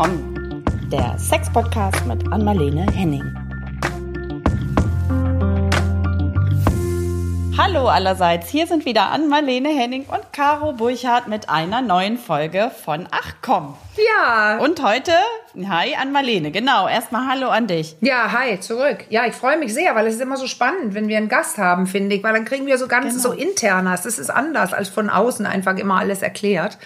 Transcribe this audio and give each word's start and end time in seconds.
Komm, 0.00 0.62
der 0.92 1.18
Sex-Podcast 1.18 2.06
mit 2.06 2.32
Anmalene 2.32 2.86
Henning. 2.92 3.24
Hallo 7.58 7.88
allerseits, 7.88 8.48
hier 8.48 8.68
sind 8.68 8.84
wieder 8.84 9.10
Ann-Marlene 9.10 9.70
Henning 9.70 10.04
und 10.04 10.32
Caro 10.32 10.72
Burchardt 10.72 11.26
mit 11.26 11.48
einer 11.48 11.82
neuen 11.82 12.16
Folge 12.16 12.70
von 12.84 13.08
Ach 13.10 13.34
komm. 13.42 13.74
Ja. 13.96 14.58
Und 14.58 14.80
heute, 14.84 15.10
hi 15.68 15.96
Ann-Marlene, 16.00 16.52
genau, 16.52 16.86
erstmal 16.86 17.26
Hallo 17.26 17.48
an 17.48 17.66
dich. 17.66 17.96
Ja, 18.00 18.30
hi, 18.30 18.60
zurück. 18.60 19.04
Ja, 19.08 19.26
ich 19.26 19.34
freue 19.34 19.58
mich 19.58 19.74
sehr, 19.74 19.96
weil 19.96 20.06
es 20.06 20.14
ist 20.14 20.20
immer 20.20 20.36
so 20.36 20.46
spannend, 20.46 20.94
wenn 20.94 21.08
wir 21.08 21.16
einen 21.16 21.28
Gast 21.28 21.58
haben, 21.58 21.88
finde 21.88 22.14
ich, 22.14 22.22
weil 22.22 22.34
dann 22.34 22.44
kriegen 22.44 22.66
wir 22.66 22.78
so 22.78 22.86
ganz 22.86 23.16
Genau. 23.16 23.20
so 23.20 23.32
internas. 23.32 24.02
Das 24.02 24.20
ist 24.20 24.30
anders 24.30 24.72
als 24.72 24.88
von 24.90 25.10
außen 25.10 25.44
einfach 25.44 25.76
immer 25.76 25.98
alles 25.98 26.22
erklärt. 26.22 26.78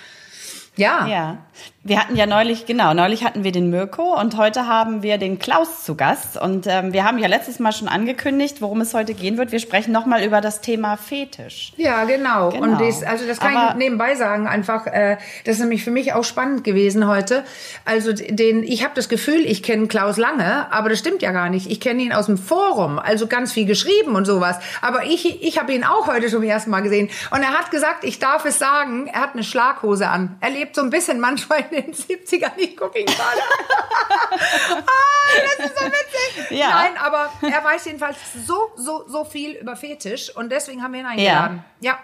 Ja. 0.76 1.06
Ja, 1.06 1.38
wir 1.84 1.98
hatten 1.98 2.14
ja 2.14 2.26
neulich, 2.26 2.64
genau, 2.64 2.94
neulich 2.94 3.24
hatten 3.24 3.42
wir 3.42 3.50
den 3.50 3.68
Mirko 3.68 4.14
und 4.20 4.36
heute 4.36 4.68
haben 4.68 5.02
wir 5.02 5.18
den 5.18 5.40
Klaus 5.40 5.82
zu 5.82 5.96
Gast. 5.96 6.40
Und 6.40 6.68
ähm, 6.68 6.92
wir 6.92 7.02
haben 7.04 7.18
ja 7.18 7.26
letztes 7.26 7.58
Mal 7.58 7.72
schon 7.72 7.88
angekündigt, 7.88 8.62
worum 8.62 8.80
es 8.82 8.94
heute 8.94 9.14
gehen 9.14 9.36
wird. 9.36 9.50
Wir 9.50 9.58
sprechen 9.58 9.90
nochmal 9.90 10.22
über 10.22 10.40
das 10.40 10.60
Thema 10.60 10.96
Fetisch. 10.96 11.72
Ja, 11.76 12.04
genau. 12.04 12.50
Genau. 12.50 12.62
Und 12.62 12.80
das, 12.80 13.02
also 13.02 13.26
das 13.26 13.40
kann 13.40 13.56
Aber- 13.56 13.70
ich 13.70 13.76
nebenbei 13.78 14.14
sagen, 14.14 14.46
einfach, 14.46 14.86
äh, 14.86 15.16
das 15.44 15.56
ist 15.56 15.60
nämlich 15.60 15.82
für 15.82 15.90
mich 15.90 16.12
auch 16.12 16.22
spannend 16.22 16.62
gewesen 16.62 17.08
heute. 17.08 17.42
Also 17.84 18.12
den, 18.12 18.62
ich 18.62 18.84
habe 18.84 18.92
das 18.94 19.08
Gefühl, 19.08 19.40
ich 19.44 19.64
kenne 19.64 19.88
Klaus 19.88 20.18
lange, 20.18 20.72
aber 20.72 20.88
das 20.88 21.00
stimmt 21.00 21.20
ja 21.20 21.32
gar 21.32 21.48
nicht. 21.50 21.68
Ich 21.68 21.80
kenne 21.80 22.00
ihn 22.02 22.12
aus 22.12 22.26
dem 22.26 22.38
Forum, 22.38 23.00
also 23.00 23.26
ganz 23.26 23.50
viel 23.50 23.66
geschrieben 23.66 24.14
und 24.14 24.24
sowas. 24.24 24.56
Aber 24.82 25.04
ich, 25.06 25.42
ich 25.42 25.58
habe 25.58 25.72
ihn 25.74 25.82
auch 25.82 26.06
heute 26.06 26.28
zum 26.28 26.44
ersten 26.44 26.70
Mal 26.70 26.82
gesehen. 26.82 27.10
Und 27.32 27.42
er 27.42 27.48
hat 27.58 27.72
gesagt, 27.72 28.04
ich 28.04 28.20
darf 28.20 28.44
es 28.44 28.60
sagen, 28.60 29.08
er 29.12 29.20
hat 29.20 29.32
eine 29.34 29.42
Schlaghose 29.42 30.08
an. 30.08 30.36
Er 30.40 30.50
lebt 30.50 30.76
so 30.76 30.82
ein 30.82 30.90
bisschen 30.90 31.18
manchmal 31.18 31.64
den 31.72 31.92
70ern. 31.92 32.52
Ich 32.56 32.76
gucke 32.76 33.00
ihn 33.00 33.06
gerade 33.06 33.22
an. 33.40 34.78
ah, 34.86 35.56
das 35.58 35.66
ist 35.66 35.78
so 35.78 35.84
witzig. 35.86 36.58
Ja. 36.58 36.68
Nein, 36.70 36.92
aber 36.98 37.30
er 37.42 37.64
weiß 37.64 37.84
jedenfalls 37.86 38.16
so, 38.46 38.70
so, 38.76 39.04
so 39.08 39.24
viel 39.24 39.52
über 39.52 39.76
Fetisch 39.76 40.34
und 40.34 40.50
deswegen 40.50 40.82
haben 40.82 40.92
wir 40.92 41.00
ihn 41.00 41.06
eingeladen. 41.06 41.64
ja. 41.80 41.98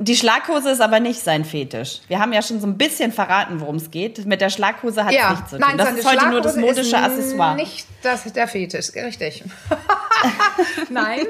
Die 0.00 0.14
Schlaghose 0.14 0.70
ist 0.70 0.80
aber 0.80 1.00
nicht 1.00 1.18
sein 1.24 1.44
Fetisch. 1.44 2.02
Wir 2.06 2.20
haben 2.20 2.32
ja 2.32 2.40
schon 2.40 2.60
so 2.60 2.68
ein 2.68 2.78
bisschen 2.78 3.10
verraten, 3.12 3.60
worum 3.60 3.74
es 3.74 3.90
geht. 3.90 4.24
Mit 4.26 4.40
der 4.40 4.48
Schlaghose 4.48 5.02
hat 5.04 5.10
es 5.10 5.16
Ja, 5.16 5.30
nichts 5.30 5.50
zu 5.50 5.58
tun. 5.58 5.66
nein, 5.66 5.76
das 5.76 5.90
ist 5.90 6.08
heute 6.08 6.28
nur 6.28 6.40
das 6.40 6.54
modische 6.54 6.82
ist 6.82 6.94
Accessoire. 6.94 7.56
Nicht 7.56 7.84
das, 8.02 8.22
der 8.32 8.46
Fetisch, 8.46 8.94
richtig. 8.94 9.42
nein. 10.88 11.26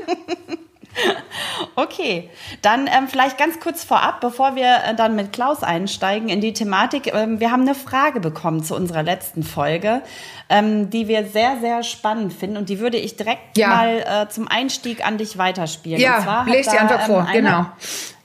Okay, 1.74 2.30
dann 2.62 2.86
ähm, 2.86 3.08
vielleicht 3.08 3.38
ganz 3.38 3.60
kurz 3.60 3.84
vorab, 3.84 4.20
bevor 4.20 4.56
wir 4.56 4.66
äh, 4.84 4.94
dann 4.94 5.14
mit 5.16 5.32
Klaus 5.32 5.62
einsteigen 5.62 6.28
in 6.28 6.40
die 6.40 6.52
Thematik. 6.52 7.12
Ähm, 7.14 7.40
wir 7.40 7.50
haben 7.50 7.62
eine 7.62 7.74
Frage 7.74 8.20
bekommen 8.20 8.62
zu 8.64 8.74
unserer 8.74 9.02
letzten 9.02 9.42
Folge, 9.42 10.02
ähm, 10.48 10.90
die 10.90 11.08
wir 11.08 11.26
sehr, 11.26 11.58
sehr 11.60 11.82
spannend 11.82 12.32
finden 12.32 12.56
und 12.56 12.68
die 12.68 12.80
würde 12.80 12.96
ich 12.96 13.16
direkt 13.16 13.56
Ja. 13.56 13.68
mal 13.68 13.98
äh, 13.98 14.28
zum 14.28 14.48
Einstieg 14.48 15.06
an 15.06 15.18
dich 15.18 15.38
weiterspielen. 15.38 16.00
Ja, 16.00 16.44
lest 16.48 16.72
die 16.72 16.78
einfach 16.78 17.06
vor, 17.06 17.22
eine, 17.26 17.32
genau. 17.32 17.66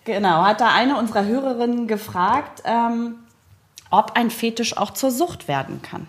Genau, 0.05 0.43
hat 0.43 0.59
da 0.59 0.67
eine 0.73 0.97
unserer 0.97 1.25
Hörerinnen 1.25 1.87
gefragt, 1.87 2.61
ähm, 2.65 3.15
ob 3.89 4.17
ein 4.17 4.31
Fetisch 4.31 4.75
auch 4.77 4.91
zur 4.91 5.11
Sucht 5.11 5.47
werden 5.47 5.81
kann. 5.81 6.07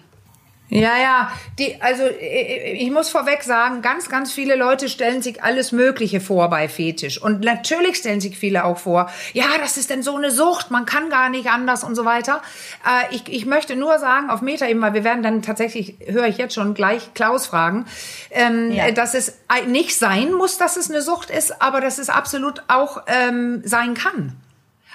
Ja, 0.70 0.96
ja, 0.98 1.30
die, 1.58 1.80
also 1.82 2.02
äh, 2.04 2.72
ich 2.72 2.90
muss 2.90 3.10
vorweg 3.10 3.42
sagen, 3.42 3.82
ganz, 3.82 4.08
ganz 4.08 4.32
viele 4.32 4.56
Leute 4.56 4.88
stellen 4.88 5.20
sich 5.20 5.42
alles 5.42 5.72
Mögliche 5.72 6.20
vor 6.20 6.48
bei 6.48 6.68
Fetisch. 6.68 7.20
Und 7.20 7.42
natürlich 7.42 7.96
stellen 7.96 8.20
sich 8.20 8.38
viele 8.38 8.64
auch 8.64 8.78
vor, 8.78 9.10
ja, 9.34 9.44
das 9.60 9.76
ist 9.76 9.90
denn 9.90 10.02
so 10.02 10.16
eine 10.16 10.30
Sucht, 10.30 10.70
man 10.70 10.86
kann 10.86 11.10
gar 11.10 11.28
nicht 11.28 11.48
anders 11.48 11.84
und 11.84 11.94
so 11.94 12.06
weiter. 12.06 12.40
Äh, 12.84 13.14
ich, 13.14 13.28
ich 13.28 13.44
möchte 13.46 13.76
nur 13.76 13.98
sagen, 13.98 14.30
auf 14.30 14.40
Meta-Ebene, 14.40 14.86
weil 14.86 14.94
wir 14.94 15.04
werden 15.04 15.22
dann 15.22 15.42
tatsächlich, 15.42 15.96
höre 16.06 16.26
ich 16.26 16.38
jetzt 16.38 16.54
schon 16.54 16.72
gleich 16.74 17.12
Klaus 17.14 17.46
fragen, 17.46 17.84
ähm, 18.30 18.72
Ja. 18.72 18.90
dass 18.90 19.12
es 19.14 19.38
nicht 19.68 19.96
sein 19.96 20.32
muss, 20.32 20.56
dass 20.56 20.76
es 20.76 20.90
eine 20.90 21.02
Sucht 21.02 21.28
ist, 21.30 21.60
aber 21.60 21.82
dass 21.82 21.98
es 21.98 22.08
absolut 22.08 22.62
auch 22.68 23.02
ähm, 23.06 23.60
sein 23.64 23.94
kann. 23.94 24.34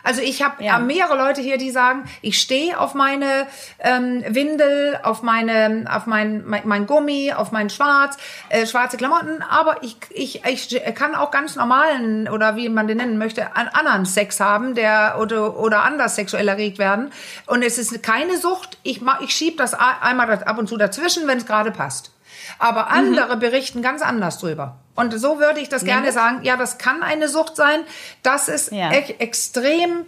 Also 0.03 0.21
ich 0.21 0.41
habe 0.41 0.63
Ja. 0.63 0.73
ja. 0.73 0.79
mehrere 0.79 1.17
Leute 1.17 1.41
hier, 1.41 1.57
die 1.57 1.71
sagen, 1.71 2.03
ich 2.21 2.39
stehe 2.39 2.79
auf 2.79 2.93
meine 2.93 3.47
ähm, 3.79 4.23
Windel, 4.27 4.99
auf 5.03 5.21
meine, 5.21 5.85
auf 5.89 6.05
mein, 6.05 6.43
mein, 6.45 6.61
mein 6.65 6.85
Gummi, 6.85 7.33
auf 7.33 7.51
mein 7.51 7.69
Schwarz, 7.69 8.17
äh, 8.49 8.65
schwarze 8.65 8.97
Klamotten, 8.97 9.41
aber 9.41 9.83
ich, 9.83 9.97
ich, 10.11 10.45
ich 10.45 10.95
kann 10.95 11.15
auch 11.15 11.31
ganz 11.31 11.55
normalen 11.55 12.27
oder 12.27 12.55
wie 12.55 12.69
man 12.69 12.87
den 12.87 12.97
nennen 12.97 13.17
möchte, 13.17 13.55
an 13.55 13.67
anderen 13.67 14.05
Sex 14.05 14.39
haben, 14.39 14.75
der 14.75 15.17
oder 15.19 15.57
oder 15.57 15.83
anders 15.83 16.15
sexuell 16.15 16.47
erregt 16.47 16.79
werden. 16.79 17.11
Und 17.45 17.63
es 17.63 17.77
ist 17.77 18.01
keine 18.03 18.37
Sucht. 18.37 18.77
Ich 18.83 19.01
ich 19.21 19.31
schieb 19.31 19.57
das 19.57 19.73
einmal 19.73 20.31
ab 20.43 20.57
und 20.57 20.67
zu 20.67 20.77
dazwischen, 20.77 21.27
wenn 21.27 21.37
es 21.37 21.45
gerade 21.45 21.71
passt. 21.71 22.11
Aber 22.57 22.89
andere 22.89 23.37
berichten 23.37 23.81
ganz 23.81 24.01
anders 24.01 24.37
drüber. 24.37 24.77
Und 24.95 25.17
so 25.17 25.39
würde 25.39 25.59
ich 25.59 25.69
das 25.69 25.85
gerne 25.85 26.11
sagen. 26.11 26.39
Ja, 26.43 26.57
das 26.57 26.77
kann 26.77 27.03
eine 27.03 27.27
Sucht 27.29 27.55
sein. 27.55 27.81
Das 28.23 28.49
ist 28.49 28.71
Ja. 28.71 28.91
echt 28.91 29.21
extrem. 29.21 30.05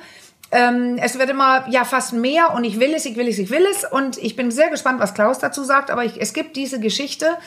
Ähm, 0.54 0.98
es 1.02 1.18
wird 1.18 1.30
immer 1.30 1.66
ja 1.70 1.86
fast 1.86 2.12
mehr 2.12 2.54
und 2.54 2.66
ich 2.66 2.78
will 2.78 2.94
es, 2.94 3.06
ich 3.06 3.16
will 3.16 3.28
es, 3.30 3.38
ich 3.40 3.50
will 3.52 3.66
es 3.72 3.86
und 3.86 4.18
ich 4.18 4.36
bin 4.36 4.52
sehr 4.52 4.70
gespannt, 4.70 5.00
was 5.00 5.14
Klaus 5.14 5.40
dazu 5.40 5.64
sagt. 5.64 5.90
Aber 5.90 6.04
ich, 6.04 6.20
es 6.20 6.34
gibt 6.34 6.58
diese 6.58 6.82
Geschichte 6.82 7.38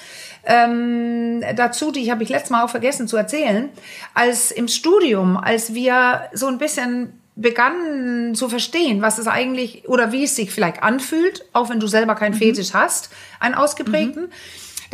ähm, 0.46 1.42
dazu, 1.54 1.90
die 1.90 2.10
habe 2.10 2.22
ich 2.22 2.30
letztes 2.30 2.50
Mal 2.50 2.64
auch 2.64 2.70
vergessen 2.70 3.06
zu 3.06 3.16
erzählen, 3.18 3.68
als 4.14 4.50
im 4.50 4.68
Studium, 4.68 5.36
als 5.36 5.74
wir 5.74 6.28
so 6.32 6.46
ein 6.46 6.56
bisschen 6.58 7.20
begannen 7.36 8.34
zu 8.34 8.48
verstehen, 8.48 9.02
was 9.02 9.18
es 9.18 9.26
eigentlich 9.26 9.88
oder 9.88 10.12
wie 10.12 10.24
es 10.24 10.36
sich 10.36 10.50
vielleicht 10.52 10.82
anfühlt, 10.82 11.44
auch 11.52 11.68
wenn 11.68 11.80
du 11.80 11.86
selber 11.88 12.14
keinen 12.14 12.34
Fetisch 12.34 12.74
hast, 12.74 13.10
einen 13.40 13.54
ausgeprägten. 13.54 14.30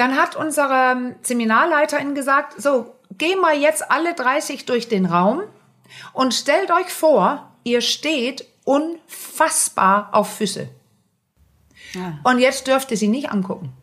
Dann 0.00 0.16
hat 0.16 0.34
unsere 0.34 1.14
Seminarleiterin 1.20 2.14
gesagt, 2.14 2.54
so, 2.58 2.94
geh 3.18 3.36
mal 3.36 3.54
jetzt 3.54 3.90
alle 3.90 4.14
30 4.14 4.64
durch 4.64 4.88
den 4.88 5.04
Raum 5.04 5.42
und 6.14 6.32
stellt 6.32 6.70
euch 6.70 6.88
vor, 6.90 7.52
ihr 7.64 7.82
steht 7.82 8.46
unfassbar 8.64 10.08
auf 10.12 10.36
Füße. 10.38 10.70
Und 12.24 12.38
jetzt 12.38 12.66
dürft 12.66 12.90
ihr 12.92 12.96
sie 12.96 13.08
nicht 13.08 13.30
angucken. 13.30 13.74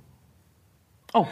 Oh, 1.14 1.28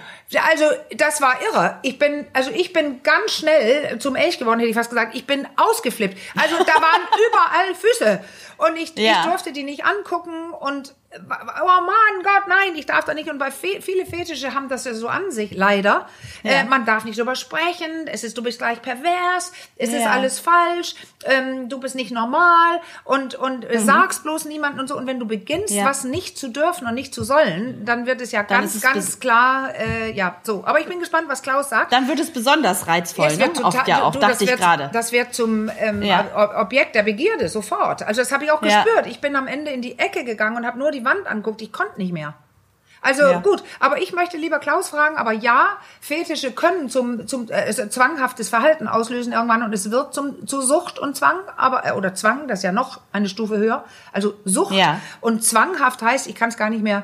Also, 0.51 0.65
das 0.95 1.19
war 1.19 1.35
irre. 1.41 1.79
Ich 1.81 1.97
bin, 1.97 2.27
also 2.33 2.51
ich 2.51 2.71
bin 2.71 3.01
ganz 3.01 3.31
schnell 3.31 3.97
zum 3.99 4.15
Elch 4.15 4.37
geworden, 4.37 4.59
hätte 4.59 4.69
ich 4.69 4.75
fast 4.75 4.89
gesagt. 4.89 5.15
Ich 5.15 5.25
bin 5.25 5.47
ausgeflippt. 5.57 6.17
Also, 6.39 6.57
da 6.59 6.73
waren 6.73 7.01
überall 7.29 7.75
Füße. 7.75 8.23
Und 8.57 8.77
ich, 8.77 8.95
Ja. 8.97 9.21
ich 9.21 9.25
durfte 9.29 9.51
die 9.51 9.63
nicht 9.63 9.83
angucken 9.85 10.51
und, 10.51 10.93
oh 11.19 11.81
Mann, 11.81 12.23
Gott, 12.23 12.47
nein, 12.47 12.75
ich 12.75 12.85
darf 12.85 13.05
da 13.05 13.13
nicht. 13.13 13.29
Und 13.29 13.37
bei 13.37 13.51
fe 13.51 13.81
viele 13.81 14.05
Fetische 14.05 14.53
haben 14.53 14.69
das 14.69 14.85
ja 14.85 14.93
so 14.93 15.07
an 15.07 15.31
sich, 15.31 15.51
leider. 15.55 16.07
Ja. 16.43 16.51
Äh, 16.51 16.63
man 16.65 16.85
darf 16.85 17.05
nicht 17.05 17.17
drüber 17.19 17.35
sprechen. 17.35 18.07
Es 18.07 18.23
ist, 18.23 18.37
du 18.37 18.43
bist 18.43 18.59
gleich 18.59 18.81
pervers. 18.81 19.51
Es 19.77 19.89
ist 19.89 20.03
Ja. 20.03 20.11
alles 20.11 20.39
falsch. 20.39 20.95
Ähm, 21.25 21.69
du 21.69 21.79
bist 21.79 21.95
nicht 21.95 22.11
normal. 22.11 22.79
Und, 23.03 23.35
und 23.35 23.69
äh, 23.69 23.79
sag's 23.79 24.19
bloß 24.19 24.45
niemandem 24.45 24.81
und 24.81 24.87
so. 24.87 24.97
Und 24.97 25.07
wenn 25.07 25.19
du 25.19 25.25
beginnst, 25.27 25.73
Mhm. 25.73 25.79
Ja. 25.79 25.85
was 25.85 26.03
nicht 26.03 26.37
zu 26.37 26.49
dürfen 26.49 26.87
und 26.87 26.93
nicht 26.93 27.13
zu 27.13 27.23
sollen, 27.23 27.85
dann 27.85 28.05
wird 28.05 28.21
es 28.21 28.31
ja 28.31 28.43
Dann 28.43 28.61
ganz, 28.61 28.71
ist 28.75 28.83
es 28.83 28.93
ganz 28.93 29.19
klar, 29.19 29.73
äh, 29.75 30.11
ja, 30.11 30.35
so. 30.43 30.63
Aber 30.65 30.79
ich 30.79 30.85
bin 30.87 30.99
gespannt, 30.99 31.27
was 31.27 31.41
Klaus 31.41 31.69
sagt. 31.69 31.91
dann 31.91 32.07
wird 32.07 32.19
es 32.19 32.31
besonders 32.31 32.87
reizvoll, 32.87 33.27
Es 33.27 33.37
ne? 33.37 33.45
wird 33.47 33.63
Oft 33.63 33.87
ja 33.87 34.03
auch, 34.03 34.11
du, 34.11 34.19
dachte 34.19 34.33
das 34.33 34.41
ich 34.41 34.49
wird, 34.49 34.59
gerade. 34.59 34.89
Das 34.93 35.11
wird 35.11 35.33
zum 35.33 35.69
ähm, 35.79 36.03
Objekt 36.55 36.95
der 36.95 37.03
Begierde, 37.03 37.49
sofort. 37.49 38.03
Also 38.03 38.21
das 38.21 38.31
habe 38.31 38.43
ich 38.45 38.51
auch 38.51 38.61
gespürt. 38.61 39.07
Ich 39.07 39.21
bin 39.21 39.35
am 39.35 39.47
Ende 39.47 39.71
in 39.71 39.81
die 39.81 39.97
Ecke 39.97 40.23
gegangen 40.23 40.57
und 40.57 40.65
habe 40.65 40.77
nur 40.77 40.91
die 40.91 41.04
Wand 41.05 41.27
anguckt. 41.27 41.61
Ich 41.61 41.71
konnte 41.71 41.97
nicht 41.97 42.11
mehr. 42.13 42.33
Also 43.01 43.21
Ja. 43.21 43.37
gut, 43.39 43.63
aber 43.79 43.99
ich 44.01 44.13
möchte 44.13 44.35
lieber 44.35 44.57
Klaus 44.57 44.89
fragen, 44.89 45.15
aber 45.15 45.31
ja, 45.31 45.67
Fetische 46.01 46.51
können 46.51 46.89
zum, 46.89 47.27
zum 47.27 47.47
äh, 47.51 47.65
es- 47.65 47.77
zwanghaftes 47.91 48.49
Verhalten 48.49 48.87
auslösen 48.87 49.31
irgendwann 49.31 49.61
und 49.61 49.73
es 49.73 49.91
wird 49.91 50.13
zum, 50.15 50.47
zu 50.47 50.61
Sucht 50.63 50.97
und 50.97 51.15
Zwang, 51.15 51.35
aber, 51.55 51.85
äh, 51.85 51.91
oder 51.91 52.15
Zwang, 52.15 52.47
das 52.47 52.59
ist 52.59 52.63
ja 52.63 52.71
noch 52.71 53.01
eine 53.11 53.29
Stufe 53.29 53.57
höher. 53.57 53.83
Also 54.11 54.33
Sucht 54.43 54.73
Ja. 54.73 54.99
und 55.21 55.43
zwanghaft 55.43 56.01
heißt, 56.01 56.25
ich 56.25 56.33
kann 56.33 56.49
es 56.49 56.57
gar 56.57 56.71
nicht 56.71 56.81
mehr 56.81 57.03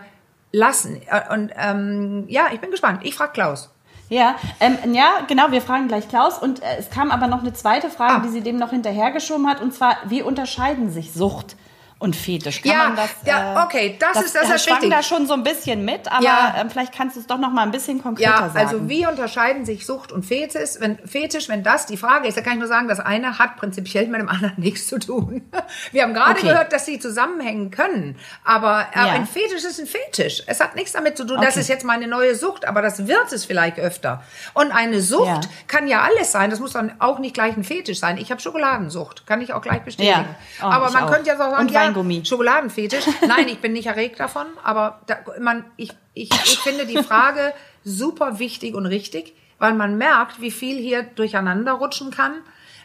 lassen. 0.52 1.00
Äh, 1.06 1.31
Und 1.34 1.52
ähm, 1.56 2.25
ja, 2.30 2.48
ich 2.52 2.60
bin 2.60 2.72
gespannt. 2.72 3.02
Ich 3.04 3.14
frage 3.14 3.34
Klaus. 3.34 3.70
Ja, 4.10 4.36
ähm, 4.60 4.94
ja, 4.94 5.20
genau, 5.28 5.52
wir 5.52 5.62
fragen 5.62 5.88
gleich 5.88 6.10
Klaus. 6.10 6.40
Und 6.40 6.64
äh, 6.64 6.78
es 6.80 6.90
kam 6.90 7.12
aber 7.12 7.28
noch 7.28 7.42
eine 7.42 7.54
zweite 7.54 7.90
Frage, 7.92 8.16
Ah. 8.16 8.20
die 8.20 8.30
sie 8.30 8.42
dem 8.42 8.58
noch 8.58 8.72
hinterhergeschoben 8.72 9.48
hat. 9.48 9.62
Und 9.62 9.74
zwar, 9.74 9.96
wie 10.06 10.22
unterscheiden 10.24 10.90
sich 10.92 11.14
Sucht 11.14 11.56
und 12.01 12.15
Fetisch? 12.15 12.62
Kann 12.62 12.71
Ja, 12.71 12.77
man 12.88 12.95
das, 12.98 13.09
ja, 13.25 13.63
okay, 13.63 13.95
das 14.00 14.21
ist- 14.24 14.36
das 14.36 14.50
ist 14.50 14.65
schwang 14.65 14.89
da 14.89 15.01
schon 15.03 15.27
so 15.27 15.33
ein 15.33 15.44
bisschen 15.44 15.86
mit, 15.86 16.12
aber 16.12 16.24
Ja. 16.24 16.56
ähm, 16.57 16.69
vielleicht 16.69 16.94
kannst 16.94 17.15
du 17.15 17.19
es 17.21 17.27
doch 17.27 17.38
noch 17.38 17.51
mal 17.51 17.62
ein 17.63 17.71
bisschen 17.71 18.01
konkreter 18.01 18.30
Ja, 18.30 18.38
sagen. 18.50 18.57
also 18.57 18.89
wie 18.89 19.06
unterscheiden 19.06 19.65
sich 19.65 19.86
Sucht 19.86 20.12
und 20.12 20.25
Fetisch? 20.25 20.71
Wenn, 20.80 20.98
Fetisch, 21.07 21.48
wenn 21.48 21.63
das 21.63 21.86
die 21.86 21.98
Frage 21.98 22.27
ist, 22.27 22.36
dann 22.38 22.44
kann 22.44 22.53
ich 22.53 22.59
nur 22.59 22.68
sagen, 22.68 22.88
das 22.88 23.00
eine 23.00 23.38
hat 23.39 23.56
prinzipiell 23.57 24.07
mit 24.07 24.19
dem 24.19 24.30
anderen 24.30 24.53
nichts 24.57 24.88
zu 24.88 25.00
tun. 25.00 25.44
Wir 25.92 26.03
haben 26.03 26.13
gerade 26.13 26.31
Okay. 26.39 26.48
gehört, 26.48 26.74
dass 26.74 26.86
sie 26.86 27.00
zusammenhängen 27.00 27.69
können, 27.71 28.18
aber 28.44 28.88
äh, 28.94 28.98
Ja. 29.00 29.06
ein 29.13 29.25
Fetisch 29.27 29.63
ist 29.63 29.80
ein 29.80 29.86
Fetisch. 29.88 30.44
Es 30.48 30.59
hat 30.59 30.75
nichts 30.75 30.94
damit 30.94 31.18
zu 31.18 31.25
tun, 31.25 31.38
das 31.39 31.51
Okay. 31.51 31.59
ist 31.62 31.68
jetzt 31.69 31.86
meine 31.86 32.07
neue 32.07 32.36
Sucht, 32.36 32.65
aber 32.68 32.81
das 32.81 33.07
wird 33.07 33.31
es 33.31 33.45
vielleicht 33.45 33.77
öfter. 33.80 34.24
Und 34.53 34.71
eine 34.71 35.01
Sucht 35.01 35.48
kann 35.68 35.88
ja 35.88 36.01
alles 36.01 36.31
sein, 36.31 36.50
das 36.50 36.59
muss 36.59 36.74
dann 36.74 36.94
auch 37.00 37.19
nicht 37.19 37.36
gleich 37.36 37.56
ein 37.56 37.63
Fetisch 37.63 38.00
sein. 38.00 38.18
Ich 38.18 38.31
habe 38.31 38.42
Schokoladensucht, 38.42 39.27
kann 39.27 39.42
ich 39.42 39.53
auch 39.53 39.62
gleich 39.62 39.81
bestätigen. 39.83 40.25
Oh, 40.62 40.65
aber 40.65 40.89
man 40.92 41.03
auch. 41.03 41.12
könnte 41.12 41.27
ja 41.30 41.38
so 41.38 41.44
sagen, 41.44 41.68
ja, 41.69 41.91
Schokoladen, 41.94 42.26
Schokoladenfetisch. 42.26 43.06
Nein, 43.28 43.48
ich 43.48 43.60
bin 43.60 43.74
nicht 43.74 43.88
erregt 43.88 44.20
davon, 44.20 44.48
aber 44.64 45.02
da, 45.08 45.18
man, 45.40 45.66
ich, 45.78 45.92
ich, 46.14 46.30
ich 46.32 46.60
finde 46.60 46.86
die 46.86 46.98
Frage 47.04 47.54
super 47.84 48.40
wichtig 48.40 48.76
und 48.76 48.86
richtig, 48.86 49.34
weil 49.60 49.74
man 49.74 49.98
merkt, 49.98 50.42
wie 50.42 50.52
viel 50.52 50.78
hier 50.78 51.04
durcheinander 51.04 51.74
rutschen 51.74 52.12
kann. 52.12 52.34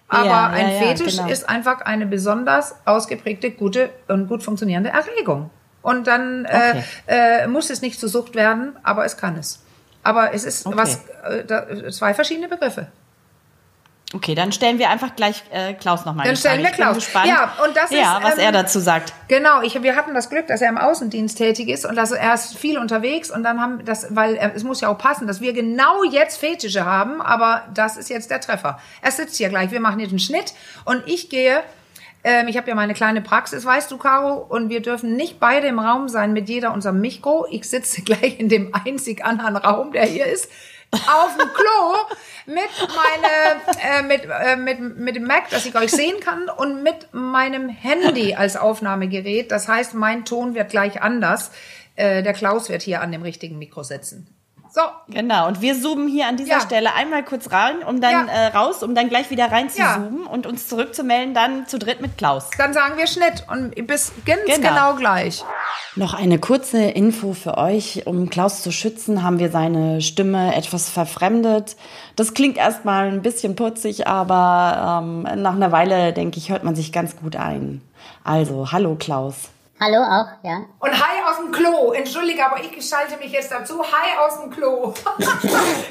Aber 0.08 0.26
Ja, 0.26 0.46
ein 0.48 0.70
ja, 0.70 0.78
Fetisch 0.78 1.16
genau. 1.16 1.28
ist 1.28 1.48
einfach 1.48 1.80
eine 1.80 2.06
besonders 2.06 2.76
ausgeprägte, 2.84 3.50
gute 3.50 3.90
und 4.08 4.28
gut 4.28 4.42
funktionierende 4.42 4.90
Erregung. 4.90 5.50
Und 5.82 6.06
dann 6.06 6.46
Okay. 6.46 6.82
äh, 7.06 7.42
äh, 7.44 7.46
muss 7.48 7.70
es 7.70 7.82
nicht 7.82 7.98
zur 7.98 8.08
Sucht 8.08 8.34
werden, 8.34 8.76
aber 8.82 9.04
es 9.04 9.16
kann 9.16 9.36
es. 9.36 9.62
Aber 10.02 10.32
es 10.34 10.44
ist 10.44 10.66
Okay. 10.66 10.76
was 10.76 11.00
äh, 11.24 11.44
da, 11.44 11.66
zwei 11.90 12.14
verschiedene 12.14 12.48
Begriffe. 12.48 12.86
Okay, 14.14 14.36
dann 14.36 14.52
stellen 14.52 14.78
wir 14.78 14.88
einfach 14.88 15.16
gleich 15.16 15.42
äh, 15.50 15.74
Klaus 15.74 16.04
nochmal. 16.04 16.26
Dann 16.26 16.36
stellen 16.36 16.62
wir 16.62 16.70
Klaus. 16.70 16.94
gespannt, 16.94 17.26
Ja, 17.26 17.52
und 17.64 17.76
das 17.76 17.90
ja, 17.90 18.18
ist, 18.18 18.24
was 18.24 18.34
ähm, 18.34 18.44
er 18.44 18.52
dazu 18.52 18.78
sagt. 18.78 19.12
Genau, 19.26 19.62
ich, 19.62 19.82
wir 19.82 19.96
hatten 19.96 20.14
das 20.14 20.30
Glück, 20.30 20.46
dass 20.46 20.62
er 20.62 20.68
im 20.68 20.78
Außendienst 20.78 21.36
tätig 21.36 21.68
ist 21.68 21.84
und 21.84 21.96
dass 21.96 22.12
er 22.12 22.32
ist 22.32 22.56
viel 22.56 22.78
unterwegs 22.78 23.32
und 23.32 23.42
dann 23.42 23.60
haben 23.60 23.84
das, 23.84 24.14
weil 24.14 24.36
er, 24.36 24.54
es 24.54 24.62
muss 24.62 24.80
ja 24.80 24.88
auch 24.90 24.98
passen, 24.98 25.26
dass 25.26 25.40
wir 25.40 25.52
genau 25.52 26.04
jetzt 26.04 26.38
Fetische 26.38 26.84
haben, 26.84 27.20
aber 27.20 27.64
das 27.74 27.96
ist 27.96 28.08
jetzt 28.08 28.30
der 28.30 28.40
Treffer. 28.40 28.78
Er 29.02 29.10
sitzt 29.10 29.36
hier 29.38 29.48
gleich, 29.48 29.72
wir 29.72 29.80
machen 29.80 29.98
jetzt 29.98 30.10
einen 30.10 30.20
Schnitt 30.20 30.54
und 30.84 31.02
ich 31.06 31.28
gehe, 31.28 31.64
ähm, 32.22 32.46
ich 32.46 32.56
habe 32.56 32.68
ja 32.68 32.76
meine 32.76 32.94
kleine 32.94 33.22
Praxis, 33.22 33.64
weißt 33.64 33.90
du, 33.90 33.98
Caro, 33.98 34.34
und 34.34 34.68
wir 34.68 34.82
dürfen 34.82 35.16
nicht 35.16 35.40
beide 35.40 35.66
im 35.66 35.80
Raum 35.80 36.08
sein 36.08 36.32
mit 36.32 36.48
jeder 36.48 36.72
unserem 36.72 37.00
Mikro. 37.00 37.46
Ich 37.50 37.68
sitze 37.68 38.02
gleich 38.04 38.38
in 38.38 38.48
dem 38.48 38.72
einzig 38.72 39.24
anderen 39.24 39.56
Raum, 39.56 39.90
der 39.90 40.04
hier 40.06 40.26
ist. 40.26 40.48
Auf 41.06 41.36
dem 41.36 41.52
Klo 41.52 42.16
mit 42.46 42.70
meine 42.88 43.62
äh, 43.82 44.02
mit 44.02 44.22
äh, 44.24 44.56
mit 44.56 44.98
mit 44.98 45.16
dem 45.16 45.24
Mac, 45.24 45.50
dass 45.50 45.66
ich 45.66 45.76
euch 45.76 45.90
sehen 45.90 46.20
kann 46.20 46.48
und 46.48 46.82
mit 46.82 47.12
meinem 47.12 47.68
Handy 47.68 48.34
als 48.34 48.56
Aufnahmegerät. 48.56 49.50
Das 49.50 49.68
heißt, 49.68 49.94
mein 49.94 50.24
Ton 50.24 50.54
wird 50.54 50.70
gleich 50.70 51.02
anders. 51.02 51.50
Äh, 51.96 52.22
der 52.22 52.32
Klaus 52.32 52.68
wird 52.68 52.82
hier 52.82 53.00
an 53.00 53.12
dem 53.12 53.22
richtigen 53.22 53.58
Mikro 53.58 53.82
sitzen. 53.82 54.28
So, 54.72 54.80
Genau, 55.08 55.46
und 55.48 55.60
wir 55.62 55.80
zoomen 55.80 56.08
hier 56.08 56.26
an 56.26 56.36
dieser 56.36 56.54
Ja. 56.56 56.60
Stelle 56.60 56.94
einmal 56.94 57.24
kurz 57.24 57.50
rein, 57.52 57.76
um 57.86 58.00
dann 58.00 58.26
Ja. 58.26 58.32
äh, 58.32 58.46
raus, 58.48 58.82
um 58.82 58.94
dann 58.94 59.08
gleich 59.08 59.30
wieder 59.30 59.50
rein 59.50 59.70
zu 59.70 59.78
Ja. 59.78 59.94
zoomen 59.94 60.26
und 60.26 60.46
uns 60.46 60.68
zurückzumelden, 60.68 61.32
dann 61.34 61.66
zu 61.66 61.78
dritt 61.78 62.00
mit 62.00 62.18
Klaus. 62.18 62.50
dann 62.58 62.72
sagen 62.74 62.96
wir 62.96 63.06
Schnitt 63.06 63.44
und 63.50 63.74
bis 63.86 64.12
ganz 64.26 64.40
Genau. 64.46 64.68
genau, 64.68 64.94
gleich. 64.96 65.44
Noch 65.94 66.12
eine 66.14 66.38
kurze 66.38 66.82
Info 66.84 67.32
für 67.32 67.56
euch. 67.56 68.02
Um 68.06 68.28
Klaus 68.28 68.62
zu 68.62 68.70
schützen, 68.72 69.22
haben 69.22 69.38
wir 69.38 69.50
seine 69.50 70.02
Stimme 70.02 70.54
etwas 70.54 70.90
verfremdet. 70.90 71.76
Das 72.16 72.34
klingt 72.34 72.58
erstmal 72.58 73.08
ein 73.08 73.22
bisschen 73.22 73.56
putzig, 73.56 74.06
aber 74.06 75.00
ähm, 75.02 75.22
nach 75.42 75.54
einer 75.54 75.72
Weile, 75.72 76.12
denke 76.12 76.38
ich, 76.38 76.50
hört 76.50 76.64
man 76.64 76.74
sich 76.76 76.92
ganz 76.92 77.16
gut 77.16 77.36
ein. 77.36 77.80
Also, 78.24 78.72
hallo 78.72 78.96
Klaus. 78.98 79.36
Hallo 79.78 80.02
auch, 80.02 80.28
ja. 80.42 80.62
Und 80.78 80.90
Hi 80.90 81.22
aus 81.28 81.36
dem 81.36 81.52
Klo. 81.52 81.92
Entschuldige, 81.92 82.46
aber 82.46 82.58
ich 82.64 82.72
geschalte 82.72 83.18
mich 83.18 83.30
jetzt 83.30 83.52
dazu. 83.52 83.82
Hi 83.82 84.16
aus 84.26 84.40
dem 84.40 84.50
Klo. 84.50 84.94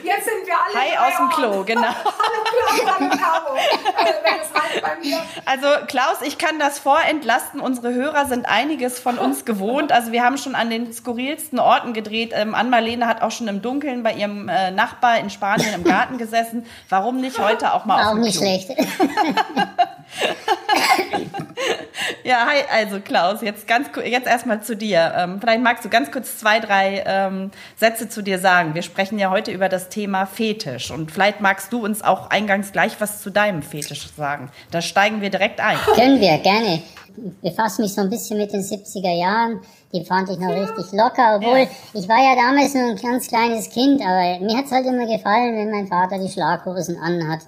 jetzt 0.04 0.26
sind 0.26 0.44
wir 0.44 0.56
alle 0.66 0.76
Hi 0.76 0.98
aus 0.98 1.18
dem. 1.18 1.30
Klo, 1.30 1.64
genau. 1.64 1.82
Hallo 1.94 2.44
Klaus, 2.50 2.96
hallo 3.00 3.10
Caro. 3.12 3.56
Also, 3.96 4.14
wenn 4.24 4.40
es 4.42 4.56
reicht 4.56 4.82
bei 4.82 4.96
mir. 5.04 5.18
Also 5.46 5.68
Klaus, 5.86 6.22
ich 6.24 6.40
kann 6.40 6.58
das 6.58 6.80
vorentlasten. 6.80 7.60
Unsere 7.60 7.94
Hörer 7.94 8.26
sind 8.26 8.48
einiges 8.48 8.98
von 9.00 9.20
uns 9.20 9.46
gewohnt. 9.46 9.92
Also 9.92 10.12
wir 10.12 10.24
haben 10.24 10.40
schon 10.40 10.56
an 10.56 10.72
den 10.72 10.92
skurrilsten 10.92 11.60
Orten 11.60 11.94
gedreht. 11.94 12.32
Ähm, 12.34 12.56
Ann-Marlene 12.56 13.06
hat 13.08 13.22
auch 13.22 13.32
schon 13.32 13.48
im 13.48 13.62
Dunkeln 13.62 14.02
bei 14.02 14.14
ihrem 14.14 14.50
äh, 14.50 14.72
Nachbar 14.72 15.20
in 15.20 15.30
Spanien 15.30 15.74
im 15.76 15.84
Garten 15.84 16.18
gesessen. 16.18 16.66
Warum 16.90 17.22
nicht 17.22 17.38
heute 17.38 17.72
auch 17.74 17.86
mal 17.86 18.02
auf 18.02 18.08
Auch 18.08 18.14
dem 18.14 18.22
nicht 18.22 18.40
Klo? 18.40 18.48
schlecht. 18.48 18.72
Ja, 22.24 22.46
hi, 22.48 22.64
also 22.72 23.00
Klaus, 23.00 23.42
jetzt 23.42 23.68
ganz 23.68 23.75
ku- 23.94 24.01
jetzt 24.01 24.27
erstmal 24.27 24.62
zu 24.62 24.75
dir. 24.75 25.13
Ähm, 25.18 25.38
vielleicht 25.39 25.62
magst 25.62 25.86
du 25.86 25.89
ganz 25.89 26.12
kurz 26.12 26.38
zwei, 26.38 26.60
drei 26.60 27.04
ähm, 27.06 27.51
Sätze 27.75 28.10
zu 28.10 28.22
dir 28.22 28.39
sagen. 28.39 28.74
Wir 28.75 28.81
sprechen 28.81 29.19
ja 29.19 29.30
heute 29.30 29.51
über 29.51 29.69
das 29.69 29.89
Thema 29.89 30.25
Fetisch 30.25 30.92
und 30.92 31.12
vielleicht 31.12 31.42
magst 31.42 31.72
du 31.74 31.83
uns 31.83 32.01
auch 32.04 32.30
eingangs 32.30 32.72
gleich 32.72 33.00
was 33.00 33.22
zu 33.22 33.30
deinem 33.30 33.62
Fetisch 33.62 34.07
sagen. 34.16 34.50
Da 34.72 34.81
steigen 34.81 35.22
wir 35.22 35.30
direkt 35.30 35.60
ein. 35.60 35.77
Können 35.95 36.19
wir, 36.19 36.38
gerne. 36.39 36.81
Ich 37.42 37.50
befasse 37.51 37.81
mich 37.81 37.94
so 37.94 38.01
ein 38.01 38.10
bisschen 38.10 38.38
mit 38.38 38.51
den 38.51 38.62
70er 38.62 39.18
Jahren. 39.18 39.62
Die 39.94 40.04
fand 40.04 40.30
ich 40.30 40.38
noch 40.38 40.50
richtig 40.50 40.92
locker, 40.92 41.38
obwohl 41.38 41.60
Ja. 41.60 41.68
ich 41.94 42.10
war 42.10 42.18
ja 42.22 42.36
damals 42.36 42.74
nur 42.74 42.89
ein 42.89 42.95
ganz 42.98 43.27
kleines 43.30 43.69
Kind, 43.69 44.01
aber 44.01 44.39
mir 44.45 44.57
hat's 44.57 44.72
halt 44.72 44.86
immer 44.86 45.06
gefallen, 45.07 45.56
wenn 45.56 45.72
mein 45.72 45.88
Vater 45.88 46.18
die 46.19 46.27
Schlaghosen 46.30 46.98
anhat. 46.98 47.39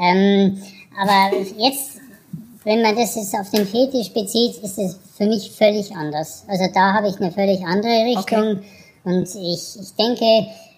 Ähm, 0.00 0.62
aber 1.00 1.36
jetzt, 1.56 2.00
wenn 2.64 2.82
man 2.82 2.96
das 2.96 3.14
jetzt 3.14 3.34
auf 3.34 3.50
den 3.50 3.66
Fetisch 3.66 4.12
bezieht, 4.12 4.56
ist 4.62 4.78
es 4.78 4.98
für 5.16 5.26
mich 5.26 5.50
völlig 5.52 5.94
anders. 5.94 6.44
Also 6.48 6.64
da 6.72 6.94
habe 6.94 7.08
ich 7.08 7.20
eine 7.20 7.32
völlig 7.32 7.64
andere 7.64 8.04
Richtung. 8.04 8.60
Und 9.04 9.22
ich, 9.34 9.80
ich 9.80 9.94
denke, 9.98 10.24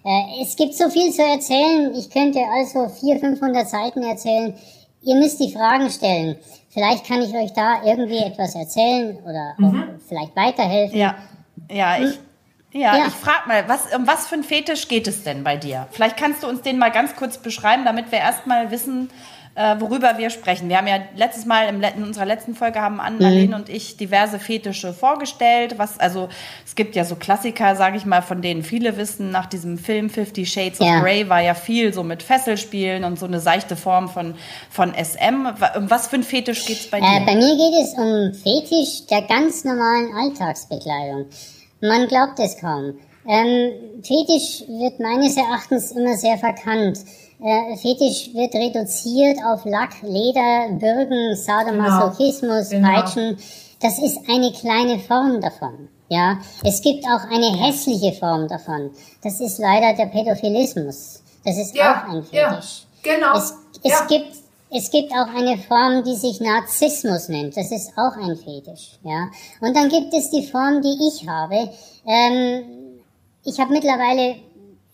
äh, 0.04 0.42
es 0.42 0.56
gibt 0.56 0.74
so 0.74 0.88
viel 0.88 1.12
zu 1.12 1.22
erzählen. 1.22 1.92
Ich 1.94 2.10
könnte 2.10 2.40
also 2.54 2.88
400, 2.88 3.38
500 3.38 3.68
Seiten 3.68 4.02
erzählen. 4.02 4.54
Ihr 5.02 5.14
müsst 5.16 5.40
die 5.40 5.52
Fragen 5.52 5.90
stellen. 5.90 6.36
Vielleicht 6.68 7.06
kann 7.06 7.22
ich 7.22 7.34
euch 7.34 7.52
da 7.52 7.82
irgendwie 7.84 8.18
etwas 8.18 8.54
erzählen 8.54 9.18
oder 9.24 9.54
auch 9.60 9.74
vielleicht 10.06 10.36
weiterhelfen. 10.36 10.98
Ja, 10.98 11.16
ja, 11.70 11.98
ich. 11.98 12.18
Ja, 12.72 12.96
Ja. 12.96 13.06
ich 13.08 13.14
frage 13.14 13.48
mal, 13.48 13.68
was, 13.68 13.92
um 13.96 14.06
was 14.06 14.28
für 14.28 14.36
ein 14.36 14.44
Fetisch 14.44 14.86
geht 14.86 15.08
es 15.08 15.24
denn 15.24 15.42
bei 15.42 15.56
dir? 15.56 15.88
Vielleicht 15.90 16.16
kannst 16.16 16.44
du 16.44 16.46
uns 16.48 16.62
den 16.62 16.78
mal 16.78 16.92
ganz 16.92 17.16
kurz 17.16 17.38
beschreiben, 17.38 17.84
damit 17.84 18.12
wir 18.12 18.18
erstmal 18.18 18.70
wissen, 18.70 19.10
äh, 19.56 19.76
worüber 19.80 20.16
wir 20.16 20.30
sprechen. 20.30 20.68
Wir 20.68 20.78
haben 20.78 20.86
ja 20.86 20.98
letztes 21.16 21.44
Mal 21.44 21.68
im, 21.68 21.82
in 21.82 22.04
unserer 22.04 22.24
letzten 22.24 22.54
Folge 22.54 22.80
haben 22.80 23.00
Anne-Marlene 23.00 23.54
und 23.56 23.68
ich 23.68 23.96
diverse 23.96 24.38
Fetische 24.38 24.92
vorgestellt. 24.94 25.74
Was, 25.76 25.98
also 25.98 26.28
es 26.64 26.74
gibt 26.76 26.94
ja 26.94 27.04
so 27.04 27.16
Klassiker, 27.16 27.74
sage 27.76 27.96
ich 27.96 28.06
mal, 28.06 28.22
von 28.22 28.42
denen 28.42 28.62
viele 28.62 28.96
wissen. 28.96 29.30
Nach 29.30 29.46
diesem 29.46 29.76
Film 29.76 30.08
Fifty 30.08 30.46
Shades 30.46 30.78
Ja. 30.78 30.96
of 30.98 31.02
Grey 31.02 31.28
war 31.28 31.40
ja 31.40 31.54
viel 31.54 31.92
so 31.92 32.02
mit 32.04 32.22
Fesselspielen 32.22 33.04
und 33.04 33.18
so 33.18 33.26
eine 33.26 33.40
seichte 33.40 33.76
Form 33.76 34.08
von, 34.08 34.34
von 34.70 34.94
SM. 34.94 35.46
Um 35.76 35.90
was 35.90 36.06
für 36.06 36.16
ein 36.16 36.22
Fetisch 36.22 36.64
geht's 36.66 36.88
bei 36.88 37.00
dir? 37.00 37.06
Äh, 37.06 37.26
bei 37.26 37.34
mir 37.34 37.56
geht 37.56 37.82
es 37.82 37.94
um 37.94 38.32
Fetisch 38.34 39.06
der 39.10 39.22
ganz 39.22 39.64
normalen 39.64 40.12
Alltagsbekleidung. 40.14 41.26
Man 41.80 42.06
glaubt 42.08 42.38
es 42.38 42.56
kaum. 42.58 42.98
Ähm, 43.28 43.72
Fetisch 44.02 44.62
wird 44.68 45.00
meines 45.00 45.36
Erachtens 45.36 45.92
immer 45.92 46.16
sehr 46.16 46.38
verkannt. 46.38 46.98
Äh, 47.42 47.76
Fetisch 47.76 48.34
wird 48.34 48.54
reduziert 48.54 49.38
auf 49.44 49.64
Lack, 49.64 50.02
Leder, 50.02 50.68
Bürgen, 50.72 51.34
Sadomasochismus, 51.36 52.68
Genau. 52.70 52.88
Peitschen. 52.88 53.38
Das 53.80 53.98
ist 53.98 54.18
eine 54.28 54.52
kleine 54.52 54.98
Form 54.98 55.40
davon. 55.40 55.88
Ja, 56.08 56.38
es 56.64 56.82
gibt 56.82 57.04
auch 57.04 57.24
eine 57.32 57.56
hässliche 57.56 58.12
Form 58.12 58.48
davon. 58.48 58.90
Das 59.22 59.40
ist 59.40 59.58
leider 59.58 59.94
der 59.94 60.06
Pädophilismus. 60.06 61.22
Das 61.44 61.56
ist 61.56 61.74
Ja, 61.74 62.04
auch 62.04 62.12
ein 62.12 62.26
ja, 62.32 62.50
Fetisch. 62.50 62.82
genau. 63.02 63.36
Es, 63.36 63.54
es 63.82 63.90
Ja. 63.90 64.06
gibt 64.06 64.36
es 64.72 64.88
gibt 64.92 65.10
auch 65.12 65.26
eine 65.34 65.58
Form, 65.58 66.04
die 66.04 66.14
sich 66.14 66.40
Narzissmus 66.40 67.28
nennt. 67.28 67.56
Das 67.56 67.72
ist 67.72 67.90
auch 67.96 68.12
ein 68.16 68.36
Fetisch. 68.36 68.98
Ja. 69.02 69.28
Und 69.60 69.74
dann 69.74 69.88
gibt 69.88 70.14
es 70.14 70.30
die 70.30 70.46
Form, 70.46 70.80
die 70.82 70.96
ich 71.08 71.26
habe. 71.28 71.70
Ähm, 72.06 72.62
ich 73.44 73.58
habe 73.58 73.72
mittlerweile 73.72 74.36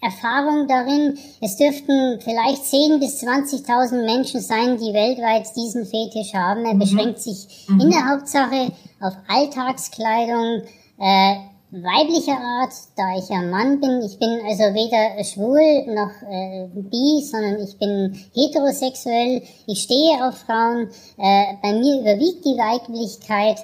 Erfahrung 0.00 0.68
darin. 0.68 1.18
Es 1.40 1.56
dürften 1.56 2.20
vielleicht 2.20 2.62
10.000 2.62 2.98
bis 2.98 3.22
20.000 3.22 4.04
Menschen 4.04 4.40
sein, 4.40 4.76
die 4.76 4.92
weltweit 4.92 5.46
diesen 5.56 5.86
Fetisch 5.86 6.34
haben. 6.34 6.64
Er 6.64 6.74
beschränkt 6.74 7.20
sich 7.20 7.66
in 7.68 7.90
der 7.90 8.08
Hauptsache 8.10 8.72
auf 9.00 9.14
Alltagskleidung, 9.28 10.62
äh, 10.98 11.36
weiblicher 11.70 12.38
Art, 12.38 12.72
da 12.96 13.16
ich 13.18 13.28
ja 13.28 13.42
Mann 13.42 13.80
bin. 13.80 14.00
Ich 14.02 14.18
bin 14.18 14.30
also 14.46 14.62
weder 14.74 15.22
schwul 15.24 15.94
noch 15.94 16.12
äh, 16.28 16.68
bi, 16.72 17.22
sondern 17.22 17.60
ich 17.62 17.76
bin 17.78 18.14
heterosexuell. 18.34 19.42
Ich 19.66 19.82
stehe 19.82 20.24
auf 20.24 20.38
Frauen. 20.38 20.88
Äh, 21.18 21.54
bei 21.62 21.72
mir 21.72 22.00
überwiegt 22.00 22.44
die 22.44 22.56
Weiblichkeit. 22.56 23.58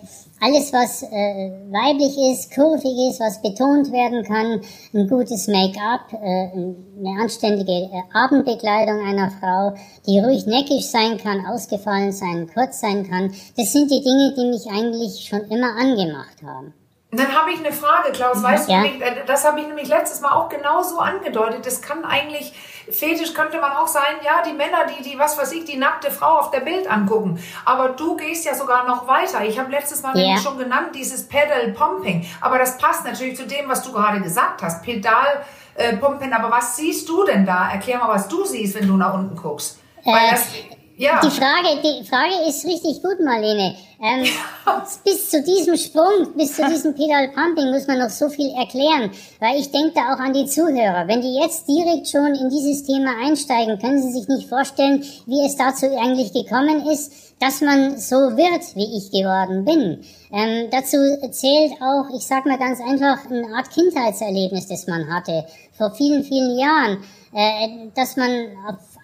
Alles, 0.44 0.72
was 0.72 1.04
äh, 1.04 1.52
weiblich 1.70 2.18
ist, 2.18 2.52
kurvig 2.52 2.90
ist, 3.08 3.20
was 3.20 3.40
betont 3.42 3.92
werden 3.92 4.24
kann, 4.24 4.60
ein 4.92 5.08
gutes 5.08 5.46
Make-up, 5.46 6.12
äh, 6.12 6.50
eine 6.50 7.22
anständige 7.22 7.70
äh, 7.70 8.02
Abendbekleidung 8.12 9.06
einer 9.06 9.30
Frau, 9.38 9.74
die 10.04 10.18
ruhig 10.18 10.46
neckig 10.46 10.90
sein 10.90 11.16
kann, 11.16 11.46
ausgefallen 11.46 12.10
sein, 12.10 12.50
kurz 12.52 12.80
sein 12.80 13.08
kann. 13.08 13.32
Das 13.56 13.70
sind 13.72 13.88
die 13.92 14.02
Dinge, 14.02 14.34
die 14.36 14.46
mich 14.46 14.66
eigentlich 14.68 15.24
schon 15.28 15.42
immer 15.48 15.76
angemacht 15.78 16.42
haben. 16.44 16.74
Dann 17.12 17.28
habe 17.28 17.52
ich 17.52 17.58
eine 17.60 17.72
Frage, 17.72 18.10
Klaus. 18.10 18.42
Weißt 18.42 18.68
Ja. 18.68 18.82
du, 18.82 18.88
äh, 18.88 19.24
das 19.26 19.46
habe 19.46 19.60
ich 19.60 19.66
nämlich 19.68 19.86
letztes 19.88 20.22
Mal 20.22 20.32
auch 20.32 20.48
genauso 20.48 20.98
angedeutet. 20.98 21.64
Das 21.66 21.82
kann 21.82 22.04
eigentlich, 22.04 22.52
Fetisch 22.90 23.34
könnte 23.34 23.60
man 23.60 23.72
auch 23.72 23.86
sein, 23.86 24.16
ja, 24.24 24.42
die 24.42 24.52
Männer, 24.52 24.86
die, 24.86 25.02
die, 25.02 25.18
was 25.18 25.38
weiß 25.38 25.52
ich, 25.52 25.64
die 25.64 25.76
nackte 25.76 26.10
Frau 26.10 26.38
auf 26.38 26.50
der 26.50 26.60
Bild 26.60 26.90
angucken. 26.90 27.42
Aber 27.64 27.90
du 27.90 28.16
gehst 28.16 28.44
ja 28.44 28.54
sogar 28.54 28.86
noch 28.86 29.06
weiter. 29.06 29.44
Ich 29.44 29.58
habe 29.58 29.70
letztes 29.70 30.02
Mal 30.02 30.14
nämlich 30.14 30.42
schon 30.42 30.58
genannt, 30.58 30.94
dieses 30.94 31.28
Pedal 31.28 31.72
Pumping. 31.72 32.26
Aber 32.40 32.58
das 32.58 32.78
passt 32.78 33.04
natürlich 33.04 33.36
zu 33.36 33.46
dem, 33.46 33.68
was 33.68 33.82
du 33.82 33.92
gerade 33.92 34.20
gesagt 34.20 34.62
hast. 34.62 34.82
Pedal 34.82 35.44
äh, 35.74 35.96
Pumping. 35.96 36.32
Aber 36.32 36.50
was 36.50 36.76
siehst 36.76 37.08
du 37.08 37.24
denn 37.24 37.46
da? 37.46 37.70
Erklär 37.70 37.98
mal, 37.98 38.08
was 38.08 38.28
du 38.28 38.44
siehst, 38.44 38.74
wenn 38.74 38.88
du 38.88 38.96
nach 38.96 39.14
unten 39.14 39.36
guckst. 39.36 39.78
Weil 40.04 40.26
Äh, 40.26 40.30
das, 40.30 40.48
ja. 41.02 41.20
Die 41.20 41.30
Frage, 41.30 41.80
die 41.82 42.04
Frage 42.04 42.48
ist 42.48 42.64
richtig 42.64 43.02
gut, 43.02 43.18
Marlene. 43.20 43.74
Ähm, 44.00 44.24
bis 45.04 45.30
zu 45.30 45.42
diesem 45.42 45.76
Sprung, 45.76 46.32
bis 46.36 46.56
zu 46.56 46.64
diesem 46.66 46.94
Pedal 46.94 47.28
Pumping 47.28 47.70
muss 47.70 47.86
man 47.86 47.98
noch 47.98 48.10
so 48.10 48.28
viel 48.28 48.50
erklären, 48.54 49.10
weil 49.40 49.58
ich 49.58 49.70
denke 49.70 49.92
da 49.94 50.14
auch 50.14 50.18
an 50.18 50.32
die 50.32 50.46
Zuhörer. 50.46 51.06
Wenn 51.08 51.20
die 51.20 51.40
jetzt 51.40 51.68
direkt 51.68 52.08
schon 52.08 52.34
in 52.34 52.48
dieses 52.50 52.84
Thema 52.84 53.14
einsteigen, 53.24 53.78
können 53.78 54.00
sie 54.00 54.12
sich 54.12 54.28
nicht 54.28 54.48
vorstellen, 54.48 55.04
wie 55.26 55.44
es 55.44 55.56
dazu 55.56 55.86
eigentlich 55.86 56.32
gekommen 56.32 56.86
ist, 56.86 57.12
dass 57.40 57.60
man 57.60 57.98
so 57.98 58.14
wird, 58.36 58.76
wie 58.76 58.96
ich 58.96 59.10
geworden 59.10 59.64
bin. 59.64 60.04
Ähm, 60.32 60.68
dazu 60.70 60.98
zählt 61.30 61.72
auch, 61.82 62.06
ich 62.16 62.24
sag 62.24 62.46
mal 62.46 62.58
ganz 62.58 62.80
einfach, 62.80 63.28
eine 63.28 63.54
Art 63.56 63.70
Kindheitserlebnis, 63.70 64.68
das 64.68 64.86
man 64.86 65.12
hatte 65.12 65.44
vor 65.76 65.90
vielen, 65.90 66.22
vielen 66.22 66.56
Jahren, 66.56 66.98
äh, 67.34 67.88
dass 67.94 68.16
man 68.16 68.30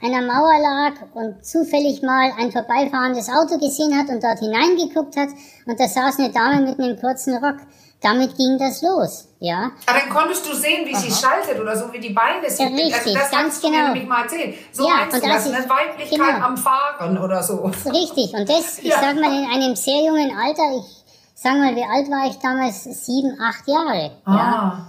einer 0.02 0.22
Mauer 0.22 0.58
lag 0.60 0.92
und 1.14 1.44
zufällig 1.44 2.02
mal 2.02 2.32
ein 2.38 2.52
vorbeifahrendes 2.52 3.28
Auto 3.28 3.58
gesehen 3.58 3.96
hat 3.98 4.08
und 4.08 4.22
dort 4.22 4.38
hineingeguckt 4.38 5.16
hat 5.16 5.28
und 5.66 5.78
da 5.78 5.88
saß 5.88 6.18
eine 6.18 6.30
Dame 6.30 6.60
mit 6.62 6.78
einem 6.78 6.98
kurzen 7.00 7.36
Rock. 7.36 7.56
Damit 8.00 8.36
ging 8.36 8.56
das 8.58 8.80
los, 8.82 9.26
ja. 9.40 9.72
Aber 9.86 9.98
dann 9.98 10.08
konntest 10.08 10.46
du 10.46 10.54
sehen, 10.54 10.86
wie 10.86 10.94
Aha. 10.94 11.00
sie 11.00 11.10
schaltet 11.10 11.60
oder 11.60 11.76
so, 11.76 11.92
wie 11.92 11.98
die 11.98 12.10
Beine 12.10 12.48
sind. 12.48 12.70
Ja, 12.70 12.84
richtig, 12.84 12.94
also 12.94 13.14
das 13.14 13.30
ganz 13.32 13.60
genau. 13.60 13.86
Nämlich 13.88 14.06
mal 14.06 14.22
erzählen. 14.22 14.54
So 14.70 14.86
ja, 14.86 15.02
und 15.02 15.12
du 15.12 15.20
das, 15.20 15.46
eine 15.46 15.68
Weiblichkeit 15.68 16.34
genau. 16.34 16.46
am 16.46 16.56
Fahren 16.56 17.18
oder 17.18 17.42
so. 17.42 17.56
Richtig, 17.86 18.32
und 18.34 18.48
das, 18.48 18.78
ich 18.78 18.84
ja. 18.84 19.00
sag 19.00 19.16
mal, 19.16 19.36
in 19.36 19.50
einem 19.50 19.74
sehr 19.74 20.04
jungen 20.04 20.30
Alter, 20.38 20.78
ich 20.78 21.04
sag 21.34 21.54
mal, 21.54 21.74
wie 21.74 21.82
alt 21.82 22.08
war 22.08 22.30
ich 22.30 22.38
damals? 22.38 22.84
Sieben, 22.84 23.36
acht 23.40 23.66
Jahre. 23.66 24.12
Ah. 24.24 24.32
Ja. 24.32 24.86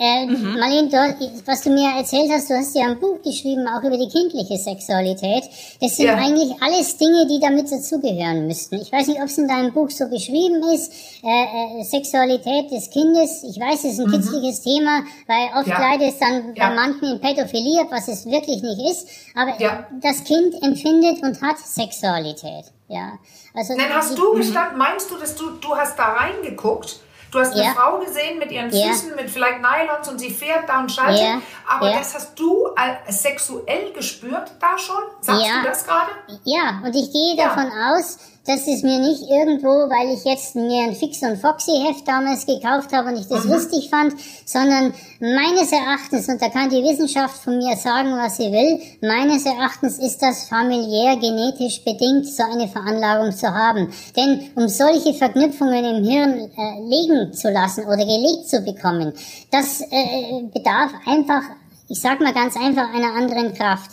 Äh, 0.00 0.26
mhm. 0.26 0.58
Marlene, 0.60 0.88
du, 0.88 0.96
was 1.44 1.62
du 1.62 1.70
mir 1.70 1.90
erzählt 1.98 2.30
hast, 2.30 2.48
du 2.48 2.54
hast 2.54 2.76
ja 2.76 2.86
ein 2.86 3.00
Buch 3.00 3.20
geschrieben, 3.20 3.66
auch 3.66 3.82
über 3.82 3.98
die 3.98 4.08
kindliche 4.08 4.56
Sexualität. 4.56 5.42
Das 5.80 5.96
sind 5.96 6.06
ja. 6.06 6.14
eigentlich 6.14 6.54
alles 6.62 6.96
Dinge, 6.96 7.26
die 7.26 7.40
damit 7.40 7.70
dazugehören 7.72 8.46
müssten. 8.46 8.76
Ich 8.76 8.92
weiß 8.92 9.08
nicht, 9.08 9.20
ob 9.20 9.26
es 9.26 9.36
in 9.38 9.48
deinem 9.48 9.72
Buch 9.72 9.90
so 9.90 10.08
geschrieben 10.08 10.62
ist. 10.72 10.92
Äh, 11.24 11.80
äh, 11.80 11.82
Sexualität 11.82 12.70
des 12.70 12.90
Kindes. 12.90 13.42
Ich 13.42 13.58
weiß, 13.58 13.84
es 13.84 13.94
ist 13.94 13.98
ein 13.98 14.06
mhm. 14.06 14.12
kitzliches 14.12 14.62
Thema, 14.62 15.02
weil 15.26 15.48
oft 15.58 15.66
ja. 15.66 15.80
leidet 15.80 16.10
es 16.14 16.18
dann 16.20 16.54
ja. 16.54 16.68
bei 16.68 16.74
manchen 16.76 17.14
in 17.14 17.20
Pädophilie, 17.20 17.84
was 17.90 18.06
es 18.06 18.24
wirklich 18.24 18.62
nicht 18.62 18.90
ist. 18.90 19.08
Aber 19.34 19.60
ja. 19.60 19.84
das 20.00 20.22
Kind 20.22 20.62
empfindet 20.62 21.20
und 21.24 21.42
hat 21.42 21.58
Sexualität. 21.58 22.66
Ja. 22.86 23.18
Also, 23.52 23.76
Dann 23.76 23.92
hast 23.92 24.16
du 24.16 24.32
mhm. 24.32 24.36
gestanden, 24.38 24.78
meinst 24.78 25.10
du, 25.10 25.16
dass 25.16 25.34
du, 25.34 25.50
du 25.50 25.74
hast 25.74 25.98
da 25.98 26.12
reingeguckt? 26.12 27.00
Du 27.30 27.38
hast 27.38 27.52
eine 27.52 27.64
ja. 27.64 27.70
Frau 27.72 27.98
gesehen 27.98 28.38
mit 28.38 28.50
ihren 28.50 28.70
Füßen, 28.70 29.10
ja. 29.10 29.16
mit 29.16 29.30
vielleicht 29.30 29.60
Nylons 29.60 30.08
und 30.08 30.18
sie 30.18 30.30
fährt 30.30 30.68
da 30.68 30.80
und 30.80 30.90
schaltet. 30.90 31.20
Ja. 31.20 31.40
Aber 31.68 31.90
das 31.90 32.14
hast 32.14 32.38
du 32.38 32.68
sexuell 33.08 33.92
gespürt 33.92 34.52
da 34.60 34.78
schon? 34.78 35.02
Sagst 35.20 35.46
du 35.46 35.68
das 35.68 35.86
gerade? 35.86 36.10
Ja, 36.44 36.80
und 36.84 36.94
ich 36.94 37.12
gehe 37.12 37.36
davon 37.36 37.70
aus, 37.70 38.18
das 38.48 38.66
ist 38.66 38.82
mir 38.82 38.98
nicht 38.98 39.22
irgendwo, 39.28 39.68
weil 39.68 40.16
ich 40.16 40.24
jetzt 40.24 40.56
mir 40.56 40.84
ein 40.84 40.94
Fix 40.94 41.20
und 41.22 41.36
Foxy 41.36 41.84
Heft 41.84 42.08
damals 42.08 42.46
gekauft 42.46 42.94
habe 42.94 43.10
und 43.10 43.18
ich 43.20 43.28
das 43.28 43.44
mhm. 43.44 43.52
lustig 43.52 43.90
fand, 43.90 44.14
sondern 44.46 44.94
meines 45.20 45.70
Erachtens, 45.70 46.28
und 46.28 46.40
da 46.40 46.48
kann 46.48 46.70
die 46.70 46.82
Wissenschaft 46.82 47.36
von 47.44 47.58
mir 47.58 47.76
sagen, 47.76 48.10
was 48.12 48.38
sie 48.38 48.50
will, 48.50 48.80
meines 49.02 49.44
Erachtens 49.44 49.98
ist 49.98 50.22
das 50.22 50.48
familiär 50.48 51.16
genetisch 51.16 51.84
bedingt, 51.84 52.26
so 52.26 52.42
eine 52.42 52.68
Veranlagung 52.68 53.32
zu 53.32 53.52
haben. 53.52 53.92
Denn 54.16 54.50
um 54.54 54.66
solche 54.66 55.12
Verknüpfungen 55.12 55.84
im 55.84 56.04
Hirn 56.04 56.50
äh, 56.56 56.80
legen 56.88 57.34
zu 57.34 57.50
lassen 57.50 57.84
oder 57.84 57.98
gelegt 57.98 58.48
zu 58.48 58.62
bekommen, 58.62 59.12
das 59.50 59.82
äh, 59.82 60.42
bedarf 60.54 60.92
einfach, 61.04 61.42
ich 61.90 62.00
sag 62.00 62.18
mal 62.20 62.32
ganz 62.32 62.56
einfach, 62.56 62.94
einer 62.94 63.14
anderen 63.14 63.52
Kraft. 63.52 63.90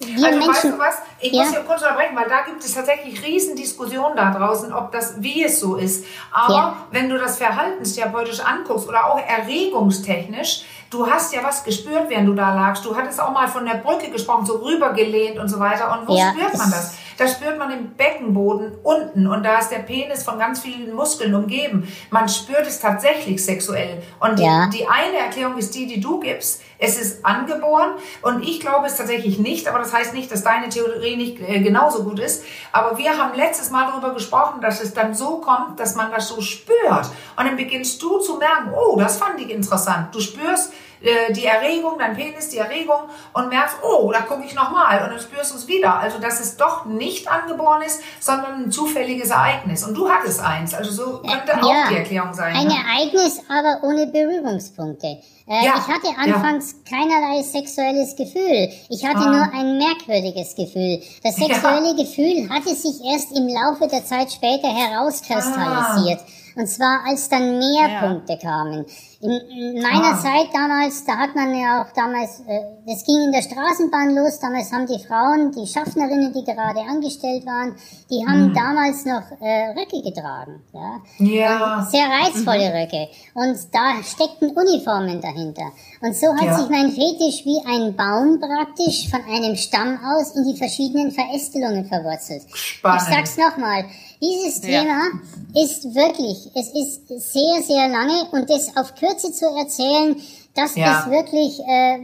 Wir 0.00 0.14
also 0.14 0.38
Menschen, 0.38 0.48
weißt 0.48 0.64
du 0.64 0.78
was? 0.78 0.94
Ich 1.18 1.32
ja. 1.32 1.42
muss 1.42 1.50
hier 1.50 1.60
kurz 1.60 1.82
unterbrechen, 1.82 2.14
weil 2.14 2.28
da 2.28 2.42
gibt 2.42 2.62
es 2.62 2.72
tatsächlich 2.72 3.24
Riesendiskussionen 3.24 4.16
da 4.16 4.30
draußen, 4.30 4.72
ob 4.72 4.92
das, 4.92 5.20
wie 5.20 5.44
es 5.44 5.58
so 5.58 5.74
ist. 5.74 6.04
Aber 6.30 6.54
ja. 6.54 6.76
wenn 6.92 7.08
du 7.08 7.18
das 7.18 7.38
verhaltenstherapeutisch 7.38 8.40
anguckst 8.40 8.88
oder 8.88 9.06
auch 9.06 9.18
erregungstechnisch, 9.18 10.64
du 10.90 11.10
hast 11.10 11.34
ja 11.34 11.42
was 11.42 11.64
gespürt, 11.64 12.08
während 12.08 12.28
du 12.28 12.34
da 12.34 12.54
lagst. 12.54 12.84
Du 12.84 12.94
hattest 12.94 13.20
auch 13.20 13.32
mal 13.32 13.48
von 13.48 13.64
der 13.66 13.74
Brücke 13.74 14.10
gesprochen, 14.10 14.46
so 14.46 14.58
rübergelehnt 14.58 15.38
und 15.38 15.48
so 15.48 15.58
weiter. 15.58 15.98
Und 15.98 16.08
wo 16.08 16.16
ja, 16.16 16.30
spürt 16.30 16.56
man 16.56 16.70
das? 16.70 16.94
Das 17.16 17.32
spürt 17.32 17.58
man 17.58 17.72
im 17.72 17.94
Beckenboden 17.94 18.76
unten 18.84 19.26
und 19.26 19.42
da 19.42 19.58
ist 19.58 19.70
der 19.70 19.80
Penis 19.80 20.22
von 20.22 20.38
ganz 20.38 20.60
vielen 20.60 20.94
Muskeln 20.94 21.34
umgeben. 21.34 21.92
Man 22.10 22.28
spürt 22.28 22.64
es 22.64 22.78
tatsächlich 22.78 23.44
sexuell. 23.44 24.00
Und 24.20 24.38
die, 24.38 24.78
die 24.78 24.86
eine 24.86 25.16
Erklärung 25.18 25.58
ist 25.58 25.74
die, 25.74 25.88
die 25.88 26.00
du 26.00 26.20
gibst. 26.20 26.62
Es 26.78 27.00
ist 27.00 27.24
angeboren 27.24 27.92
und 28.22 28.42
ich 28.42 28.60
glaube 28.60 28.86
es 28.86 28.96
tatsächlich 28.96 29.38
nicht, 29.38 29.66
aber 29.66 29.80
das 29.80 29.92
heißt 29.92 30.14
nicht, 30.14 30.30
dass 30.30 30.44
deine 30.44 30.68
Theorie 30.68 31.16
nicht 31.16 31.40
äh, 31.40 31.60
genauso 31.60 32.04
gut 32.04 32.20
ist. 32.20 32.44
Aber 32.72 32.96
wir 32.98 33.18
haben 33.18 33.36
letztes 33.36 33.70
Mal 33.70 33.88
darüber 33.90 34.14
gesprochen, 34.14 34.60
dass 34.60 34.80
es 34.80 34.94
dann 34.94 35.12
so 35.12 35.38
kommt, 35.38 35.80
dass 35.80 35.96
man 35.96 36.12
das 36.12 36.28
so 36.28 36.40
spürt. 36.40 37.06
Und 37.36 37.46
dann 37.46 37.56
beginnst 37.56 38.00
du 38.00 38.18
zu 38.18 38.36
merken, 38.36 38.72
oh, 38.74 38.96
das 38.98 39.18
fand 39.18 39.40
ich 39.40 39.50
interessant. 39.50 40.14
Du 40.14 40.20
spürst, 40.20 40.72
äh, 41.00 41.32
die 41.32 41.44
Erregung, 41.44 41.94
dein 41.98 42.16
Penis, 42.16 42.48
die 42.48 42.58
Erregung 42.58 43.02
und 43.32 43.48
merkst, 43.48 43.76
oh, 43.82 44.10
da 44.12 44.20
gucke 44.20 44.44
ich 44.44 44.54
nochmal 44.54 45.02
und 45.02 45.10
dann 45.10 45.20
spürst 45.20 45.52
du 45.52 45.56
es 45.56 45.68
wieder. 45.68 45.98
Also, 45.98 46.18
dass 46.18 46.40
es 46.40 46.56
doch 46.56 46.84
nicht 46.86 47.28
angeboren 47.28 47.82
ist, 47.82 48.02
sondern 48.20 48.64
ein 48.64 48.72
zufälliges 48.72 49.30
Ereignis. 49.30 49.84
Und 49.84 49.94
du 49.94 50.08
hattest 50.08 50.40
eins. 50.40 50.74
Also, 50.74 50.90
so 50.90 51.22
könnte 51.22 51.52
ja, 51.52 51.84
auch 51.84 51.88
die 51.88 51.96
Erklärung 51.96 52.34
sein. 52.34 52.54
Ein 52.54 52.66
ne? 52.66 52.74
Ereignis, 52.74 53.40
aber 53.48 53.78
ohne 53.82 54.06
Berührungspunkte. 54.06 55.18
Äh, 55.48 55.64
ja, 55.64 55.74
ich 55.78 55.88
hatte 55.88 56.08
anfangs 56.18 56.72
ja. 56.72 56.96
keinerlei 56.98 57.42
sexuelles 57.42 58.14
Gefühl. 58.16 58.68
Ich 58.90 59.04
hatte 59.04 59.20
ah. 59.20 59.30
nur 59.30 59.54
ein 59.54 59.78
merkwürdiges 59.78 60.54
Gefühl. 60.54 61.00
Das 61.22 61.36
sexuelle 61.36 61.94
Gefühl 61.96 62.50
hatte 62.50 62.74
sich 62.74 63.02
erst 63.02 63.34
im 63.34 63.48
Laufe 63.48 63.88
der 63.88 64.04
Zeit 64.04 64.30
später 64.30 64.68
herauskristallisiert. 64.68 66.20
Ah. 66.20 66.60
Und 66.60 66.66
zwar 66.66 67.00
als 67.06 67.28
dann 67.30 67.58
mehr 67.58 68.00
Punkte 68.00 68.36
kamen. 68.36 68.84
In, 69.20 69.30
in 69.32 69.82
meiner 69.82 70.14
ah. 70.14 70.18
Zeit 70.22 70.46
damals, 70.54 71.04
da 71.04 71.16
hat 71.16 71.34
man 71.34 71.52
ja 71.52 71.82
auch 71.82 71.92
damals, 71.92 72.38
äh, 72.46 72.60
das 72.86 73.04
ging 73.04 73.20
in 73.24 73.32
der 73.32 73.42
Straßenbahn 73.42 74.14
los, 74.14 74.38
damals 74.38 74.70
haben 74.70 74.86
die 74.86 75.02
Frauen, 75.04 75.50
die 75.50 75.66
Schaffnerinnen, 75.66 76.32
die 76.32 76.44
gerade 76.44 76.78
angestellt 76.88 77.44
waren, 77.44 77.74
die 78.08 78.24
haben 78.24 78.50
mhm. 78.50 78.54
damals 78.54 79.04
noch 79.04 79.24
äh, 79.40 79.70
Röcke 79.70 80.02
getragen. 80.02 80.62
Ja, 80.72 81.00
ja. 81.18 81.88
sehr 81.90 82.06
reizvolle 82.06 82.70
mhm. 82.70 82.76
Röcke. 82.76 83.08
Und 83.34 83.58
da 83.72 84.00
steckten 84.04 84.50
Uniformen 84.50 85.20
dahinter. 85.20 85.72
Und 86.00 86.14
so 86.14 86.28
hat 86.28 86.44
ja. 86.44 86.56
sich 86.56 86.68
mein 86.68 86.90
Fetisch 86.92 87.44
wie 87.44 87.60
ein 87.66 87.96
Baum 87.96 88.38
praktisch 88.38 89.10
von 89.10 89.24
einem 89.24 89.56
Stamm 89.56 89.98
aus 90.04 90.36
in 90.36 90.44
die 90.44 90.56
verschiedenen 90.56 91.10
Verästelungen 91.10 91.86
verwurzelt. 91.86 92.42
Spannend. 92.54 93.02
Ich 93.02 93.14
sag's 93.14 93.36
nochmal. 93.36 93.84
Dieses 94.20 94.60
Thema 94.60 95.06
ja. 95.54 95.62
ist 95.62 95.94
wirklich, 95.94 96.50
es 96.54 96.68
ist 96.74 97.32
sehr, 97.32 97.62
sehr 97.62 97.88
lange 97.88 98.24
und 98.32 98.50
das 98.50 98.76
auf 98.76 98.92
Kürze 99.08 99.32
zu 99.32 99.46
erzählen, 99.46 100.16
das 100.54 100.74
ja. 100.76 101.00
ist 101.00 101.10
wirklich, 101.10 101.60
äh, 101.60 101.98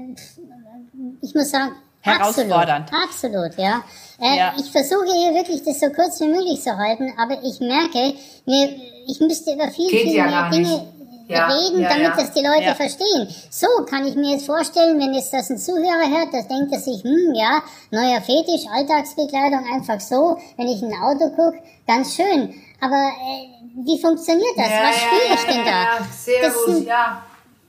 ich 1.23 1.35
muss 1.35 1.51
sagen, 1.51 1.73
herausfordernd. 2.01 2.91
Absolut, 2.93 3.47
absolut 3.47 3.59
ja. 3.59 3.83
Äh, 4.21 4.39
ja. 4.39 4.55
Ich 4.59 4.71
versuche 4.71 5.13
hier 5.13 5.35
wirklich 5.35 5.63
das 5.65 5.81
so 5.81 5.87
kurz 5.91 6.21
wie 6.21 6.29
möglich 6.29 6.63
zu 6.63 6.77
halten, 6.77 7.13
aber 7.19 7.43
ich 7.43 7.61
merke, 7.61 8.15
mir, 8.47 8.77
ich 9.07 9.21
müsste 9.21 9.55
über 9.55 9.69
viel, 9.71 9.91
Geht 9.91 10.03
viel 10.03 10.25
mehr 10.25 10.51
Dinge 10.51 10.95
ja, 11.29 11.47
reden, 11.47 11.81
ja, 11.81 11.89
damit 11.89 12.05
ja. 12.05 12.17
das 12.17 12.33
die 12.33 12.45
Leute 12.45 12.75
verstehen. 12.75 13.29
So 13.51 13.67
kann 13.89 14.07
ich 14.07 14.15
mir 14.15 14.33
jetzt 14.33 14.47
vorstellen, 14.47 15.01
wenn 15.01 15.15
jetzt 15.15 15.33
das 15.33 15.51
ein 15.51 15.59
Zuhörer 15.59 16.09
hört, 16.11 16.35
das 16.35 16.49
denkt 16.49 16.73
er 16.73 16.81
sich, 16.81 17.03
hm, 17.03 17.35
ja, 17.35 17.63
neuer 17.91 18.21
Fetisch, 18.21 18.67
Alltagsbekleidung, 18.71 19.65
einfach 19.73 20.01
so, 20.01 20.39
wenn 20.57 20.69
ich 20.69 20.83
ein 20.83 20.93
Auto 20.93 21.31
gucke, 21.31 21.59
ganz 21.87 22.15
schön. 22.15 22.55
Aber 22.81 22.95
äh, 22.97 23.54
wie 23.75 24.01
funktioniert 24.01 24.57
das? 24.57 24.71
Was 24.71 25.01
spüre 25.01 25.35
ich 25.35 25.45
denn 25.45 25.65
da? 25.65 26.05
sehr 26.11 26.43
das 26.43 26.65
gut, 26.65 26.87
ja. 26.87 27.23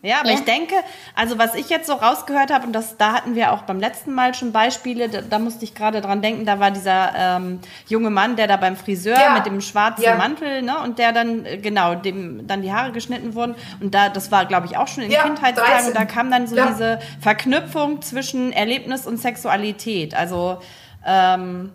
Ja, 0.05 0.19
aber 0.19 0.29
ja. 0.29 0.35
ich 0.35 0.43
denke, 0.45 0.75
also 1.15 1.39
was 1.39 1.55
ich 1.55 1.67
jetzt 1.69 1.87
so 1.87 1.93
rausgehört 1.93 2.53
habe, 2.53 2.67
und 2.67 2.73
das, 2.73 2.95
da 2.95 3.11
hatten 3.11 3.33
wir 3.33 3.51
auch 3.51 3.63
beim 3.63 3.79
letzten 3.79 4.13
Mal 4.13 4.35
schon 4.35 4.51
Beispiele, 4.51 5.09
da, 5.09 5.21
da 5.21 5.39
musste 5.39 5.65
ich 5.65 5.73
gerade 5.73 5.99
dran 5.99 6.21
denken, 6.21 6.45
da 6.45 6.59
war 6.59 6.69
dieser 6.69 7.11
ähm, 7.17 7.59
junge 7.87 8.11
Mann, 8.11 8.35
der 8.35 8.45
da 8.45 8.57
beim 8.57 8.75
Friseur 8.75 9.19
ja. 9.19 9.33
mit 9.33 9.47
dem 9.47 9.61
schwarzen 9.61 10.03
ja. 10.03 10.15
Mantel, 10.15 10.61
ne, 10.61 10.77
und 10.83 10.99
der 10.99 11.11
dann, 11.11 11.43
äh, 11.43 11.57
genau, 11.57 11.95
dem 11.95 12.45
dann 12.45 12.61
die 12.61 12.71
Haare 12.71 12.91
geschnitten 12.91 13.33
wurden. 13.33 13.55
Und 13.81 13.95
da, 13.95 14.09
das 14.09 14.31
war, 14.31 14.45
glaube 14.45 14.67
ich, 14.67 14.77
auch 14.77 14.87
schon 14.87 15.01
in 15.01 15.09
ja, 15.09 15.23
Kindheitstagen, 15.23 15.87
und 15.87 15.95
da 15.95 16.05
kam 16.05 16.29
dann 16.29 16.45
so 16.45 16.55
diese 16.55 16.99
Verknüpfung 17.19 18.03
zwischen 18.03 18.53
Erlebnis 18.53 19.07
und 19.07 19.17
Sexualität. 19.17 20.13
Also, 20.13 20.59
ähm, 21.03 21.71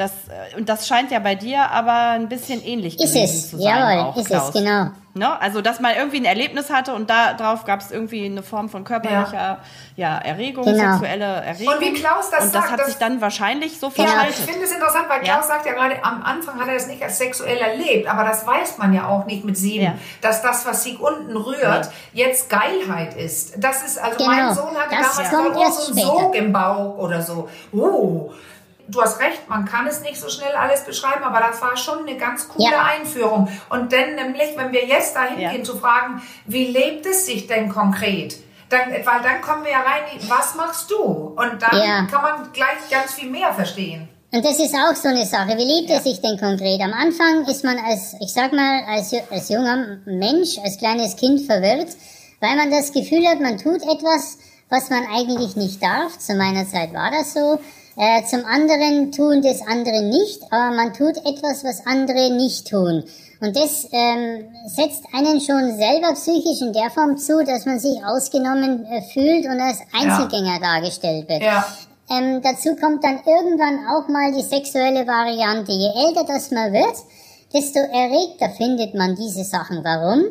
das, 0.00 0.12
äh, 0.28 0.56
und 0.56 0.68
das 0.68 0.88
scheint 0.88 1.10
ja 1.10 1.18
bei 1.18 1.34
dir 1.34 1.70
aber 1.70 2.10
ein 2.10 2.28
bisschen 2.28 2.64
ähnlich 2.64 2.98
ist 2.98 3.14
es. 3.14 3.50
zu 3.50 3.58
sein. 3.58 3.66
Jawohl, 3.66 4.04
auch, 4.04 4.16
ist 4.16 4.26
Klaus. 4.26 4.48
es, 4.48 4.54
genau. 4.54 4.90
Ne? 5.12 5.40
Also, 5.40 5.60
dass 5.60 5.80
man 5.80 5.96
irgendwie 5.96 6.18
ein 6.18 6.24
Erlebnis 6.24 6.70
hatte 6.70 6.94
und 6.94 7.10
darauf 7.10 7.64
gab 7.64 7.80
es 7.80 7.90
irgendwie 7.90 8.24
eine 8.26 8.44
Form 8.44 8.68
von 8.68 8.84
körperlicher 8.84 9.58
ja. 9.96 10.14
ja 10.14 10.18
Erregung, 10.18 10.64
genau. 10.64 10.92
sexuelle 10.92 11.24
Erregung. 11.24 11.74
Und 11.74 11.80
wie 11.80 11.92
Klaus 11.94 12.30
das 12.30 12.44
und 12.44 12.52
sagt. 12.52 12.64
das 12.64 12.72
hat 12.72 12.86
sich 12.86 12.94
dann 12.94 13.20
wahrscheinlich 13.20 13.80
so 13.80 13.90
genau. 13.90 14.08
verschaltet. 14.08 14.38
Ich 14.38 14.44
finde 14.44 14.64
es 14.64 14.72
interessant, 14.72 15.06
weil 15.08 15.20
Klaus 15.20 15.48
ja. 15.48 15.54
sagt 15.54 15.66
ja 15.66 15.72
gerade, 15.72 16.04
am 16.04 16.22
Anfang 16.22 16.60
hat 16.60 16.68
er 16.68 16.76
es 16.76 16.86
nicht 16.86 17.02
als 17.02 17.18
sexuell 17.18 17.58
erlebt, 17.58 18.08
aber 18.08 18.22
das 18.22 18.46
weiß 18.46 18.78
man 18.78 18.94
ja 18.94 19.08
auch 19.08 19.26
nicht 19.26 19.44
mit 19.44 19.56
sieben, 19.56 19.84
ja. 19.84 19.94
dass 20.20 20.42
das, 20.42 20.64
was 20.64 20.84
sich 20.84 21.00
unten 21.00 21.36
rührt, 21.36 21.90
jetzt 22.12 22.48
Geilheit 22.48 23.16
ist. 23.16 23.54
Das 23.58 23.82
ist, 23.82 23.98
also 23.98 24.16
genau. 24.16 24.30
mein 24.30 24.54
Sohn 24.54 24.76
hatte 24.76 24.94
das 24.96 25.30
damals 25.30 25.86
so 25.86 25.92
einen 25.92 26.06
Sog 26.06 26.34
im 26.36 26.52
Bauch 26.52 26.98
oder 26.98 27.20
so. 27.20 27.48
Oh, 27.72 28.30
du 28.90 29.00
hast 29.02 29.20
recht, 29.20 29.48
man 29.48 29.64
kann 29.64 29.86
es 29.86 30.00
nicht 30.00 30.16
so 30.20 30.28
schnell 30.28 30.52
alles 30.54 30.84
beschreiben, 30.84 31.22
aber 31.24 31.40
das 31.40 31.60
war 31.62 31.76
schon 31.76 32.00
eine 32.06 32.16
ganz 32.16 32.48
coole 32.48 32.70
Ja. 32.72 32.84
Einführung. 32.84 33.48
Und 33.68 33.92
dann 33.92 34.14
nämlich, 34.14 34.56
wenn 34.56 34.72
wir 34.72 34.84
jetzt 34.86 35.14
dahin 35.16 35.40
Ja. 35.40 35.50
gehen 35.52 35.64
zu 35.64 35.76
fragen, 35.76 36.22
wie 36.46 36.66
lebt 36.66 37.06
es 37.06 37.26
sich 37.26 37.46
denn 37.46 37.68
konkret? 37.68 38.36
Dann, 38.68 38.90
weil 38.92 39.20
dann 39.22 39.40
kommen 39.42 39.64
wir 39.64 39.72
ja 39.72 39.80
rein, 39.80 40.02
was 40.28 40.54
machst 40.54 40.90
du? 40.90 40.96
Und 41.02 41.60
dann 41.60 41.76
Ja. 41.82 42.06
kann 42.10 42.22
man 42.22 42.52
gleich 42.52 42.88
ganz 42.90 43.12
viel 43.14 43.28
mehr 43.30 43.52
verstehen. 43.52 44.08
Und 44.32 44.44
das 44.44 44.60
ist 44.60 44.74
auch 44.76 44.94
so 44.94 45.08
eine 45.08 45.26
Sache. 45.26 45.56
Wie 45.58 45.64
lebt 45.80 45.90
es 45.90 46.04
sich 46.04 46.20
denn 46.20 46.38
konkret? 46.38 46.80
Am 46.80 46.92
Anfang 46.92 47.44
ist 47.48 47.64
man 47.64 47.76
als, 47.78 48.14
ich 48.20 48.32
sag 48.32 48.52
mal, 48.52 48.82
als, 48.86 49.12
als 49.28 49.48
junger 49.48 49.98
Mensch, 50.06 50.56
als 50.62 50.78
kleines 50.78 51.16
Kind 51.16 51.40
verwirrt, 51.46 51.88
weil 52.40 52.54
man 52.54 52.70
das 52.70 52.92
Gefühl 52.92 53.26
hat, 53.26 53.40
man 53.40 53.58
tut 53.58 53.82
etwas, 53.82 54.38
was 54.68 54.88
man 54.88 55.04
eigentlich 55.12 55.56
nicht 55.56 55.82
darf. 55.82 56.16
Zu 56.18 56.36
meiner 56.36 56.64
Zeit 56.68 56.92
war 56.94 57.10
das 57.10 57.34
so. 57.34 57.58
Äh, 58.02 58.24
zum 58.24 58.46
anderen 58.46 59.12
tun 59.12 59.42
das 59.42 59.60
andere 59.60 60.02
nicht, 60.02 60.42
aber 60.50 60.74
man 60.74 60.94
tut 60.94 61.18
etwas, 61.18 61.62
was 61.64 61.84
andere 61.84 62.32
nicht 62.32 62.66
tun. 62.66 63.04
Und 63.42 63.54
das 63.54 63.86
ähm, 63.92 64.46
setzt 64.66 65.04
einen 65.12 65.38
schon 65.38 65.76
selber 65.76 66.14
psychisch 66.14 66.62
in 66.62 66.72
der 66.72 66.88
Form 66.88 67.18
zu, 67.18 67.44
dass 67.44 67.66
man 67.66 67.78
sich 67.78 68.02
ausgenommen 68.02 68.86
äh, 68.86 69.02
fühlt 69.02 69.44
und 69.44 69.60
als 69.60 69.80
Einzelgänger 69.92 70.58
dargestellt 70.60 71.28
wird. 71.28 71.42
Ja. 71.42 71.66
Ähm, 72.08 72.40
dazu 72.40 72.74
kommt 72.74 73.04
dann 73.04 73.20
irgendwann 73.26 73.86
auch 73.88 74.08
mal 74.08 74.32
die 74.32 74.44
sexuelle 74.44 75.06
Variante. 75.06 75.72
Je 75.72 75.90
älter 76.06 76.24
das 76.24 76.50
man 76.50 76.72
wird, 76.72 76.96
desto 77.52 77.80
erregter 77.80 78.48
findet 78.56 78.94
man 78.94 79.14
diese 79.14 79.44
Sachen. 79.44 79.84
Warum? 79.84 80.24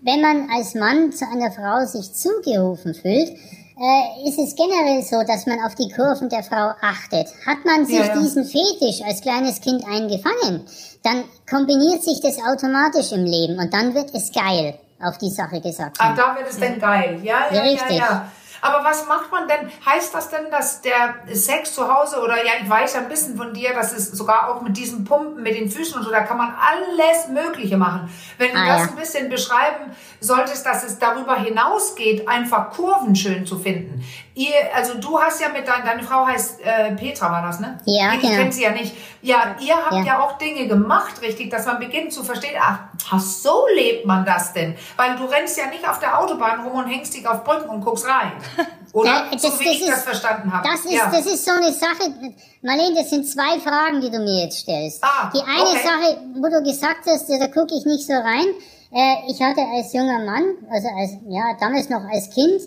Wenn 0.00 0.22
man 0.22 0.48
als 0.50 0.74
Mann 0.74 1.12
zu 1.12 1.26
einer 1.30 1.52
Frau 1.52 1.84
sich 1.84 2.14
zugerufen 2.14 2.94
fühlt, 2.94 3.36
äh, 3.78 4.28
ist 4.28 4.38
es 4.38 4.54
generell 4.56 5.02
so, 5.02 5.22
dass 5.26 5.46
man 5.46 5.58
auf 5.64 5.74
die 5.74 5.90
Kurven 5.90 6.28
der 6.28 6.42
Frau 6.42 6.72
achtet. 6.80 7.28
Hat 7.46 7.64
man 7.64 7.86
sich 7.86 7.98
Ja, 7.98 8.06
ja. 8.06 8.18
diesen 8.18 8.44
Fetisch 8.44 9.02
als 9.06 9.20
kleines 9.22 9.60
Kind 9.60 9.84
eingefangen, 9.86 10.64
dann 11.02 11.24
kombiniert 11.48 12.02
sich 12.02 12.20
das 12.20 12.38
automatisch 12.38 13.12
im 13.12 13.24
Leben 13.24 13.58
und 13.58 13.72
dann 13.72 13.94
wird 13.94 14.14
es 14.14 14.30
geil, 14.32 14.78
auf 15.02 15.18
die 15.18 15.30
Sache 15.30 15.60
gesagt. 15.60 15.96
Ah, 15.98 16.14
da 16.14 16.36
wird 16.36 16.48
es 16.50 16.58
denn 16.58 16.78
geil. 16.78 17.20
Ja, 17.22 17.46
ja, 17.50 17.56
Ja, 17.56 17.64
ja, 17.64 17.72
richtig. 17.72 17.98
ja. 17.98 18.30
Aber 18.64 18.84
was 18.84 19.08
macht 19.08 19.32
man 19.32 19.48
denn? 19.48 19.70
Heißt 19.84 20.14
das 20.14 20.30
denn, 20.30 20.48
dass 20.50 20.80
der 20.82 21.16
Sex 21.32 21.74
zu 21.74 21.92
Hause 21.92 22.20
oder 22.22 22.36
ja, 22.36 22.52
ich 22.62 22.70
weiß 22.70 22.94
ja 22.94 23.00
ein 23.00 23.08
bisschen 23.08 23.36
von 23.36 23.52
dir, 23.52 23.74
dass 23.74 23.92
es 23.92 24.12
sogar 24.12 24.48
auch 24.48 24.62
mit 24.62 24.76
diesen 24.76 25.04
Pumpen, 25.04 25.42
mit 25.42 25.56
den 25.56 25.68
Füßen 25.68 25.96
und 25.98 26.04
so, 26.04 26.10
da 26.12 26.20
kann 26.20 26.36
man 26.38 26.54
alles 26.54 27.26
Mögliche 27.28 27.76
machen. 27.76 28.08
Wenn 28.38 28.52
du 28.52 28.58
Ah, 28.58 28.66
das 28.66 28.82
ja. 28.82 28.88
ein 28.90 28.96
bisschen 28.96 29.28
beschreiben 29.28 29.90
solltest, 30.20 30.64
dass 30.64 30.84
es 30.84 30.98
darüber 31.00 31.34
hinausgeht, 31.34 32.28
einfach 32.28 32.70
Kurven 32.70 33.16
schön 33.16 33.44
zu 33.44 33.58
finden. 33.58 34.04
Ihr, 34.34 34.52
also 34.74 34.94
du 34.94 35.20
hast 35.20 35.40
ja 35.42 35.48
mit 35.50 35.68
deiner, 35.68 35.84
deine 35.84 36.02
Frau 36.02 36.26
heißt 36.26 36.60
äh, 36.62 36.92
Petra, 36.92 37.30
war 37.30 37.42
das, 37.42 37.60
ne? 37.60 37.78
Ja, 37.84 38.14
ich 38.14 38.20
genau. 38.20 38.34
kenne 38.36 38.52
sie 38.52 38.62
ja 38.62 38.70
nicht. 38.70 38.94
Ja, 39.20 39.54
ihr 39.60 39.76
habt 39.76 39.92
ja. 39.92 40.02
Ja. 40.04 40.20
auch 40.22 40.38
Dinge 40.38 40.66
gemacht, 40.66 41.20
richtig, 41.20 41.50
dass 41.50 41.66
man 41.66 41.78
beginnt 41.78 42.12
zu 42.14 42.24
verstehen, 42.24 42.58
ach, 42.58 42.78
ach, 43.10 43.20
so 43.20 43.66
lebt 43.74 44.06
man 44.06 44.24
das 44.24 44.54
denn. 44.54 44.74
Weil 44.96 45.16
du 45.16 45.24
rennst 45.26 45.58
ja 45.58 45.66
nicht 45.66 45.86
auf 45.86 45.98
der 45.98 46.18
Autobahn 46.18 46.60
rum 46.66 46.78
und 46.78 46.86
hängst 46.86 47.14
dich 47.14 47.28
auf 47.28 47.44
Brücken 47.44 47.68
und 47.68 47.82
guckst 47.82 48.06
rein. 48.08 48.32
Oder? 48.94 49.26
Das- 49.30 49.42
so 49.42 49.60
wie 49.60 49.64
das 49.64 49.74
ich 49.74 49.80
das 49.86 49.98
ist- 49.98 50.04
verstanden 50.04 50.52
habe. 50.52 50.66
Das 50.68 50.84
ist, 50.84 50.92
ja. 50.92 51.10
das 51.10 51.26
ist 51.26 51.44
so 51.44 51.52
eine 51.52 51.72
Sache, 51.72 52.14
Marlene, 52.62 52.94
das 52.96 53.10
sind 53.10 53.28
zwei 53.28 53.60
Fragen, 53.60 54.00
die 54.00 54.10
du 54.10 54.18
mir 54.18 54.44
jetzt 54.44 54.60
stellst. 54.60 55.04
Ah, 55.04 55.30
die 55.34 55.40
eine 55.42 55.62
okay. 55.62 55.78
Sache, 55.84 56.20
wo 56.36 56.48
du 56.48 56.62
gesagt 56.62 57.06
hast, 57.06 57.28
da 57.28 57.46
gucke 57.48 57.74
ich 57.76 57.84
nicht 57.84 58.06
so 58.06 58.14
rein. 58.14 58.46
Äh, 58.94 59.30
ich 59.30 59.40
hatte 59.42 59.62
als 59.74 59.92
junger 59.92 60.18
Mann, 60.24 60.54
also 60.70 60.88
als, 60.98 61.12
ja, 61.28 61.54
damals 61.60 61.88
noch 61.88 62.02
als 62.12 62.28
Kind, 62.30 62.62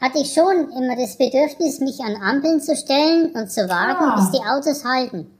hatte 0.00 0.18
ich 0.18 0.32
schon 0.32 0.70
immer 0.72 0.96
das 0.96 1.16
Bedürfnis, 1.16 1.80
mich 1.80 2.00
an 2.00 2.16
Ampeln 2.22 2.60
zu 2.60 2.76
stellen 2.76 3.32
und 3.34 3.50
zu 3.50 3.68
warten, 3.68 4.04
Ah. 4.04 4.16
bis 4.16 4.30
die 4.30 4.46
Autos 4.46 4.84
halten. 4.84 5.30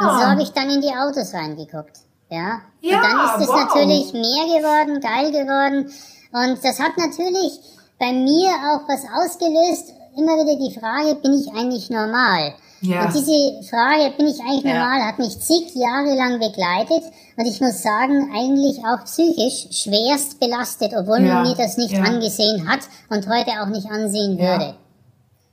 Und 0.00 0.08
so 0.08 0.26
habe 0.26 0.42
ich 0.42 0.50
dann 0.52 0.70
in 0.70 0.80
die 0.80 0.94
Autos 0.94 1.34
reingeguckt. 1.34 1.98
Ja. 2.30 2.62
Ja, 2.80 2.96
und 2.96 3.04
dann 3.04 3.26
ist 3.26 3.42
es 3.42 3.48
wow. 3.48 3.64
natürlich 3.64 4.12
mehr 4.12 4.58
geworden, 4.58 5.00
geil 5.00 5.30
geworden. 5.30 5.92
Und 6.32 6.64
das 6.64 6.80
hat 6.80 6.96
natürlich 6.96 7.60
bei 7.98 8.12
mir 8.12 8.50
auch 8.50 8.88
was 8.88 9.04
ausgelöst. 9.04 9.92
Immer 10.16 10.34
wieder 10.38 10.56
die 10.56 10.78
Frage, 10.78 11.14
bin 11.16 11.34
ich 11.34 11.48
eigentlich 11.54 11.90
normal? 11.90 12.54
Ja. 12.84 13.06
Und 13.06 13.14
diese 13.14 13.68
Frage, 13.70 14.12
bin 14.16 14.26
ich 14.26 14.40
eigentlich 14.40 14.64
Ja. 14.64 14.74
normal, 14.80 15.02
hat 15.08 15.18
mich 15.18 15.38
zig 15.40 15.74
Jahre 15.74 16.14
lang 16.16 16.38
begleitet. 16.38 17.02
Und 17.36 17.46
ich 17.46 17.60
muss 17.60 17.82
sagen, 17.82 18.30
eigentlich 18.34 18.78
auch 18.84 19.02
psychisch 19.04 19.68
schwerst 19.82 20.38
belastet, 20.38 20.92
obwohl 20.96 21.20
Ja, 21.24 21.34
man 21.34 21.42
mir 21.48 21.54
das 21.56 21.76
nicht 21.76 21.92
ja. 21.92 22.02
angesehen 22.02 22.68
hat 22.68 22.80
und 23.10 23.26
heute 23.28 23.50
auch 23.62 23.68
nicht 23.68 23.90
ansehen 23.90 24.38
Ja. 24.38 24.52
würde. 24.58 24.74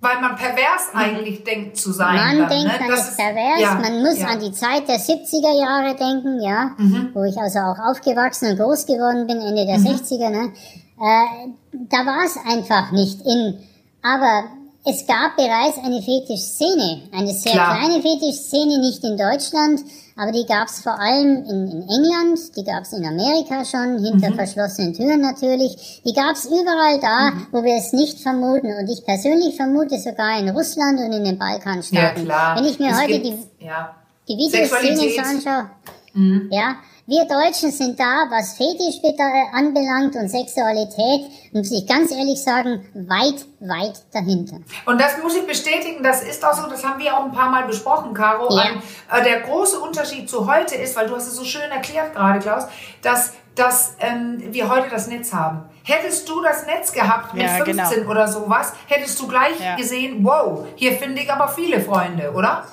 Weil 0.04 0.20
man 0.20 0.36
pervers 0.36 0.90
eigentlich 0.96 1.44
denkt 1.44 1.78
zu 1.78 1.92
sein. 1.92 2.16
Man 2.16 2.38
dann, 2.40 2.50
denkt, 2.50 2.66
ne? 2.74 2.80
man 2.80 2.90
Das 2.90 3.10
ist 3.10 3.18
pervers, 3.18 3.60
ja, 3.62 3.76
man 3.76 4.02
muss 4.02 4.18
ja. 4.18 4.26
Mhm. 4.26 4.32
an 4.34 4.40
die 4.40 4.52
Zeit 4.52 4.88
der 4.88 5.00
70er 5.00 5.54
Jahre 5.60 5.96
denken, 5.96 6.42
ja, 6.42 6.72
wo 7.14 7.24
ich 7.24 7.38
also 7.38 7.60
auch 7.60 7.78
aufgewachsen 7.88 8.50
und 8.52 8.58
groß 8.58 8.88
geworden 8.88 9.28
bin, 9.28 9.40
Ende 9.40 9.64
der 9.66 9.78
60er, 9.78 10.30
ne? 10.30 10.52
Äh, 11.00 11.50
da 11.90 11.98
war 12.06 12.26
es 12.26 12.36
einfach 12.52 12.92
nicht 12.92 13.22
in. 13.26 13.60
Aber 14.04 14.46
es 14.84 15.06
gab 15.06 15.36
bereits 15.36 15.78
eine 15.84 16.02
Fetischszene, 16.02 17.04
eine 17.12 17.34
sehr 17.34 17.52
Klar. 17.54 17.78
kleine 17.78 18.02
Fetischszene, 18.02 18.80
nicht 18.80 19.04
in 19.04 19.16
Deutschland, 19.18 19.82
aber 20.18 20.32
die 20.32 20.46
gab 20.46 20.68
es 20.68 20.82
vor 20.82 21.00
allem 21.00 21.44
in, 21.46 21.68
in 21.72 21.82
England, 21.90 22.40
die 22.56 22.64
gab 22.64 22.84
es 22.84 22.94
in 22.94 23.06
Amerika 23.06 23.64
schon, 23.64 24.04
hinter 24.04 24.32
Mhm. 24.32 24.36
verschlossenen 24.36 24.94
Türen 24.94 25.22
natürlich. 25.22 26.02
Die 26.06 26.14
gab 26.14 26.36
es 26.36 26.46
überall 26.46 27.00
da, 27.00 27.32
Mhm. 27.32 27.48
wo 27.52 27.64
wir 27.64 27.76
es 27.76 27.94
nicht 27.94 28.20
vermuten. 28.20 28.74
Und 28.78 28.90
ich 28.90 29.04
persönlich 29.06 29.56
vermute 29.56 29.98
sogar 30.00 30.40
in 30.40 30.50
Russland 30.50 31.00
und 31.00 31.12
in 31.14 31.24
den 31.24 31.38
Ja, 31.38 31.46
Balkanstaaten. 31.46 32.26
klar. 32.26 32.58
Wenn 32.58 32.66
ich 32.66 32.80
mir 32.80 32.90
Es 32.92 33.02
heute 33.02 33.20
gibt- 33.20 33.26
die, 33.60 33.66
ja. 33.66 33.96
die 34.28 34.50
Sexualität. 34.50 35.20
anschaue, 35.20 35.70
Mhm. 36.14 36.50
ja, 36.52 36.76
wir 37.08 37.26
Deutschen 37.26 37.72
sind 37.72 38.00
da, 38.00 38.26
was 38.30 38.54
Fetisch 38.58 39.02
äh, 39.04 39.56
anbelangt 39.58 40.16
und 40.16 40.30
Sexualität, 40.30 41.32
muss 41.52 41.72
ich 41.72 41.86
ganz 41.88 42.12
ehrlich 42.12 42.42
sagen, 42.42 42.86
weit, 42.94 43.46
weit 43.60 44.02
dahinter. 44.14 44.58
Und 44.86 45.02
das 45.02 45.18
muss 45.22 45.36
ich 45.36 45.46
bestätigen, 45.46 46.04
das 46.04 46.24
ist 46.24 46.44
auch 46.46 46.54
so, 46.54 46.68
das 46.70 46.84
haben 46.86 47.02
wir 47.02 47.18
auch 47.18 47.26
ein 47.26 47.32
paar 47.32 47.50
Mal 47.50 47.64
besprochen, 47.66 48.14
Caro. 48.14 48.54
Ja. 48.56 48.64
Ein, 49.10 49.22
äh, 49.22 49.24
der 49.24 49.42
große 49.42 49.80
Unterschied 49.80 50.30
zu 50.30 50.52
heute 50.52 50.76
ist, 50.76 50.96
weil 50.96 51.08
du 51.08 51.16
hast 51.16 51.28
es 51.28 51.36
so 51.36 51.44
schön 51.44 51.70
erklärt 51.72 52.14
gerade, 52.14 52.40
Klaus, 52.40 52.64
dass, 53.02 53.34
dass 53.56 53.96
ähm, 54.00 54.42
wir 54.52 54.70
heute 54.70 54.90
das 54.90 55.08
Netz 55.08 55.34
haben. 55.34 55.64
Hättest 55.84 56.30
du 56.30 56.42
das 56.42 56.66
Netz 56.68 56.92
gehabt 56.94 57.34
mit 57.34 57.44
Ja, 57.44 57.66
15 57.66 57.76
genau. 58.02 58.12
oder 58.12 58.28
sowas, 58.28 58.74
hättest 58.88 59.20
du 59.20 59.28
gleich 59.28 59.60
Ja. 59.60 59.76
gesehen, 59.76 60.24
wow, 60.24 60.66
hier 60.76 60.94
finde 60.94 61.22
ich 61.22 61.32
aber 61.32 61.48
viele 61.48 61.82
Freunde, 61.82 62.32
oder? 62.34 62.64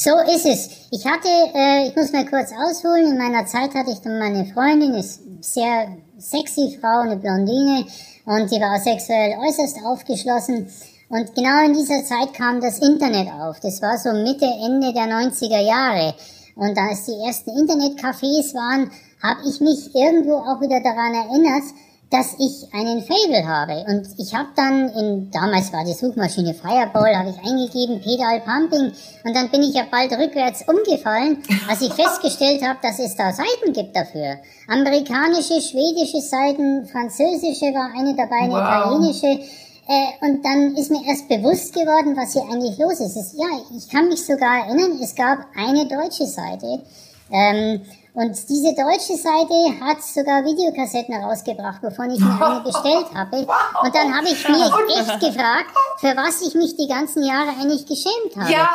So 0.00 0.12
ist 0.32 0.46
es. 0.46 0.70
Ich 0.92 1.04
hatte, 1.04 1.26
äh, 1.26 1.88
ich 1.88 1.96
muss 1.96 2.12
mal 2.12 2.24
kurz 2.24 2.52
ausholen, 2.52 3.10
in 3.10 3.18
meiner 3.18 3.44
Zeit 3.46 3.74
hatte 3.74 3.90
ich 3.90 3.98
dann 3.98 4.20
meine 4.20 4.44
Freundin, 4.44 4.92
eine 4.92 5.02
sehr 5.40 5.88
sexy 6.18 6.78
Frau, 6.80 7.00
eine 7.00 7.16
Blondine, 7.16 7.84
und 8.24 8.48
die 8.48 8.60
war 8.60 8.78
sexuell 8.78 9.36
äußerst 9.40 9.78
aufgeschlossen. 9.84 10.68
Und 11.08 11.34
genau 11.34 11.64
in 11.64 11.72
dieser 11.72 12.04
Zeit 12.04 12.32
kam 12.32 12.60
das 12.60 12.78
Internet 12.78 13.26
auf. 13.32 13.58
Das 13.58 13.82
war 13.82 13.98
so 13.98 14.12
Mitte, 14.12 14.44
Ende 14.44 14.92
der 14.92 15.08
90er 15.08 15.66
Jahre. 15.66 16.14
Und 16.54 16.78
als 16.78 17.06
die 17.06 17.18
ersten 17.26 17.50
Internetcafés 17.50 18.54
waren, 18.54 18.92
habe 19.20 19.40
ich 19.48 19.60
mich 19.60 19.96
irgendwo 19.96 20.36
auch 20.36 20.60
wieder 20.60 20.80
daran 20.80 21.14
erinnert, 21.14 21.64
dass 22.10 22.34
ich 22.38 22.72
einen 22.72 23.02
Fable 23.02 23.46
habe. 23.46 23.84
Und 23.86 24.08
ich 24.16 24.34
habe 24.34 24.48
dann 24.56 24.88
in, 24.90 25.30
damals 25.30 25.72
war 25.72 25.84
die 25.84 25.92
Suchmaschine 25.92 26.54
Fireball, 26.54 27.14
habe 27.14 27.30
ich 27.30 27.38
eingegeben, 27.38 28.00
Pedal 28.00 28.40
Pumping. 28.40 28.92
Und 29.24 29.36
dann 29.36 29.50
bin 29.50 29.62
ich 29.62 29.74
ja 29.74 29.84
bald 29.90 30.12
rückwärts 30.12 30.64
umgefallen, 30.66 31.42
als 31.68 31.82
ich 31.82 31.92
festgestellt 31.92 32.62
habe, 32.62 32.78
dass 32.82 32.98
es 32.98 33.14
da 33.14 33.30
Seiten 33.32 33.72
gibt 33.74 33.94
dafür. 33.94 34.38
Amerikanische, 34.68 35.60
schwedische 35.60 36.22
Seiten, 36.22 36.86
französische 36.86 37.66
war 37.74 37.90
eine 37.94 38.14
dabei, 38.16 38.44
eine 38.44 38.52
Wow. 38.54 38.60
italienische. 38.60 39.44
Äh, 39.90 40.26
und 40.26 40.44
dann 40.44 40.76
ist 40.76 40.90
mir 40.90 41.06
erst 41.06 41.28
bewusst 41.28 41.74
geworden, 41.74 42.16
was 42.16 42.32
hier 42.32 42.42
eigentlich 42.42 42.78
los 42.78 43.00
ist. 43.00 43.16
Es, 43.16 43.34
ja, 43.36 43.46
ich 43.76 43.88
kann 43.88 44.08
mich 44.08 44.24
sogar 44.24 44.66
erinnern, 44.66 44.98
es 45.02 45.14
gab 45.14 45.46
eine 45.56 45.86
deutsche 45.86 46.26
Seite. 46.26 46.82
Ähm, 47.30 47.82
und 48.20 48.48
diese 48.48 48.74
deutsche 48.74 49.16
Seite 49.16 49.80
hat 49.84 50.02
sogar 50.02 50.44
Videokassetten 50.44 51.14
rausgebracht, 51.22 51.82
wovon 51.82 52.10
ich 52.10 52.18
mir 52.20 52.46
eine 52.46 52.60
bestellt 52.64 53.06
habe. 53.14 53.36
Und 53.82 53.94
dann 53.94 54.14
habe 54.16 54.26
ich 54.26 54.48
mich 54.48 54.98
echt 54.98 55.20
gefragt, 55.20 55.70
für 56.00 56.16
was 56.16 56.42
ich 56.42 56.54
mich 56.54 56.76
die 56.76 56.88
ganzen 56.88 57.22
Jahre 57.24 57.50
eigentlich 57.50 57.86
geschämt 57.86 58.36
habe. 58.36 58.52
Ja. 58.52 58.68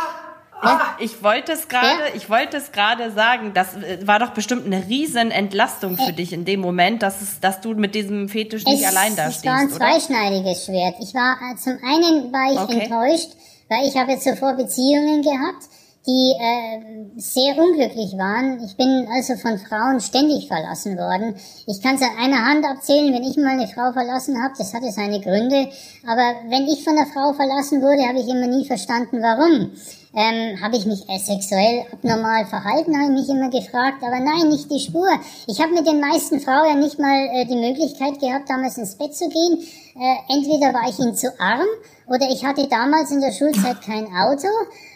Ah, 0.66 0.80
Ich 0.98 1.22
wollte 1.22 1.52
es 1.52 1.68
gerade, 1.68 1.88
Ja. 1.88 2.16
ich 2.16 2.30
wollte 2.30 2.56
es 2.56 2.72
gerade 2.72 3.12
sagen, 3.12 3.52
das 3.54 3.76
äh, 3.76 4.08
war 4.08 4.20
doch 4.20 4.30
bestimmt 4.30 4.66
eine 4.66 4.88
riesen 4.88 5.30
Entlastung 5.30 5.98
für 5.98 6.14
dich 6.14 6.32
in 6.32 6.46
dem 6.46 6.62
Moment, 6.62 7.04
dass 7.04 7.22
es, 7.22 7.42
dass 7.42 7.60
du 7.60 7.74
mit 7.74 7.96
diesem 7.96 8.30
Fetisch 8.30 8.64
nicht 8.64 8.88
allein 8.88 9.14
da 9.18 9.28
es 9.28 9.44
war 9.44 9.56
ein 9.56 9.68
stehst, 9.68 9.76
oder? 9.82 9.90
zweischneidiges 9.92 10.64
Schwert. 10.66 10.96
Ich 11.02 11.14
war, 11.14 11.36
äh, 11.52 11.58
zum 11.58 11.74
einen 11.84 12.32
war 12.32 12.50
ich 12.54 12.60
Okay. 12.60 12.80
enttäuscht, 12.86 13.32
weil 13.68 13.86
ich 13.90 13.98
habe 13.98 14.18
zuvor 14.20 14.54
Beziehungen 14.54 15.22
gehabt, 15.22 15.68
die 16.06 16.34
äh, 16.38 17.06
sehr 17.16 17.58
unglücklich 17.58 18.18
waren. 18.18 18.62
Ich 18.66 18.76
bin 18.76 19.08
also 19.14 19.36
von 19.36 19.58
Frauen 19.58 20.02
ständig 20.02 20.48
verlassen 20.48 20.98
worden. 20.98 21.36
Ich 21.66 21.82
kann 21.82 21.96
es 21.96 22.02
an 22.02 22.18
einer 22.20 22.44
Hand 22.44 22.66
abzählen, 22.66 23.14
wenn 23.14 23.24
ich 23.24 23.38
mal 23.38 23.58
eine 23.58 23.68
Frau 23.68 23.94
verlassen 23.94 24.42
habe, 24.44 24.54
das 24.58 24.74
hatte 24.74 24.92
seine 24.92 25.22
Gründe. 25.22 25.70
Aber 26.06 26.50
wenn 26.50 26.68
ich 26.68 26.84
von 26.84 26.98
einer 26.98 27.08
Frau 27.08 27.32
verlassen 27.34 27.82
wurde, 27.82 28.04
habe 28.08 28.20
ich 28.20 28.28
immer 28.28 28.48
nie 28.48 28.66
verstanden, 28.66 29.22
warum. 29.22 29.72
Ähm, 30.16 30.62
habe 30.62 30.78
ich 30.78 30.86
mich 30.86 31.06
sexuell 31.26 31.86
abnormal 31.92 32.46
verhalten, 32.46 32.96
habe 32.96 33.14
ich 33.14 33.22
mich 33.22 33.30
immer 33.30 33.50
gefragt. 33.50 34.04
Aber 34.04 34.20
nein, 34.20 34.50
nicht 34.50 34.70
die 34.70 34.80
Spur. 34.80 35.10
Ich 35.48 35.60
habe 35.60 35.74
mit 35.74 35.88
den 35.88 36.02
meisten 36.02 36.40
Frauen 36.40 36.68
ja 36.68 36.76
nicht 36.76 37.00
mal 37.00 37.30
äh, 37.34 37.46
die 37.46 37.56
Möglichkeit 37.56 38.20
gehabt, 38.20 38.50
damals 38.50 38.78
ins 38.78 38.96
Bett 38.96 39.16
zu 39.16 39.28
gehen. 39.30 39.58
Äh, 39.96 40.34
entweder 40.36 40.74
war 40.74 40.88
ich 40.88 41.00
ihnen 41.00 41.16
zu 41.16 41.34
arm 41.40 41.66
oder 42.08 42.30
ich 42.30 42.46
hatte 42.46 42.68
damals 42.68 43.10
in 43.12 43.22
der 43.22 43.32
Schulzeit 43.32 43.82
kein 43.82 44.06
Auto 44.06 44.48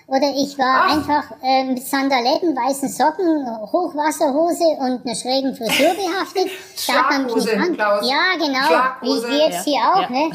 oder 0.07 0.33
ich 0.33 0.57
war 0.57 0.85
Ach. 0.85 0.93
einfach 0.93 1.23
äh, 1.43 1.65
mit 1.65 1.85
Sandaletten, 1.85 2.55
weißen 2.55 2.87
Socken, 2.87 3.45
Hochwasserhose 3.73 4.63
und 4.79 5.05
einer 5.05 5.15
schrägen 5.15 5.53
Frisur 5.53 5.93
behaftet. 5.95 6.49
da 6.87 6.93
hat 6.93 7.11
man 7.11 7.25
mich 7.25 7.35
nicht 7.35 7.53
an. 7.53 7.73
Klaus. 7.73 8.09
Ja, 8.09 8.37
genau. 8.37 8.93
Wie, 9.01 9.29
wie 9.29 9.37
jetzt 9.43 9.67
ja. 9.67 9.73
hier 9.73 9.81
auch. 9.81 10.09
Ja. 10.09 10.09
Ne? 10.09 10.31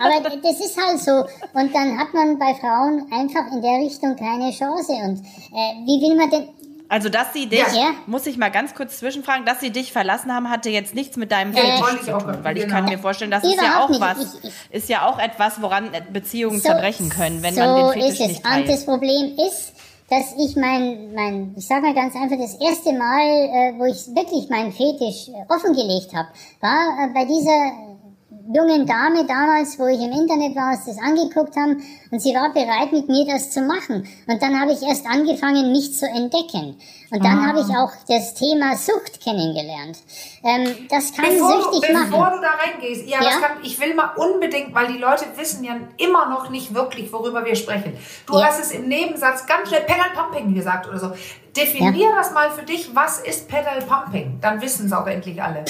Aber 0.00 0.36
das 0.42 0.60
ist 0.60 0.76
halt 0.76 1.00
so. 1.00 1.24
Und 1.58 1.74
dann 1.74 1.98
hat 1.98 2.12
man 2.12 2.38
bei 2.38 2.54
Frauen 2.54 3.10
einfach 3.10 3.50
in 3.52 3.62
der 3.62 3.78
Richtung 3.80 4.16
keine 4.16 4.50
Chance. 4.50 4.92
Und 4.92 5.20
äh, 5.50 5.86
wie 5.86 6.02
will 6.02 6.14
man 6.14 6.28
denn 6.28 6.48
also, 6.88 7.08
dass 7.08 7.32
sie 7.32 7.48
dich, 7.48 7.58
ja. 7.58 7.94
muss 8.06 8.26
ich 8.26 8.36
mal 8.36 8.50
ganz 8.50 8.74
kurz 8.74 8.98
zwischenfragen, 8.98 9.44
dass 9.44 9.60
sie 9.60 9.70
dich 9.70 9.92
verlassen 9.92 10.32
haben, 10.32 10.50
hatte 10.50 10.70
jetzt 10.70 10.94
nichts 10.94 11.16
mit 11.16 11.32
deinem 11.32 11.52
Fetisch 11.52 12.02
äh, 12.02 12.04
zu 12.04 12.18
tun. 12.18 12.38
Weil 12.42 12.58
ich 12.58 12.68
kann 12.68 12.84
genau. 12.84 12.96
mir 12.96 12.98
vorstellen, 12.98 13.30
das 13.30 13.44
ist 13.44 13.60
ja 13.60 13.84
auch 13.84 13.88
nicht. 13.88 14.00
was, 14.00 14.38
ich, 14.42 14.44
ich, 14.44 14.54
ist 14.70 14.88
ja 14.88 15.08
auch 15.08 15.18
etwas, 15.18 15.60
woran 15.60 15.90
Beziehungen 16.12 16.58
so, 16.58 16.68
zerbrechen 16.68 17.08
können, 17.08 17.42
wenn 17.42 17.54
so 17.54 17.60
man 17.60 17.76
den 17.76 17.92
Fetisch 17.92 18.12
ist 18.12 18.20
es. 18.20 18.28
nicht 18.28 18.44
teilt. 18.44 18.66
Und 18.66 18.72
das 18.72 18.84
Problem 18.84 19.36
ist, 19.48 19.72
dass 20.08 20.34
ich 20.38 20.54
mein, 20.54 21.12
mein, 21.14 21.54
ich 21.56 21.66
sag 21.66 21.82
mal 21.82 21.94
ganz 21.94 22.14
einfach, 22.14 22.38
das 22.38 22.54
erste 22.60 22.92
Mal, 22.92 23.22
äh, 23.22 23.78
wo 23.78 23.84
ich 23.86 24.06
wirklich 24.14 24.48
meinen 24.48 24.70
Fetisch 24.70 25.28
äh, 25.28 25.52
offengelegt 25.52 26.14
habe, 26.14 26.28
war 26.60 27.04
äh, 27.04 27.12
bei 27.12 27.24
dieser 27.24 27.95
jungen 28.52 28.86
Dame 28.86 29.26
damals, 29.26 29.78
wo 29.78 29.86
ich 29.86 30.00
im 30.00 30.12
Internet 30.12 30.56
war, 30.56 30.72
uns 30.72 30.84
das 30.84 30.98
angeguckt 30.98 31.56
haben 31.56 31.82
und 32.10 32.20
sie 32.20 32.34
war 32.34 32.52
bereit, 32.52 32.92
mit 32.92 33.08
mir 33.08 33.26
das 33.26 33.50
zu 33.50 33.60
machen. 33.60 34.06
Und 34.26 34.42
dann 34.42 34.60
habe 34.60 34.72
ich 34.72 34.82
erst 34.82 35.06
angefangen, 35.06 35.72
mich 35.72 35.94
zu 35.94 36.06
entdecken. 36.06 36.78
Und 37.10 37.24
dann 37.24 37.38
ah. 37.38 37.48
habe 37.48 37.60
ich 37.60 37.68
auch 37.68 37.92
das 38.08 38.34
Thema 38.34 38.76
Sucht 38.76 39.20
kennengelernt. 39.22 39.98
Ähm, 40.42 40.86
das 40.90 41.14
kann 41.14 41.26
bevor 41.26 41.62
süchtig 41.62 41.88
du, 41.88 41.92
machen. 41.92 42.10
Bevor 42.10 42.30
du 42.30 42.40
da 42.40 42.50
reingehst, 42.50 43.08
ja, 43.08 43.22
ja? 43.22 43.30
Kann, 43.30 43.58
ich 43.62 43.80
will 43.80 43.94
mal 43.94 44.10
unbedingt, 44.16 44.74
weil 44.74 44.88
die 44.88 44.98
Leute 44.98 45.24
wissen 45.36 45.64
ja 45.64 45.76
immer 45.98 46.28
noch 46.28 46.50
nicht 46.50 46.74
wirklich, 46.74 47.12
worüber 47.12 47.44
wir 47.44 47.54
sprechen. 47.54 47.96
Du 48.26 48.38
ja. 48.38 48.46
hast 48.46 48.60
es 48.60 48.72
im 48.72 48.88
Nebensatz 48.88 49.46
ganz 49.46 49.68
schnell 49.68 49.82
Pedal 49.82 50.10
Pumping 50.14 50.54
gesagt 50.54 50.88
oder 50.88 50.98
so. 50.98 51.12
Definier 51.56 52.10
ja. 52.10 52.16
das 52.16 52.32
mal 52.32 52.50
für 52.50 52.64
dich, 52.64 52.94
was 52.94 53.20
ist 53.20 53.48
Pedal 53.48 53.80
Pumping? 53.82 54.38
Dann 54.40 54.60
wissen 54.60 54.86
es 54.86 54.92
auch 54.92 55.06
endlich 55.06 55.42
alle. 55.42 55.64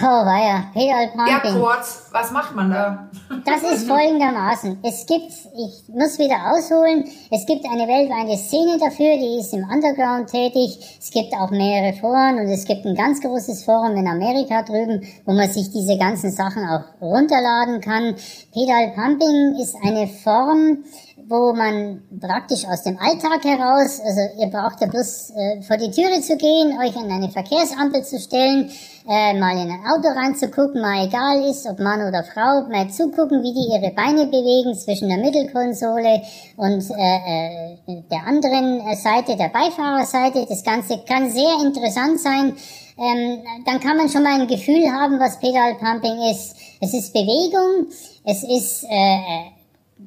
Oh, 0.00 0.04
weia, 0.04 0.70
Pedal 0.72 1.08
Pumping. 1.08 1.52
Ja, 1.52 1.60
kurz, 1.60 2.03
was 2.14 2.30
macht 2.30 2.54
man 2.54 2.70
da? 2.70 3.08
Das 3.44 3.64
ist 3.64 3.88
folgendermaßen. 3.88 4.78
Es 4.84 5.04
gibt, 5.04 5.32
ich 5.32 5.88
muss 5.88 6.16
wieder 6.20 6.52
ausholen, 6.52 7.04
es 7.32 7.44
gibt 7.44 7.64
eine 7.66 7.88
weltweite 7.88 8.38
Szene 8.38 8.78
dafür, 8.78 9.16
die 9.16 9.40
ist 9.40 9.52
im 9.52 9.64
Underground 9.68 10.30
tätig. 10.30 10.78
Es 11.00 11.10
gibt 11.10 11.34
auch 11.34 11.50
mehrere 11.50 11.92
Foren 11.94 12.38
und 12.38 12.46
es 12.46 12.66
gibt 12.66 12.86
ein 12.86 12.94
ganz 12.94 13.20
großes 13.20 13.64
Forum 13.64 13.96
in 13.96 14.06
Amerika 14.06 14.62
drüben, 14.62 15.02
wo 15.26 15.32
man 15.32 15.50
sich 15.50 15.72
diese 15.72 15.98
ganzen 15.98 16.30
Sachen 16.30 16.64
auch 16.64 16.84
runterladen 17.02 17.80
kann. 17.80 18.14
Pedal 18.52 18.92
Pumping 18.94 19.56
ist 19.60 19.74
eine 19.82 20.06
Form, 20.06 20.84
wo 21.26 21.52
man 21.52 22.02
praktisch 22.20 22.64
aus 22.66 22.84
dem 22.84 22.96
Alltag 22.98 23.44
heraus, 23.44 24.00
also 24.00 24.20
ihr 24.38 24.48
braucht 24.48 24.80
ja 24.80 24.86
bloß 24.86 25.30
äh, 25.30 25.62
vor 25.62 25.78
die 25.78 25.90
Türe 25.90 26.20
zu 26.20 26.36
gehen, 26.36 26.78
euch 26.78 26.96
an 26.96 27.10
eine 27.10 27.30
Verkehrsampel 27.30 28.04
zu 28.04 28.20
stellen, 28.20 28.70
äh, 29.06 29.38
mal 29.38 29.56
in 29.58 29.70
ein 29.70 29.84
Auto 29.86 30.08
reinzugucken, 30.08 30.80
mal 30.80 31.06
egal 31.06 31.42
ist, 31.50 31.66
ob 31.66 31.78
Mann 31.78 32.00
oder 32.08 32.24
Frau, 32.24 32.66
mal 32.68 32.88
zugucken, 32.88 33.42
wie 33.42 33.52
die 33.52 33.74
ihre 33.74 33.92
Beine 33.94 34.26
bewegen 34.26 34.74
zwischen 34.74 35.08
der 35.08 35.18
Mittelkonsole 35.18 36.22
und 36.56 36.90
äh, 36.90 37.76
äh, 37.86 38.02
der 38.10 38.26
anderen 38.26 38.80
Seite, 38.96 39.36
der 39.36 39.50
Beifahrerseite. 39.50 40.46
Das 40.48 40.64
Ganze 40.64 40.98
kann 41.06 41.30
sehr 41.30 41.52
interessant 41.62 42.18
sein. 42.20 42.54
Ähm, 42.96 43.42
dann 43.66 43.80
kann 43.80 43.96
man 43.96 44.08
schon 44.08 44.22
mal 44.22 44.40
ein 44.40 44.46
Gefühl 44.46 44.90
haben, 44.90 45.18
was 45.18 45.38
Pedalpumping 45.38 46.30
ist. 46.30 46.56
Es 46.80 46.94
ist 46.94 47.12
Bewegung, 47.12 47.88
es 48.24 48.42
ist 48.42 48.84
äh, 48.84 49.50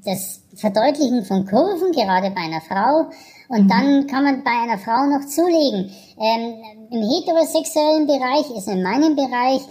das 0.05 0.41
Verdeutlichen 0.55 1.23
von 1.23 1.45
Kurven, 1.45 1.91
gerade 1.91 2.31
bei 2.31 2.41
einer 2.41 2.61
Frau. 2.61 3.11
Und 3.49 3.63
mhm. 3.63 3.67
dann 3.67 4.07
kann 4.07 4.23
man 4.23 4.43
bei 4.43 4.51
einer 4.51 4.77
Frau 4.77 5.05
noch 5.05 5.25
zulegen. 5.25 5.91
Ähm, 6.19 6.55
Im 6.91 7.01
heterosexuellen 7.01 8.07
Bereich 8.07 8.49
ist 8.55 8.67
in 8.67 8.83
meinem 8.83 9.15
Bereich, 9.15 9.61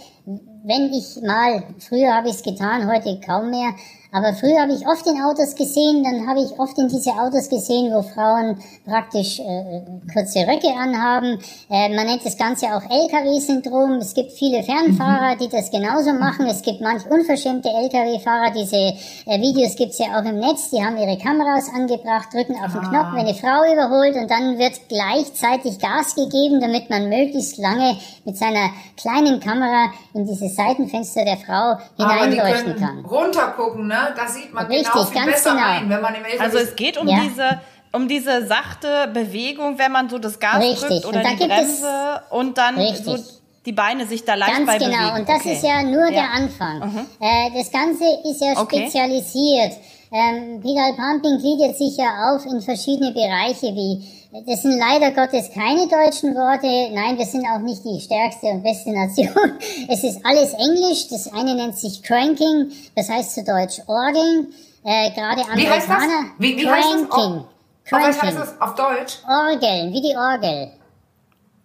wenn 0.63 0.91
ich 0.91 1.21
mal, 1.23 1.63
früher 1.79 2.13
habe 2.13 2.29
ich 2.29 2.35
es 2.35 2.43
getan, 2.43 2.87
heute 2.91 3.19
kaum 3.25 3.49
mehr, 3.49 3.73
aber 4.17 4.33
früher 4.33 4.61
habe 4.61 4.73
ich 4.73 4.87
oft 4.87 5.05
in 5.05 5.21
Autos 5.21 5.53
gesehen, 5.53 6.03
dann 6.03 6.27
habe 6.27 6.41
ich 6.41 6.57
oft 6.57 6.75
in 6.79 6.87
diese 6.87 7.11
Autos 7.11 7.49
gesehen, 7.49 7.93
wo 7.93 8.01
Frauen 8.01 8.57
praktisch 8.83 9.39
äh, 9.39 9.83
kurze 10.11 10.39
Röcke 10.39 10.73
anhaben. 10.73 11.37
Äh, 11.69 11.95
man 11.95 12.07
nennt 12.07 12.25
das 12.25 12.35
Ganze 12.35 12.65
auch 12.67 12.81
LKW-Syndrom. 12.81 13.97
Es 13.97 14.15
gibt 14.15 14.31
viele 14.31 14.63
Fernfahrer, 14.63 15.35
die 15.35 15.49
das 15.49 15.69
genauso 15.69 16.13
machen. 16.13 16.47
Es 16.47 16.63
gibt 16.63 16.81
manch 16.81 17.05
unverschämte 17.05 17.69
LKW-Fahrer. 17.69 18.51
Diese 18.55 18.75
äh, 18.75 19.39
Videos 19.39 19.75
gibt's 19.75 19.99
ja 19.99 20.19
auch 20.19 20.25
im 20.25 20.39
Netz. 20.39 20.71
Die 20.71 20.83
haben 20.83 20.97
ihre 20.97 21.19
Kameras 21.19 21.69
angebracht, 21.71 22.33
drücken 22.33 22.55
auf 22.55 22.71
den 22.71 22.85
ah. 22.85 22.89
Knopf, 22.89 23.13
wenn 23.13 23.27
eine 23.27 23.35
Frau 23.35 23.71
überholt 23.71 24.15
und 24.15 24.31
dann 24.31 24.57
wird 24.57 24.89
gleichzeitig 24.89 25.77
Gas 25.77 26.15
gegeben, 26.15 26.59
damit 26.59 26.89
man 26.89 27.07
möglichst 27.07 27.59
lange 27.59 27.97
mit 28.25 28.35
seiner 28.35 28.71
kleinen 28.97 29.39
Kamera 29.39 29.91
in 30.15 30.25
diese 30.25 30.49
Seitenfenster 30.49 31.23
der 31.23 31.37
Frau 31.37 31.77
hineinleuchten 31.97 32.75
kann. 32.77 33.05
Runtergucken, 33.05 33.87
ne? 33.87 34.06
Ne? 34.09 34.15
Da 34.15 34.27
sieht 34.27 34.53
man 34.53 34.65
Richtig, 34.67 34.91
genau 34.91 35.05
viel 35.05 35.25
besser 35.25 35.51
genau. 35.51 35.63
rein, 35.63 35.89
wenn 35.89 36.01
man 36.01 36.15
im 36.15 36.25
Elfer 36.25 36.43
Also 36.43 36.57
es 36.57 36.75
geht 36.75 36.97
um 36.97 37.07
ja. 37.07 37.19
diese 37.21 37.59
um 37.93 38.07
diese 38.07 38.45
sachte 38.45 39.09
Bewegung, 39.13 39.79
wenn 39.79 39.91
man 39.91 40.09
so 40.09 40.17
das 40.19 40.39
Gas 40.39 40.61
Richtig. 40.61 41.01
drückt 41.01 41.05
oder 41.05 41.23
die 41.23 41.47
Bremse 41.47 42.21
und 42.29 42.57
dann 42.57 42.77
Richtig. 42.77 43.05
so 43.05 43.17
die 43.65 43.71
Beine 43.71 44.05
sich 44.05 44.23
da 44.23 44.35
leicht 44.35 44.53
Ganz 44.53 44.65
bei 44.65 44.77
genau. 44.77 44.97
bewegen. 44.97 45.19
Und 45.19 45.29
das 45.29 45.41
okay. 45.41 45.53
ist 45.53 45.63
ja 45.63 45.83
nur 45.83 46.05
ja. 46.05 46.11
der 46.11 46.31
Anfang. 46.31 46.79
Mhm. 46.79 47.05
Äh, 47.19 47.51
das 47.53 47.71
Ganze 47.71 48.05
ist 48.23 48.41
ja 48.41 48.55
spezialisiert. 48.55 49.73
Okay. 49.73 49.81
Ähm, 50.09 50.61
Pedal 50.61 50.93
Pumping 50.93 51.37
gliedert 51.37 51.77
sich 51.77 51.97
ja 51.97 52.31
auf 52.31 52.45
in 52.45 52.61
verschiedene 52.61 53.11
Bereiche 53.11 53.67
wie 53.75 54.01
das 54.45 54.61
sind 54.61 54.77
leider 54.77 55.11
Gottes 55.11 55.49
keine 55.53 55.87
deutschen 55.87 56.35
Worte. 56.35 56.67
Nein, 56.93 57.17
wir 57.17 57.25
sind 57.25 57.45
auch 57.45 57.59
nicht 57.59 57.83
die 57.83 57.99
stärkste 57.99 58.47
und 58.47 58.63
beste 58.63 58.91
Nation. 58.91 59.27
Es 59.89 60.03
ist 60.03 60.19
alles 60.25 60.53
Englisch. 60.53 61.07
Das 61.09 61.31
eine 61.33 61.55
nennt 61.55 61.77
sich 61.77 62.03
Cranking, 62.03 62.71
das 62.95 63.09
heißt 63.09 63.35
zu 63.35 63.43
Deutsch 63.43 63.81
Orgeln. 63.87 64.53
Äh, 64.83 65.11
gerade 65.11 65.41
Amerikaner. 65.41 65.57
Wie 65.57 65.67
heißt 65.69 65.89
das? 65.89 66.03
Wie, 66.37 66.57
wie 66.57 66.63
Cranking. 66.63 66.83
Heißt 66.83 67.11
das? 67.11 67.17
Oh, 67.17 67.45
Cranking. 67.85 68.21
Heißt 68.21 68.37
das 68.37 68.61
auf 68.61 68.75
Deutsch? 68.75 69.17
Orgeln, 69.27 69.93
wie 69.93 70.01
die 70.01 70.15
Orgel. 70.15 70.71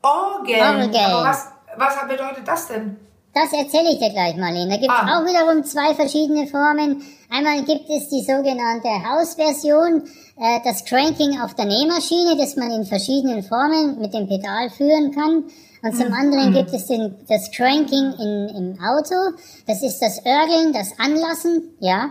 Orgeln? 0.02 0.60
Orgeln. 0.60 0.96
Aber 0.96 1.28
was, 1.28 1.48
was 1.76 2.08
bedeutet 2.08 2.46
das 2.46 2.68
denn? 2.68 2.96
Das 3.34 3.50
erzähle 3.52 3.92
ich 3.92 3.98
dir 3.98 4.10
gleich, 4.10 4.36
Marlene. 4.36 4.68
Da 4.68 4.76
gibt 4.76 4.92
es 4.92 5.08
ah. 5.08 5.18
auch 5.18 5.24
wiederum 5.24 5.64
zwei 5.64 5.94
verschiedene 5.94 6.46
Formen. 6.46 7.02
Einmal 7.30 7.62
gibt 7.62 7.88
es 7.88 8.10
die 8.10 8.20
sogenannte 8.20 8.90
Hausversion, 9.08 10.02
äh, 10.36 10.60
das 10.64 10.84
Cranking 10.84 11.40
auf 11.40 11.54
der 11.54 11.64
Nähmaschine, 11.64 12.36
das 12.36 12.56
man 12.56 12.70
in 12.70 12.84
verschiedenen 12.84 13.42
Formen 13.42 13.98
mit 14.00 14.12
dem 14.12 14.28
Pedal 14.28 14.68
führen 14.68 15.12
kann. 15.12 15.44
Und 15.82 15.96
zum 15.96 16.08
mhm. 16.08 16.14
anderen 16.14 16.50
mhm. 16.50 16.54
gibt 16.54 16.74
es 16.74 16.86
den, 16.86 17.16
das 17.26 17.50
Cranking 17.50 18.12
in, 18.18 18.48
im 18.54 18.78
Auto. 18.84 19.36
Das 19.66 19.82
ist 19.82 20.00
das 20.00 20.24
Örgeln, 20.26 20.74
das 20.74 20.92
Anlassen, 20.98 21.74
ja. 21.80 22.10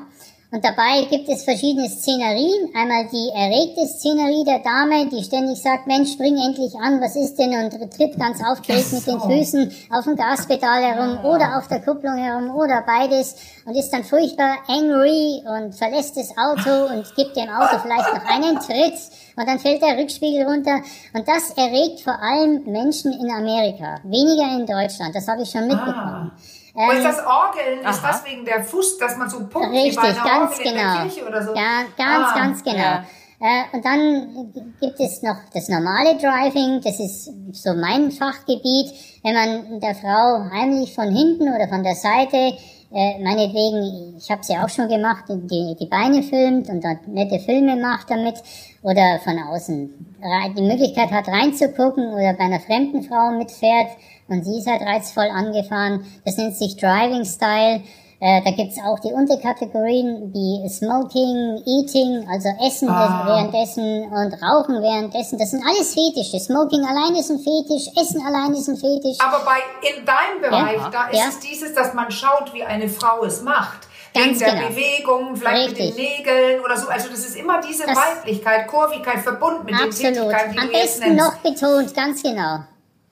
Und 0.54 0.66
dabei 0.66 1.08
gibt 1.10 1.30
es 1.30 1.46
verschiedene 1.46 1.88
Szenerien. 1.88 2.76
Einmal 2.76 3.08
die 3.08 3.30
erregte 3.34 3.88
Szenerie 3.88 4.44
der 4.44 4.60
Dame, 4.60 5.08
die 5.08 5.24
ständig 5.24 5.62
sagt, 5.62 5.88
Mensch, 5.88 6.12
spring 6.12 6.36
endlich 6.36 6.76
an, 6.76 7.00
was 7.00 7.16
ist 7.16 7.40
denn? 7.40 7.54
Und 7.54 7.72
tritt 7.96 8.20
ganz 8.20 8.44
aufgeregt 8.44 8.92
mit 8.92 9.08
den 9.08 9.22
Füßen 9.22 9.72
auf 9.92 10.04
dem 10.04 10.18
Gaspedal 10.18 10.84
herum 10.84 11.24
oder 11.24 11.58
auf 11.58 11.70
der 11.70 11.82
Kupplung 11.82 12.18
herum 12.18 12.54
oder 12.54 12.84
beides 12.86 13.38
und 13.66 13.76
ist 13.76 13.92
dann 13.92 14.04
furchtbar 14.04 14.58
angry 14.68 15.42
und 15.46 15.74
verlässt 15.74 16.18
das 16.18 16.36
Auto 16.38 16.94
und 16.94 17.16
gibt 17.16 17.38
dem 17.38 17.48
Auto 17.48 17.80
vielleicht 17.82 18.14
noch 18.14 18.26
einen 18.26 18.60
Tritt 18.60 19.00
und 19.38 19.48
dann 19.48 19.58
fällt 19.58 19.82
der 19.82 19.98
Rückspiegel 19.98 20.46
runter. 20.46 20.82
Und 21.14 21.26
das 21.30 21.52
erregt 21.52 22.02
vor 22.02 22.22
allem 22.22 22.66
Menschen 22.66 23.14
in 23.14 23.32
Amerika, 23.32 24.02
weniger 24.04 24.54
in 24.60 24.66
Deutschland. 24.66 25.16
Das 25.16 25.30
habe 25.30 25.44
ich 25.44 25.50
schon 25.50 25.68
mitbekommen. 25.68 26.32
Ah. 26.36 26.61
Und 26.74 27.04
das 27.04 27.20
Orgeln, 27.26 27.86
ist 27.86 28.02
das 28.02 28.26
wegen 28.26 28.46
der 28.46 28.64
Fuß, 28.64 28.98
dass 28.98 29.18
man 29.18 29.30
so 29.30 29.40
pumpt 29.48 29.72
richtig, 29.72 29.92
wie 29.92 29.96
bei 29.96 30.04
einer 30.04 30.24
ganz 30.24 30.58
Orgel 30.58 30.64
genau. 30.64 30.72
in 30.72 30.76
der 30.76 31.02
Kirche 31.02 31.28
oder 31.28 31.44
so? 31.44 31.56
Ja, 31.56 31.84
ganz, 31.98 32.28
ah, 32.30 32.34
ganz 32.36 32.64
genau. 32.64 32.78
Ja. 32.78 33.06
Äh, 33.42 33.76
und 33.76 33.84
dann 33.84 34.54
gibt 34.80 35.00
es 35.00 35.24
noch 35.24 35.38
das 35.54 35.68
normale 35.68 36.16
Driving, 36.18 36.80
das 36.82 37.00
ist 37.00 37.26
so 37.54 37.74
mein 37.74 38.12
Fachgebiet, 38.12 38.94
wenn 39.24 39.34
man 39.34 39.80
der 39.80 39.96
Frau 39.96 40.46
heimlich 40.52 40.94
von 40.94 41.10
hinten 41.10 41.54
oder 41.54 41.68
von 41.68 41.84
der 41.84 41.96
Seite, 41.96 42.56
äh, 42.94 43.24
meinetwegen, 43.24 44.16
ich 44.18 44.30
habe 44.30 44.42
es 44.42 44.48
ja 44.48 44.64
auch 44.64 44.70
schon 44.70 44.90
gemacht, 44.90 45.24
die, 45.28 45.76
die 45.80 45.88
Beine 45.88 46.22
filmt 46.24 46.70
und 46.70 46.84
dann 46.84 47.00
nette 47.08 47.40
Filme 47.40 47.78
macht 47.78 48.12
damit 48.12 48.36
oder 48.84 49.20
von 49.24 49.38
außen 49.40 50.08
die 50.56 50.62
Möglichkeit 50.62 51.12
hat 51.12 51.28
reinzugucken 51.28 52.14
oder 52.14 52.34
bei 52.34 52.44
einer 52.46 52.60
fremden 52.60 53.02
Frau 53.04 53.32
mitfährt 53.32 53.90
und 54.28 54.46
sie 54.46 54.60
ist 54.60 54.68
halt 54.68 54.82
reizvoll 54.82 55.30
angefahren. 55.30 56.06
Das 56.26 56.38
nennt 56.38 56.56
sich 56.56 56.78
Driving 56.78 57.26
Style. 57.26 57.82
Äh, 58.24 58.44
da 58.44 58.52
gibt's 58.52 58.78
auch 58.86 59.00
die 59.00 59.12
Unterkategorien 59.12 60.32
wie 60.32 60.70
Smoking, 60.70 61.64
Eating, 61.66 62.28
also 62.30 62.50
Essen 62.68 62.88
Ah. 62.88 63.24
währenddessen 63.26 64.04
und 64.04 64.34
Rauchen 64.44 64.80
währenddessen. 64.82 65.40
Das 65.40 65.50
sind 65.50 65.64
alles 65.68 65.96
Fetische. 65.96 66.40
Smoking 66.40 66.86
allein 66.86 67.16
ist 67.16 67.32
ein 67.32 67.40
Fetisch, 67.40 67.88
Essen 68.00 68.22
allein 68.26 68.54
ist 68.54 68.68
ein 68.70 68.78
Fetisch. 68.78 69.18
Aber 69.20 69.44
bei 69.44 69.58
in 69.90 70.06
deinem 70.06 70.40
Bereich, 70.40 70.78
Ja. 70.78 70.90
da 70.92 71.08
ist 71.10 71.18
Ja. 71.18 71.26
es 71.30 71.40
dieses, 71.40 71.74
dass 71.74 71.96
man 71.96 72.12
schaut, 72.12 72.54
wie 72.54 72.64
eine 72.64 72.88
Frau 72.90 73.24
es 73.26 73.42
macht. 73.42 73.88
Wegen 74.14 74.26
Ganz 74.26 74.40
der 74.40 74.56
genau. 74.56 74.68
Bewegung, 74.70 75.36
vielleicht 75.38 75.70
mit 75.72 75.80
Richtig. 75.80 75.96
den 75.96 76.06
Nägeln 76.06 76.60
oder 76.66 76.76
so. 76.78 76.90
Also 76.90 77.10
das 77.10 77.20
ist 77.20 77.36
immer 77.38 77.62
diese 77.62 77.86
Das- 77.86 77.96
Weiblichkeit, 77.98 78.68
Kurvigkeit 78.68 79.20
verbunden 79.20 79.66
mit 79.66 79.74
den 79.74 79.88
Absolut. 79.88 80.14
Tätigkeiten, 80.16 80.52
die 80.54 80.60
Am 80.60 80.68
du 80.68 80.74
jetzt 80.74 81.00
besten 81.00 81.16
nennst. 81.16 81.26
noch 81.26 81.36
betont, 81.38 81.96
ganz 81.96 82.22
genau. 82.24 82.60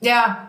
Ja, 0.00 0.46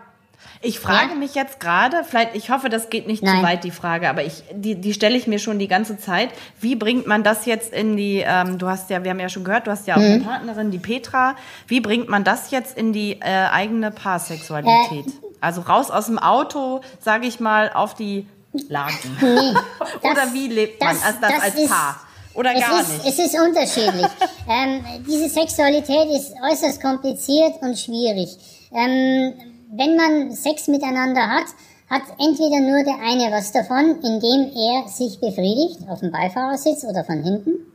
Ich 0.64 0.78
frage 0.78 1.10
Ja? 1.10 1.14
mich 1.16 1.34
jetzt 1.34 1.58
gerade, 1.58 2.04
vielleicht, 2.08 2.36
ich 2.36 2.50
hoffe, 2.50 2.68
das 2.68 2.88
geht 2.88 3.08
nicht 3.08 3.20
Nein. 3.24 3.38
zu 3.38 3.42
weit, 3.42 3.64
die 3.64 3.72
Frage, 3.72 4.08
aber 4.08 4.22
ich, 4.22 4.44
die, 4.52 4.76
die 4.76 4.94
stelle 4.94 5.16
ich 5.16 5.26
mir 5.26 5.40
schon 5.40 5.58
die 5.58 5.66
ganze 5.66 5.98
Zeit. 5.98 6.28
Wie 6.60 6.76
bringt 6.76 7.04
man 7.08 7.24
das 7.24 7.46
jetzt 7.46 7.72
in 7.72 7.96
die, 7.96 8.22
ähm, 8.24 8.58
du 8.58 8.68
hast 8.68 8.88
ja, 8.88 9.02
wir 9.02 9.10
haben 9.10 9.18
ja 9.18 9.28
schon 9.28 9.42
gehört, 9.42 9.66
du 9.66 9.72
hast 9.72 9.88
ja 9.88 9.94
auch 9.96 9.98
Mhm. 10.00 10.04
eine 10.04 10.20
Partnerin, 10.20 10.70
die 10.70 10.78
Petra. 10.78 11.34
Wie 11.66 11.80
bringt 11.80 12.08
man 12.08 12.22
das 12.22 12.52
jetzt 12.52 12.76
in 12.78 12.92
die 12.92 13.20
äh, 13.20 13.24
eigene 13.50 13.90
Paarsexualität? 13.90 15.06
Äh, 15.08 15.10
also 15.40 15.62
raus 15.62 15.90
aus 15.90 16.06
dem 16.06 16.20
Auto, 16.20 16.80
sage 17.00 17.26
ich 17.26 17.40
mal, 17.40 17.72
auf 17.72 17.94
die 17.94 18.28
Lagen. 18.68 18.94
Nee, 19.22 19.54
Oder 20.10 20.32
wie 20.32 20.48
lebt 20.48 20.80
man 20.80 20.94
das- 20.94 21.04
als, 21.04 21.20
das 21.20 21.30
das 21.32 21.42
als 21.42 21.54
ist- 21.54 21.70
Paar? 21.70 22.00
Oder 22.34 22.54
es 22.54 22.60
gar 22.60 22.80
ist, 22.80 22.88
nicht? 23.04 23.06
Es 23.06 23.18
ist 23.18 23.38
unterschiedlich. 23.38 24.06
ähm, 24.48 24.84
diese 25.06 25.28
Sexualität 25.28 26.08
ist 26.10 26.32
äußerst 26.50 26.80
kompliziert 26.80 27.60
und 27.60 27.78
schwierig. 27.78 28.36
Ähm, 28.72 29.34
wenn 29.74 29.96
man 29.96 30.32
Sex 30.32 30.66
miteinander 30.68 31.26
hat, 31.28 31.44
hat 31.90 32.02
entweder 32.18 32.60
nur 32.60 32.82
der 32.84 32.96
eine 33.06 33.30
was 33.30 33.52
davon, 33.52 34.00
indem 34.02 34.50
er 34.56 34.88
sich 34.88 35.20
befriedigt 35.20 35.80
auf 35.90 36.00
dem 36.00 36.10
Beifahrersitz 36.10 36.84
oder 36.84 37.04
von 37.04 37.22
hinten. 37.22 37.66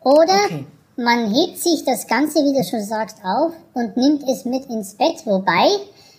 Oder 0.00 0.44
Okay. 0.46 0.64
man 0.96 1.34
hebt 1.34 1.58
sich 1.58 1.84
das 1.84 2.06
Ganze, 2.06 2.38
wie 2.44 2.54
du 2.56 2.64
schon 2.64 2.82
sagst, 2.82 3.18
auf 3.22 3.52
und 3.74 3.96
nimmt 3.98 4.22
es 4.28 4.44
mit 4.46 4.64
ins 4.70 4.94
Bett, 4.94 5.26
wobei 5.26 5.68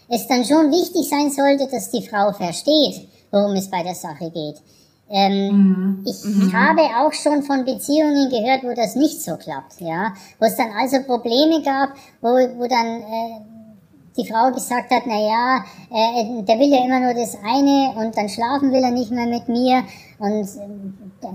es 0.10 0.28
dann 0.28 0.46
schon 0.46 0.72
wichtig 0.72 1.10
sein 1.10 1.32
sollte, 1.32 1.68
dass 1.68 1.90
die 1.90 2.08
Frau 2.08 2.32
versteht, 2.34 3.08
worum 3.32 3.56
es 3.56 3.70
bei 3.70 3.84
der 3.84 3.96
Sache 3.96 4.32
geht. 4.32 4.58
Ähm, 5.10 6.04
Ich 6.06 6.54
habe 6.54 6.82
auch 7.02 7.14
schon 7.14 7.42
von 7.42 7.66
Beziehungen 7.66 8.30
gehört, 8.30 8.64
wo 8.64 8.74
das 8.76 8.96
nicht 8.96 9.22
so 9.22 9.38
klappt, 9.38 9.82
ja, 9.82 10.14
wo 10.40 10.46
es 10.46 10.56
dann 10.56 10.72
also 10.72 11.02
Probleme 11.04 11.62
gab, 11.64 11.90
wo, 12.22 12.30
wo 12.30 12.68
dann 12.68 13.02
äh, 13.02 13.42
die 14.18 14.28
Frau 14.28 14.52
gesagt 14.52 14.92
hat, 14.92 15.04
na 15.08 15.20
ja, 15.20 15.66
äh, 15.90 16.44
der 16.44 16.60
will 16.60 16.72
ja 16.72 16.84
immer 16.86 17.00
nur 17.00 17.14
das 17.14 17.36
eine 17.44 17.94
und 17.96 18.16
dann 18.16 18.30
schlafen 18.30 18.72
will 18.72 18.84
er 18.84 18.92
nicht 18.92 19.12
mehr 19.12 19.26
mit 19.26 19.48
mir. 19.48 19.84
Und 20.20 20.48
der, 21.24 21.34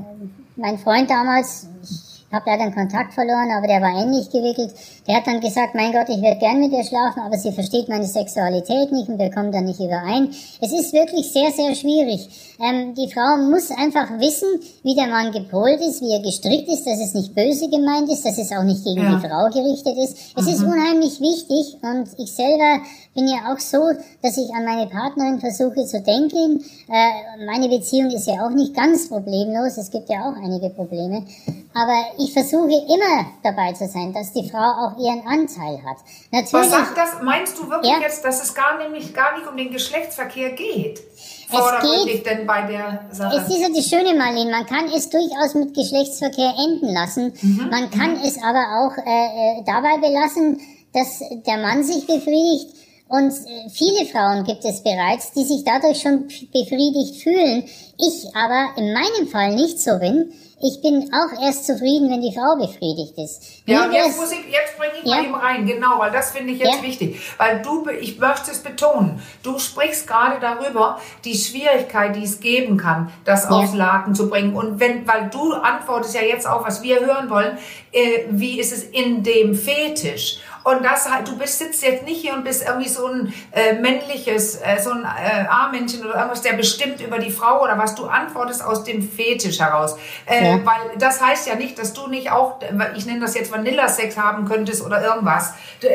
mein 0.57 0.79
Freund 0.79 1.11
damals, 1.11 1.67
ich 1.83 2.14
habe 2.35 2.45
leider 2.51 2.65
den 2.65 2.75
Kontakt 2.75 3.15
verloren, 3.15 3.49
aber 3.57 3.67
der 3.67 3.81
war 3.81 3.91
ähnlich 4.03 4.29
gewickelt. 4.31 4.75
Der 5.07 5.17
hat 5.17 5.27
dann 5.27 5.41
gesagt, 5.41 5.75
mein 5.75 5.93
Gott, 5.93 6.09
ich 6.09 6.21
würde 6.21 6.37
gern 6.39 6.61
mit 6.61 6.73
ihr 6.73 6.85
schlafen, 6.85 7.21
aber 7.21 7.39
sie 7.39 7.53
versteht 7.53 7.89
meine 7.89 8.07
Sexualität 8.07 8.93
nicht 8.93 9.09
und 9.09 9.19
wir 9.19 9.31
kommen 9.31 9.53
da 9.53 9.61
nicht 9.61 9.81
überein. 9.81 10.31
Es 10.61 10.73
ist 10.73 10.93
wirklich 10.93 11.33
sehr, 11.33 11.51
sehr 11.53 11.75
schwierig. 11.75 12.29
Ähm, 12.61 12.95
die 12.95 13.11
Frau 13.13 13.37
muss 13.37 13.71
einfach 13.71 14.19
wissen, 14.19 14.49
wie 14.83 14.95
der 14.95 15.07
Mann 15.09 15.33
gepolt 15.33 15.81
ist, 15.81 16.01
wie 16.03 16.13
er 16.13 16.21
gestrickt 16.23 16.69
ist, 16.69 16.87
dass 16.87 17.01
es 17.01 17.15
nicht 17.15 17.35
böse 17.35 17.69
gemeint 17.69 18.09
ist, 18.11 18.25
dass 18.25 18.39
es 18.39 18.53
auch 18.53 18.63
nicht 18.63 18.85
gegen 18.85 19.03
Ja. 19.03 19.17
die 19.17 19.27
Frau 19.29 19.49
gerichtet 19.51 19.97
ist. 19.99 20.17
Es 20.37 20.47
ist 20.47 20.63
unheimlich 20.63 21.21
wichtig 21.21 21.77
und 21.83 22.09
ich 22.19 22.33
selber 22.33 22.81
bin 23.15 23.29
ja 23.29 23.53
auch 23.53 23.59
so, 23.59 23.79
dass 24.23 24.37
ich 24.37 24.53
an 24.55 24.65
meine 24.65 24.87
Partnerin 24.87 25.39
versuche 25.41 25.85
zu 25.85 26.01
denken. 26.01 26.65
Äh, 26.89 27.45
meine 27.47 27.69
Beziehung 27.69 28.11
ist 28.11 28.27
ja 28.27 28.47
auch 28.47 28.51
nicht 28.51 28.75
ganz 28.75 29.09
problemlos, 29.09 29.77
es 29.77 29.91
gibt 29.91 30.09
ja 30.09 30.29
auch 30.29 30.37
einige 30.37 30.71
Probleme. 30.71 31.25
Aber 31.77 32.05
ich 32.19 32.33
versuche 32.33 32.71
immer 32.71 33.27
dabei 33.43 33.73
zu 33.73 33.89
sein, 33.89 34.13
dass 34.13 34.33
die 34.33 34.49
Frau 34.49 34.59
auch 34.59 34.97
ihren 34.97 35.27
Anteil 35.27 35.83
hat. 35.85 35.97
was 36.31 36.53
Natürlich, 36.53 36.71
sagt 36.71 36.97
das? 36.97 37.23
Meinst 37.23 37.59
du 37.59 37.69
wirklich 37.69 37.91
Ja. 37.91 37.99
jetzt, 38.01 38.25
dass 38.25 38.43
es 38.43 38.55
gar 38.55 38.79
nämlich 38.79 39.13
gar 39.13 39.37
nicht 39.37 39.49
um 39.49 39.57
den 39.57 39.73
Geschlechtsverkehr 39.73 40.51
geht? 40.53 41.01
Es 41.01 41.59
Vordergründig 41.59 42.23
denn 42.23 42.47
bei 42.47 42.63
der 42.63 43.05
Sache? 43.11 43.37
Es 43.39 43.49
ist 43.49 43.61
ja 43.61 43.69
die 43.69 43.83
schöne 43.83 44.17
Marlene, 44.17 44.53
man 44.53 44.67
kann 44.67 44.87
es 44.87 45.11
durchaus 45.11 45.55
mit 45.55 45.75
Geschlechtsverkehr 45.75 46.55
enden 46.57 46.95
lassen. 46.95 47.33
Man 47.71 47.91
kann 47.91 48.17
es 48.25 48.39
aber 48.43 48.65
auch 48.81 48.97
äh, 49.05 49.59
äh, 49.61 49.65
dabei 49.67 49.99
belassen, 49.99 50.61
dass 50.93 51.21
der 51.45 51.59
Mann 51.59 51.83
sich 51.83 52.07
befriedigt. 52.07 52.69
Und 53.09 53.33
äh, 53.33 53.69
viele 53.71 54.07
Frauen 54.07 54.45
gibt 54.45 54.65
es 54.65 54.83
bereits, 54.83 55.33
die 55.33 55.45
sich 55.45 55.65
dadurch 55.65 56.01
schon 56.01 56.29
befriedigt 56.53 57.23
fühlen. 57.23 57.65
Ich 57.99 58.35
aber 58.35 58.69
in 58.77 58.93
meinem 58.93 59.29
Fall 59.29 59.55
nicht 59.57 59.81
so 59.81 59.99
bin. 59.99 60.33
Ich 60.67 60.81
bin 60.81 61.11
auch 61.13 61.43
erst 61.45 61.67
zufrieden, 61.67 62.09
wenn 62.11 62.23
die 62.23 62.33
Frau 62.35 62.57
befriedigt 62.57 63.19
ist. 63.19 63.43
Ja, 63.67 63.81
Mir 63.81 63.87
und 63.89 63.93
jetzt 63.93 64.17
muss 64.19 64.33
ich, 64.33 64.39
jetzt 64.51 64.79
bringe 64.79 64.95
ich 65.03 65.05
Ja. 65.05 65.17
mal 65.17 65.25
eben 65.25 65.35
rein, 65.35 65.67
genau, 65.67 65.99
weil 65.99 66.11
das 66.11 66.31
finde 66.31 66.55
ich 66.55 66.59
jetzt 66.59 66.77
Ja. 66.77 66.83
wichtig. 66.83 67.21
Weil 67.37 67.61
du, 67.61 67.87
ich 68.01 68.19
möchte 68.19 68.51
es 68.51 68.63
betonen, 68.63 69.21
du 69.43 69.59
sprichst 69.59 70.07
gerade 70.07 70.41
darüber, 70.41 70.99
die 71.23 71.35
Schwierigkeit, 71.37 72.17
die 72.17 72.25
es 72.25 72.41
geben 72.41 72.79
kann, 72.79 73.13
das 73.27 73.47
aufs 73.47 73.75
Laken 73.75 74.15
zu 74.15 74.31
bringen. 74.31 74.55
Und 74.57 74.81
wenn, 74.81 75.07
weil 75.07 75.29
du 75.29 75.53
antwortest 75.53 76.15
ja 76.15 76.23
jetzt 76.23 76.47
auf, 76.49 76.65
was 76.67 76.83
wir 76.83 76.99
hören 77.01 77.29
wollen, 77.29 77.59
äh, 77.93 78.25
wie 78.31 78.59
ist 78.59 78.73
es 78.73 78.85
in 78.85 79.23
dem 79.23 79.55
Fetisch? 79.55 80.39
Und 80.65 80.83
das 80.83 81.11
halt, 81.11 81.29
du 81.29 81.37
bist, 81.37 81.59
sitzt 81.59 81.83
jetzt 81.83 82.05
nicht 82.05 82.23
hier 82.23 82.33
und 82.33 82.43
bist 82.43 82.67
irgendwie 82.67 82.89
so 82.89 83.07
ein 83.07 83.33
äh, 83.53 83.75
männliches, 83.75 84.57
äh, 84.57 84.81
so 84.83 84.91
ein 84.93 85.03
äh, 85.05 85.45
A-Männchen 85.49 86.01
oder 86.05 86.15
irgendwas, 86.15 86.41
der 86.41 86.55
bestimmt 86.55 87.01
über 87.03 87.19
die 87.19 87.31
Frau 87.31 87.63
oder 87.63 87.77
was 87.79 87.95
du 87.95 88.07
antwortest 88.07 88.65
aus 88.65 88.83
dem 88.83 89.07
Fetisch 89.07 89.61
heraus. 89.61 89.97
Äh, 90.27 90.43
Ja. 90.45 90.65
Weil 90.65 90.97
das 90.99 91.21
heißt 91.23 91.47
ja 91.47 91.55
nicht, 91.55 91.79
dass 91.79 91.93
du 91.93 92.07
nicht 92.09 92.31
auch, 92.33 92.59
ich 92.97 93.05
nenne 93.07 93.21
das 93.21 93.35
jetzt 93.35 93.53
Vanilla-Sex 93.53 94.17
haben 94.17 94.47
könntest 94.47 94.83
oder 94.85 95.03
irgendwas. 95.05 95.53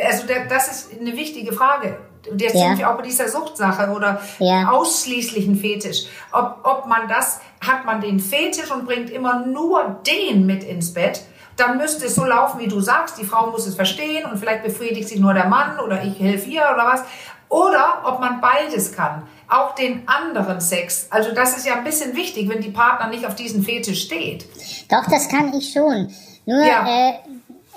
Also 0.07 0.23
das 0.47 0.67
ist 0.69 0.91
eine 0.99 1.13
wichtige 1.17 1.51
Frage. 1.51 1.97
Und 2.29 2.39
Jetzt 2.41 2.53
Ja. 2.55 2.67
sind 2.67 2.77
wir 2.77 2.91
auch 2.91 2.97
bei 2.97 3.03
dieser 3.03 3.27
Suchtsache 3.27 3.89
oder 3.91 4.21
Ja. 4.39 4.69
ausschließlichen 4.71 5.55
Fetisch. 5.55 6.03
Ob, 6.31 6.57
ob 6.63 6.85
man 6.85 7.07
das, 7.07 7.39
hat 7.65 7.85
man 7.85 8.01
den 8.01 8.19
Fetisch 8.19 8.69
und 8.71 8.85
bringt 8.85 9.09
immer 9.09 9.45
nur 9.45 9.99
den 10.05 10.45
mit 10.45 10.63
ins 10.63 10.93
Bett, 10.93 11.21
dann 11.59 11.77
müsste 11.77 12.05
es 12.05 12.15
so 12.15 12.23
laufen, 12.25 12.59
wie 12.59 12.67
du 12.67 12.79
sagst. 12.81 13.17
Die 13.19 13.25
Frau 13.25 13.51
muss 13.51 13.65
es 13.67 13.75
verstehen 13.75 14.25
und 14.29 14.37
vielleicht 14.37 14.63
befriedigt 14.63 15.07
sich 15.09 15.19
nur 15.19 15.33
der 15.33 15.47
Mann 15.47 15.79
oder 15.79 16.03
ich 16.03 16.19
helfe 16.19 16.49
ihr 16.49 16.61
oder 16.61 16.85
was. 16.85 17.01
Oder 17.49 18.03
ob 18.05 18.19
man 18.19 18.41
beides 18.41 18.91
kann. 18.95 19.23
Auch 19.47 19.73
den 19.73 20.07
anderen 20.07 20.61
Sex. 20.61 21.07
Also 21.09 21.33
das 21.33 21.57
ist 21.57 21.65
ja 21.65 21.73
ein 21.75 21.83
bisschen 21.83 22.15
wichtig, 22.15 22.47
wenn 22.47 22.61
die 22.61 22.69
Partner 22.69 23.07
nicht 23.07 23.25
auf 23.25 23.33
diesen 23.35 23.63
Fetisch 23.63 24.03
steht. 24.03 24.45
Doch, 24.89 25.05
das 25.09 25.27
kann 25.29 25.51
ich 25.53 25.73
schon. 25.73 26.13
Nur, 26.45 26.63
Ja. 26.63 26.85
äh, 26.87 27.13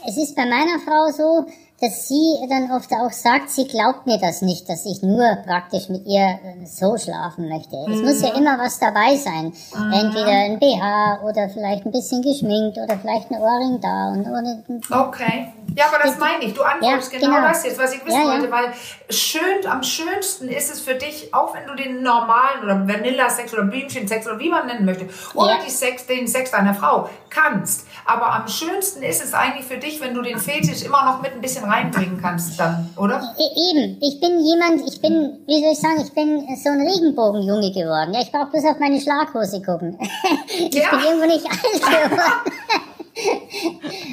es 0.07 0.17
ist 0.19 0.37
bei 0.37 0.45
meiner 0.45 0.79
Frau 0.85 1.11
so, 1.11 1.47
dass 1.83 2.07
sie 2.07 2.37
dann 2.49 2.71
oft 2.71 2.93
auch 2.93 3.11
sagt, 3.11 3.51
sie 3.51 3.67
glaubt 3.67 4.07
mir 4.07 4.17
das 4.19 4.41
nicht, 4.41 4.69
dass 4.69 4.87
ich 4.87 5.03
nur 5.03 5.37
praktisch 5.45 5.89
mit 5.89 6.07
ihr 6.07 6.39
äh, 6.45 6.65
so 6.65 6.97
schlafen 6.97 7.49
möchte. 7.49 7.75
Es 7.91 8.01
muss 8.01 8.23
ja 8.23 8.39
immer 8.39 8.57
was 8.57 8.79
dabei 8.79 9.17
sein. 9.17 9.53
Entweder 9.93 10.31
ein 10.31 10.61
BH 10.61 11.23
oder 11.25 11.49
vielleicht 11.49 11.85
ein 11.85 11.91
bisschen 11.91 12.23
geschminkt 12.23 12.79
oder 12.79 12.97
vielleicht 12.99 13.33
ein 13.33 13.39
Ohrring 13.39 13.81
da 13.81 14.11
und 14.13 14.25
ohne. 14.29 14.63
Okay. 14.91 15.53
Ja, 15.75 15.87
aber 15.89 16.05
das 16.05 16.19
meine 16.19 16.45
ich. 16.45 16.55
Du 16.55 16.63
antwortest 16.63 17.13
Ja, 17.15 17.19
genau, 17.19 17.37
genau. 17.37 17.49
das 17.49 17.65
jetzt, 17.65 17.79
was 17.79 17.95
ich 17.95 18.07
wissen 18.07 18.21
Ja, 18.21 18.27
ja. 18.27 18.33
wollte, 18.33 18.51
weil 18.53 18.73
schön, 19.11 19.67
am 19.69 19.83
schönsten 19.83 20.49
ist 20.49 20.73
es 20.73 20.81
für 20.81 20.95
dich, 20.95 21.35
auch 21.35 21.53
wenn 21.55 21.67
du 21.67 21.75
den 21.75 22.03
normalen 22.03 22.63
oder 22.63 22.87
Vanilla-Sex 22.87 23.53
oder 23.55 23.65
Blümchen-Sex 23.65 24.27
oder 24.29 24.39
wie 24.39 24.51
man 24.51 24.69
nennen 24.69 24.85
möchte, 24.85 25.09
oder 25.35 25.59
die 25.67 25.71
Sex, 25.71 26.07
den 26.07 26.29
Sex 26.29 26.53
deiner 26.53 26.75
Frau 26.75 27.09
kannst. 27.29 27.89
Aber 28.05 28.33
am 28.35 28.49
schönsten 28.49 29.03
ist 29.03 29.23
es 29.23 29.33
eigentlich 29.33 29.65
für 29.65 29.79
dich, 29.79 30.01
wenn 30.01 30.13
du 30.15 30.23
den 30.23 30.39
Fetisch 30.39 30.83
immer 30.85 31.05
noch 31.05 31.23
mit 31.23 31.33
ein 31.33 31.41
bisschen 31.41 31.65
reinbringen 31.65 32.19
kannst 32.21 32.59
dann, 32.59 32.91
oder? 32.97 33.35
E- 33.39 33.71
Eben, 33.71 33.97
ich 34.03 34.21
bin 34.21 34.45
jemand, 34.45 34.83
ich 34.89 35.01
bin, 35.01 35.39
wie 35.47 35.61
soll 35.63 35.73
ich 35.73 35.79
sagen, 35.79 36.01
ich 36.05 36.13
bin 36.13 36.45
so 36.63 36.71
ein 36.71 36.81
Regenbogenjunge 36.87 37.71
geworden. 37.73 38.13
Ja, 38.15 38.21
ich 38.23 38.33
brauche 38.33 38.47
bloß 38.51 38.65
auf 38.65 38.79
meine 38.81 39.01
Schlaghose 39.01 39.63
gucken. 39.63 39.99
ich 40.59 40.75
Ja. 40.75 40.91
bin 40.91 41.01
irgendwo 41.01 41.27
nicht 41.27 41.47
alt 41.47 42.11
geworden. 42.11 42.53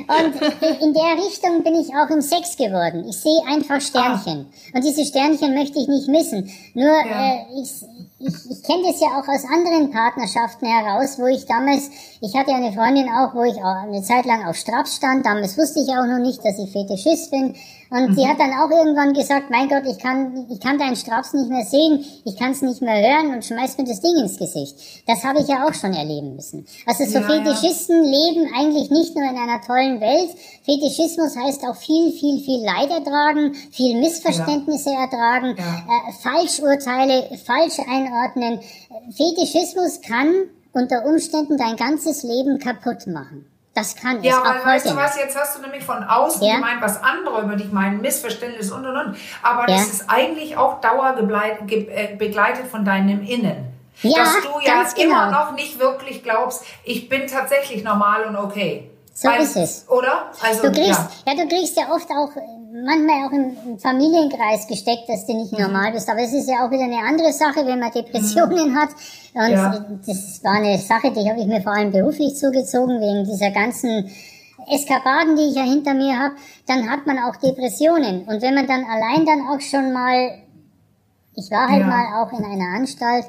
Und 0.08 0.82
in 0.82 0.94
der 0.94 1.26
Richtung 1.26 1.64
bin 1.64 1.76
ich 1.76 1.88
auch 1.96 2.10
im 2.10 2.22
Sex 2.22 2.58
geworden. 2.58 3.06
Ich 3.10 3.18
sehe 3.18 3.42
einfach 3.48 3.80
Sternchen. 3.82 4.48
Und 4.74 4.84
diese 4.84 5.06
Sternchen 5.06 5.54
möchte 5.56 5.80
ich 5.80 5.88
nicht 5.88 6.08
missen. 6.10 6.50
Nur, 6.74 6.86
Ja. 7.06 7.32
äh, 7.34 7.46
ich, 7.62 7.72
ich, 8.20 8.52
ich 8.52 8.64
kenne 8.64 8.84
das 8.84 9.00
ja 9.00 9.08
auch 9.18 9.28
aus 9.28 9.46
anderen 9.46 9.92
Partnerschaften 9.92 10.68
heraus, 10.68 11.18
wo 11.20 11.28
ich 11.28 11.46
damals, 11.46 11.90
ich 12.22 12.36
hatte 12.36 12.52
ja 12.52 12.58
eine 12.58 12.74
Freundin 12.74 13.08
auch, 13.10 13.34
wo 13.34 13.44
ich 13.44 13.58
auch 13.58 13.84
eine 13.84 14.04
Zeit 14.04 14.26
lang 14.26 14.46
auf 14.46 14.58
Straps 14.58 14.98
stand. 14.98 15.26
Damals 15.26 15.58
wusste 15.58 15.80
ich 15.80 15.90
auch 15.90 16.06
noch 16.06 16.20
nicht, 16.20 16.44
dass 16.44 16.60
ich 16.60 16.72
Fetischist 16.72 17.32
bin. 17.32 17.56
Und 17.90 18.10
mhm. 18.10 18.16
sie 18.16 18.28
hat 18.28 18.40
dann 18.40 18.54
auch 18.54 18.70
irgendwann 18.70 19.14
gesagt, 19.14 19.50
mein 19.50 19.68
Gott, 19.68 19.84
ich 19.86 19.98
kann, 19.98 20.46
ich 20.50 20.60
kann 20.60 20.78
deinen 20.78 20.96
Straps 20.96 21.34
nicht 21.34 21.50
mehr 21.50 21.66
sehen, 21.66 22.06
ich 22.24 22.38
kann 22.38 22.52
es 22.52 22.62
nicht 22.62 22.82
mehr 22.82 23.02
hören 23.02 23.34
und 23.34 23.44
schmeißt 23.44 23.80
mir 23.80 23.86
das 23.86 24.02
Ding 24.02 24.16
ins 24.18 24.38
Gesicht. 24.38 24.76
Das 25.08 25.24
habe 25.24 25.40
ich 25.40 25.48
ja 25.48 25.68
auch 25.68 25.74
schon 25.74 25.94
erleben 25.94 26.36
müssen. 26.36 26.68
Also 26.86 27.06
so 27.06 27.20
ja, 27.20 27.24
Fetischisten 27.24 28.04
ja. 28.04 28.10
leben 28.12 28.54
eigentlich 28.56 28.92
nicht 28.92 29.16
nur 29.16 29.28
in 29.28 29.38
einer 29.38 29.62
tollen 29.62 30.00
Welt. 30.02 30.30
Fetischismus 30.64 31.36
heißt 31.36 31.64
auch 31.66 31.76
viel, 31.76 32.12
viel, 32.12 32.40
viel 32.40 32.64
Leid 32.64 32.92
ertragen, 32.92 33.56
viel 33.72 34.00
Missverständnisse 34.00 34.92
ja. 34.92 35.06
ertragen, 35.06 35.58
äh, 35.58 36.14
Falschurteile, 36.22 37.38
falsch 37.44 37.80
einordnen. 37.80 38.60
Fetischismus 39.16 40.02
kann 40.02 40.32
unter 40.74 41.06
Umständen 41.06 41.58
dein 41.58 41.76
ganzes 41.76 42.22
Leben 42.22 42.60
kaputt 42.60 43.08
machen. 43.08 43.46
Das 43.80 43.96
kann 43.96 44.22
ja, 44.22 44.38
es 44.38 44.44
weil, 44.44 44.60
auch 44.60 44.66
weißt 44.66 44.90
du 44.90 44.96
was, 44.96 45.18
jetzt 45.18 45.40
hast 45.40 45.58
du 45.58 45.62
nämlich 45.62 45.86
von 45.86 46.04
außen 46.04 46.46
ja. 46.46 46.56
gemeint, 46.56 46.82
was 46.82 47.02
andere 47.02 47.42
über 47.42 47.56
dich 47.56 47.72
meinen, 47.72 48.02
Missverständnis 48.02 48.72
und 48.72 48.86
und 48.86 48.98
und. 48.98 49.18
Aber 49.42 49.70
ja. 49.70 49.78
das 49.78 49.88
ist 49.88 50.10
eigentlich 50.10 50.58
auch 50.58 50.82
dauerbegleitet 50.82 51.72
äh, 51.72 52.70
von 52.70 52.84
deinem 52.84 53.24
Innen. 53.24 53.74
Ja, 54.02 54.20
dass 54.20 54.42
du 54.42 54.50
ja 54.62 54.82
immer 55.04 55.28
genau. 55.28 55.32
noch 55.32 55.52
nicht 55.54 55.80
wirklich 55.80 56.24
glaubst, 56.24 56.66
ich 56.84 57.10
bin 57.10 57.28
tatsächlich 57.28 57.84
normal 57.84 58.26
und 58.26 58.36
okay. 58.36 58.90
So 59.22 59.28
weißt, 59.28 59.58
ist 59.58 59.82
es. 59.82 59.90
Oder? 59.90 60.32
Also, 60.42 60.62
du 60.62 60.72
kriegst, 60.72 60.88
ja. 60.88 61.10
ja, 61.28 61.44
du 61.44 61.50
kriegst 61.50 61.76
ja 61.76 61.94
oft 61.94 62.10
auch, 62.10 62.32
manchmal 62.72 63.28
auch 63.28 63.32
im 63.34 63.78
Familienkreis 63.78 64.66
gesteckt, 64.66 65.10
dass 65.10 65.26
du 65.26 65.34
nicht 65.34 65.52
mhm. 65.52 65.64
normal 65.64 65.92
bist. 65.92 66.08
Aber 66.10 66.22
es 66.22 66.32
ist 66.32 66.48
ja 66.48 66.66
auch 66.66 66.72
wieder 66.72 66.86
eine 66.86 67.00
andere 67.06 67.34
Sache, 67.34 67.66
wenn 67.66 67.80
man 67.80 67.92
Depressionen 67.92 68.72
mhm. 68.72 68.80
hat. 68.80 68.90
Und 69.34 69.52
ja. 69.52 69.86
das 70.08 70.42
war 70.42 70.54
eine 70.54 70.78
Sache, 70.78 71.12
die 71.12 71.30
habe 71.30 71.38
ich 71.42 71.48
mir 71.48 71.62
vor 71.62 71.74
allem 71.74 71.92
beruflich 71.92 72.38
zugezogen, 72.38 73.02
wegen 73.02 73.26
dieser 73.26 73.52
ganzen 73.52 74.10
Eskapaden, 74.72 75.36
die 75.36 75.50
ich 75.50 75.56
ja 75.56 75.64
hinter 75.64 75.96
mir 75.96 76.18
habe. 76.18 76.36
Dann 76.66 76.90
hat 76.90 77.06
man 77.06 77.20
auch 77.20 77.36
Depressionen. 77.36 78.22
Und 78.22 78.42
wenn 78.42 78.56
man 78.56 78.68
dann 78.68 78.86
allein 78.86 79.26
dann 79.26 79.50
auch 79.50 79.60
schon 79.60 79.92
mal, 79.92 80.32
ich 81.36 81.52
war 81.52 81.68
halt 81.68 81.82
ja. 81.82 81.88
mal 81.88 82.24
auch 82.24 82.32
in 82.32 82.46
einer 82.46 82.78
Anstalt, 82.78 83.26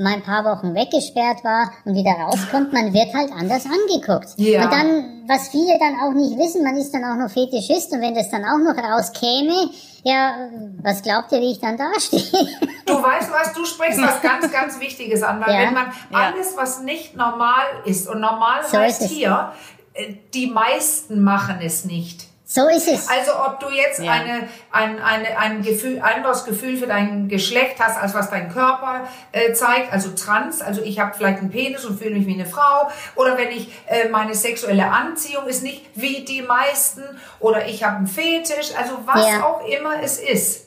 mal 0.00 0.14
ein 0.14 0.22
paar 0.22 0.44
Wochen 0.44 0.74
weggesperrt 0.74 1.44
war 1.44 1.70
und 1.84 1.94
wieder 1.94 2.12
rauskommt, 2.12 2.72
man 2.72 2.92
wird 2.94 3.12
halt 3.14 3.30
anders 3.32 3.66
angeguckt. 3.66 4.30
Ja. 4.36 4.64
Und 4.64 4.72
dann, 4.72 5.28
was 5.28 5.48
viele 5.48 5.78
dann 5.78 6.00
auch 6.00 6.14
nicht 6.14 6.38
wissen, 6.38 6.64
man 6.64 6.76
ist 6.76 6.92
dann 6.92 7.04
auch 7.04 7.16
noch 7.16 7.30
Fetischist 7.30 7.92
und 7.92 8.00
wenn 8.00 8.14
das 8.14 8.30
dann 8.30 8.44
auch 8.44 8.58
noch 8.58 8.76
rauskäme, 8.76 9.70
ja, 10.02 10.48
was 10.82 11.02
glaubt 11.02 11.30
ihr, 11.32 11.40
wie 11.40 11.52
ich 11.52 11.60
dann 11.60 11.76
dastehe? 11.76 12.48
Du 12.86 12.94
weißt 12.94 13.30
was, 13.30 13.52
du 13.52 13.64
sprichst 13.64 14.00
was 14.00 14.22
ganz, 14.22 14.50
ganz 14.50 14.80
Wichtiges 14.80 15.22
an, 15.22 15.40
weil 15.40 15.54
ja. 15.54 15.60
wenn 15.66 15.74
man 15.74 15.92
alles, 16.12 16.56
was 16.56 16.82
nicht 16.82 17.14
normal 17.14 17.62
ist 17.84 18.08
und 18.08 18.20
normal 18.20 18.62
so 18.66 18.78
heißt 18.78 19.04
hier, 19.04 19.52
äh, 19.92 20.14
die 20.32 20.46
meisten 20.46 21.22
machen 21.22 21.58
es 21.62 21.84
nicht. 21.84 22.29
So 22.52 22.66
ist 22.66 22.88
es. 22.88 23.08
Also 23.08 23.30
ob 23.46 23.60
du 23.60 23.68
jetzt 23.70 24.00
ja. 24.00 24.10
eine, 24.10 24.48
ein, 24.72 25.00
eine, 25.00 25.38
ein 25.38 25.62
Gefühl, 25.62 26.00
anderes 26.00 26.44
Gefühl 26.44 26.76
für 26.76 26.88
dein 26.88 27.28
Geschlecht 27.28 27.76
hast, 27.78 27.96
als 27.96 28.12
was 28.12 28.28
dein 28.28 28.52
Körper 28.52 29.06
äh, 29.30 29.52
zeigt, 29.52 29.92
also 29.92 30.10
trans, 30.16 30.60
also 30.60 30.82
ich 30.82 30.98
habe 30.98 31.14
vielleicht 31.16 31.38
einen 31.38 31.50
Penis 31.50 31.84
und 31.84 32.00
fühle 32.00 32.16
mich 32.16 32.26
wie 32.26 32.34
eine 32.34 32.46
Frau, 32.46 32.90
oder 33.14 33.38
wenn 33.38 33.52
ich 33.52 33.70
äh, 33.86 34.08
meine 34.08 34.34
sexuelle 34.34 34.86
Anziehung 34.86 35.46
ist 35.46 35.62
nicht 35.62 35.90
wie 35.94 36.24
die 36.24 36.42
meisten, 36.42 37.04
oder 37.38 37.66
ich 37.66 37.84
habe 37.84 37.98
einen 37.98 38.08
Fetisch, 38.08 38.72
also 38.76 38.98
was 39.06 39.28
ja. 39.28 39.44
auch 39.44 39.64
immer 39.68 40.02
es 40.02 40.18
ist 40.18 40.66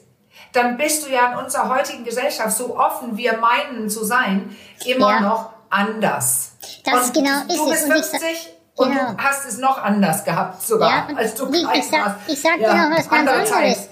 dann 0.54 0.78
bist 0.78 1.04
du 1.04 1.12
ja 1.12 1.32
in 1.32 1.40
unserer 1.40 1.68
heutigen 1.76 2.04
Gesellschaft 2.04 2.56
so 2.56 2.78
offen, 2.78 3.18
wir 3.18 3.38
meinen 3.38 3.90
zu 3.90 4.04
sein, 4.04 4.56
immer 4.86 5.14
ja. 5.14 5.20
noch 5.20 5.50
anders. 5.72 6.52
Das 6.86 7.08
und 7.08 7.14
genau 7.16 7.40
ist 7.48 7.58
du 7.58 7.70
bist 7.70 7.88
es. 7.90 8.20
50, 8.22 8.53
und 8.76 8.92
genau. 8.92 9.12
du 9.12 9.18
hast 9.18 9.48
es 9.48 9.58
noch 9.60 9.78
anders 9.78 10.24
gehabt 10.24 10.62
sogar, 10.62 11.10
ja, 11.10 11.16
als 11.16 11.36
du 11.36 11.52
wie, 11.52 11.66
ich 11.78 11.86
sag, 11.86 12.18
ich 12.28 12.42
sag 12.42 12.60
ja, 12.60 12.74
dir 12.74 12.90
noch 12.90 12.98
was 12.98 13.10
ganz 13.10 13.30
anderes. 13.30 13.90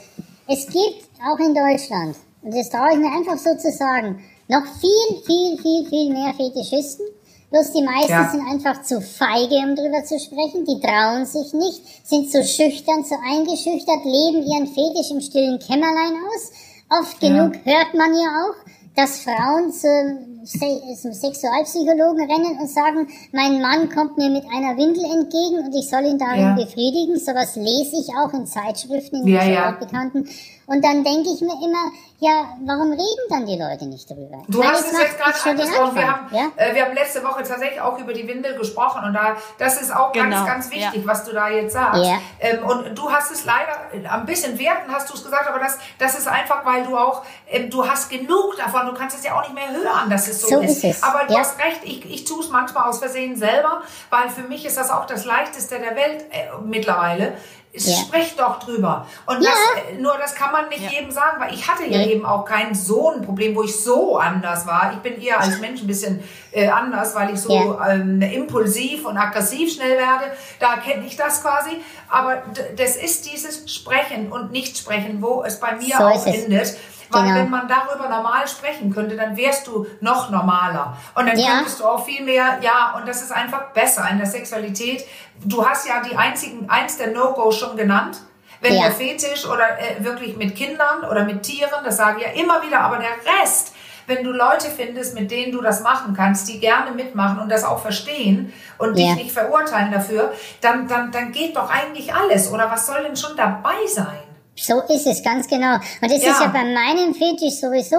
Es 0.48 0.66
gibt 0.68 1.06
auch 1.24 1.40
in 1.40 1.54
Deutschland, 1.54 2.16
und 2.42 2.56
das 2.56 2.70
traue 2.70 2.94
ich 2.94 2.98
mir 2.98 3.12
einfach 3.12 3.38
so 3.38 3.56
zu 3.58 3.72
sagen, 3.72 4.24
noch 4.48 4.66
viel, 4.80 5.24
viel, 5.26 5.58
viel, 5.62 5.88
viel 5.88 6.14
mehr 6.14 6.34
Fetischisten. 6.34 7.06
Bloß 7.52 7.72
die 7.74 7.84
meisten 7.84 8.12
ja. 8.12 8.30
sind 8.30 8.48
einfach 8.50 8.82
zu 8.82 9.02
feige, 9.02 9.56
um 9.56 9.76
drüber 9.76 10.04
zu 10.04 10.20
sprechen. 10.20 10.66
Die 10.66 10.80
trauen 10.80 11.26
sich 11.26 11.54
nicht, 11.54 12.08
sind 12.08 12.32
zu 12.32 12.44
schüchtern, 12.44 13.06
zu 13.06 13.16
eingeschüchtert, 13.16 14.04
leben 14.04 14.44
ihren 14.44 14.68
Fetisch 14.68 15.12
im 15.12 15.22
stillen 15.22 15.60
Kämmerlein 15.60 16.16
aus. 16.28 16.52
Oft 17.00 17.20
genug 17.20 17.54
hört 17.64 17.94
man 17.94 18.14
ja 18.14 18.28
auch, 18.44 18.56
dass 18.96 19.20
Frauen 19.20 19.72
zum, 19.72 20.46
zum 20.46 21.14
Sexualpsychologen 21.14 22.30
rennen 22.30 22.60
und 22.60 22.70
sagen, 22.70 23.08
mein 23.32 23.62
Mann 23.62 23.90
kommt 23.90 24.18
mir 24.18 24.30
mit 24.30 24.44
einer 24.46 24.76
Windel 24.78 25.06
entgegen 25.06 25.66
und 25.66 25.74
ich 25.74 25.90
soll 25.90 26.06
ihn 26.06 26.18
darin 26.18 26.42
ja. 26.42 26.56
befriedigen. 26.56 27.18
Sowas 27.18 27.56
lese 27.56 27.98
ich 28.02 28.10
auch 28.18 28.34
in 28.34 28.46
Zeitschriften, 28.46 29.22
in 29.22 29.28
ja, 29.28 29.46
ja. 29.46 29.72
bekannten. 29.72 30.28
Und 30.72 30.82
dann 30.86 31.04
denke 31.04 31.30
ich 31.36 31.42
mir 31.42 31.52
immer, 31.62 31.92
ja, 32.20 32.46
warum 32.66 32.92
reden 32.92 33.26
dann 33.30 33.46
die 33.46 33.58
Leute 33.58 33.86
nicht 33.88 34.10
darüber? 34.10 34.42
Du 34.48 34.64
hast 34.64 34.90
es 34.90 34.98
jetzt 34.98 35.18
gerade 35.18 35.38
angesprochen. 35.50 35.96
Wir 35.96 36.08
haben, 36.08 36.28
ja? 36.32 36.52
äh, 36.56 36.74
wir 36.74 36.86
haben 36.86 36.94
letzte 36.94 37.22
Woche 37.26 37.44
tatsächlich 37.44 37.82
auch 37.82 38.00
über 38.00 38.14
die 38.14 38.26
Windel 38.26 38.56
gesprochen 38.58 39.04
und 39.04 39.14
da, 39.14 39.36
das 39.58 39.82
ist 39.82 39.94
auch 39.94 40.14
genau. 40.14 40.30
ganz, 40.30 40.48
ganz 40.48 40.72
wichtig, 40.72 41.02
ja. 41.02 41.08
was 41.08 41.26
du 41.26 41.34
da 41.34 41.50
jetzt 41.50 41.74
sagst. 41.74 42.06
Ja. 42.06 42.20
Ähm, 42.40 42.64
und 42.64 42.96
du 42.98 43.12
hast 43.12 43.32
es 43.32 43.44
leider, 43.44 43.74
äh, 43.92 44.08
ein 44.08 44.26
bisschen 44.26 44.58
werten 44.58 44.90
hast 44.94 45.10
du 45.10 45.16
es 45.16 45.26
gesagt, 45.26 45.46
aber 45.46 45.60
das, 45.60 45.78
das 46.00 46.18
ist 46.18 46.28
einfach, 46.30 46.66
weil 46.66 46.86
du 46.86 46.96
auch, 46.96 47.24
ähm, 47.50 47.70
du 47.70 47.86
hast 47.86 48.10
genug 48.10 48.56
davon, 48.56 48.86
du 48.86 48.94
kannst 48.94 49.18
es 49.18 49.26
ja 49.26 49.38
auch 49.38 49.42
nicht 49.42 49.56
mehr 49.56 49.72
hören, 49.72 50.10
dass 50.10 50.30
es 50.30 50.40
so, 50.40 50.48
so 50.48 50.62
ist. 50.62 50.86
ist 50.86 51.04
aber 51.04 51.26
du 51.26 51.38
hast 51.38 51.60
recht, 51.60 51.82
ich, 51.84 52.06
ich 52.10 52.24
tue 52.24 52.40
es 52.40 52.50
manchmal 52.50 52.88
aus 52.88 53.00
Versehen 53.00 53.36
selber, 53.36 53.82
weil 54.10 54.30
für 54.30 54.44
mich 54.44 54.66
ist 54.66 54.78
das 54.78 54.90
auch 54.90 55.06
das 55.06 55.26
Leichteste 55.26 55.80
der 55.80 55.98
Welt 55.98 56.26
äh, 56.32 56.48
mittlerweile 56.64 57.34
ja. 57.74 57.96
Sprech 57.96 58.36
doch 58.36 58.60
drüber. 58.60 59.08
Und 59.26 59.42
ja. 59.42 59.50
das, 59.50 59.94
äh, 59.94 60.02
nur 60.02 60.18
das 60.18 60.36
kann 60.36 60.52
man 60.52 60.68
nicht 60.70 60.82
ja. 60.82 60.90
jedem 60.90 61.12
sagen, 61.12 61.40
weil 61.40 61.54
ich 61.54 61.68
hatte 61.70 61.86
ja, 61.86 62.00
ja 62.00 62.08
eben 62.08 62.26
auch 62.26 62.44
kein 62.44 62.76
so 62.76 63.12
ein 63.12 63.22
Problem, 63.22 63.56
wo 63.56 63.64
ich 63.64 63.82
so 63.82 64.18
anders 64.18 64.68
war. 64.68 64.92
Ich 64.94 65.00
bin 65.00 65.22
eher 65.22 65.40
als 65.40 65.60
Mensch 65.60 65.82
ein 65.82 65.88
bisschen 65.88 66.22
äh, 66.52 66.68
anders, 66.68 67.16
weil 67.16 67.34
ich 67.34 67.40
so 67.40 67.80
ähm, 67.80 68.22
impulsiv 68.22 69.06
und 69.06 69.18
aggressiv 69.18 69.74
schnell 69.74 69.98
werde. 69.98 70.26
Da 70.60 70.78
kenne 70.78 71.06
ich 71.06 71.16
das 71.16 71.42
quasi. 71.42 71.82
Aber 72.10 72.44
das 72.76 72.98
ist 72.98 73.32
dieses 73.32 73.74
Sprechen 73.74 74.32
und 74.32 74.52
Nichtsprechen, 74.52 75.22
wo 75.22 75.44
es 75.44 75.60
bei 75.60 75.76
mir 75.76 75.96
so 75.98 76.04
auch 76.04 76.26
endet. 76.26 76.76
Weil 77.12 77.24
genau. 77.24 77.36
wenn 77.36 77.50
man 77.50 77.68
darüber 77.68 78.08
normal 78.08 78.48
sprechen 78.48 78.94
könnte, 78.94 79.16
dann 79.16 79.36
wärst 79.36 79.68
du 79.68 79.86
noch 80.00 80.30
normaler. 80.30 80.98
Und 81.14 81.28
dann 81.28 81.38
ja. 81.38 81.56
könntest 81.56 81.80
du 81.82 81.86
auch 81.86 82.06
viel 82.06 82.24
mehr, 82.24 82.60
ja, 82.62 82.96
und 82.98 83.08
das 83.08 83.22
ist 83.22 83.32
einfach 83.32 83.72
besser 83.74 84.08
in 84.10 84.18
der 84.18 84.28
Sexualität. 84.28 85.06
Du 85.44 85.66
hast 85.66 85.88
ja 85.88 86.02
die 86.02 86.16
einzigen, 86.16 86.70
eins 86.70 86.98
der 86.98 87.08
No-Go 87.12 87.52
schon 87.52 87.76
genannt. 87.76 88.22
Wenn 88.62 88.76
ja. 88.76 88.84
der 88.84 88.92
Fetisch 88.92 89.46
oder 89.46 89.80
äh, 89.80 90.04
wirklich 90.04 90.38
mit 90.38 90.56
Kindern 90.56 91.04
oder 91.10 91.26
mit 91.26 91.44
Tieren, 91.44 91.84
das 91.84 91.98
sage 91.98 92.20
ich 92.20 92.26
ja 92.28 92.42
immer 92.42 92.62
wieder, 92.62 92.82
aber 92.82 92.98
der 92.98 93.10
Rest, 93.42 93.74
wenn 94.08 94.24
du 94.24 94.32
Leute 94.32 94.68
findest, 94.68 95.16
mit 95.16 95.32
denen 95.32 95.52
du 95.52 95.62
das 95.62 95.82
machen 95.82 96.14
kannst, 96.16 96.48
die 96.48 96.60
gerne 96.60 96.92
mitmachen 96.92 97.40
und 97.40 97.50
das 97.50 97.64
auch 97.64 97.82
verstehen 97.82 98.54
und 98.78 98.98
ja. 98.98 99.08
dich 99.08 99.24
nicht 99.24 99.32
verurteilen 99.32 99.92
dafür, 99.92 100.32
dann, 100.62 100.88
dann, 100.88 101.12
dann 101.12 101.32
geht 101.32 101.56
doch 101.58 101.70
eigentlich 101.70 102.14
alles. 102.14 102.52
Oder 102.52 102.70
was 102.72 102.88
soll 102.88 103.04
denn 103.04 103.18
schon 103.18 103.36
dabei 103.36 103.86
sein? 103.88 104.31
So 104.62 104.80
ist 104.82 105.08
es, 105.08 105.24
ganz 105.24 105.48
genau. 105.48 105.76
Und 105.76 106.12
das 106.12 106.24
ja. 106.24 106.32
ist 106.32 106.40
ja 106.40 106.48
bei 106.48 106.64
meinem 106.64 107.14
Fetisch 107.16 107.56
sowieso, 107.56 107.98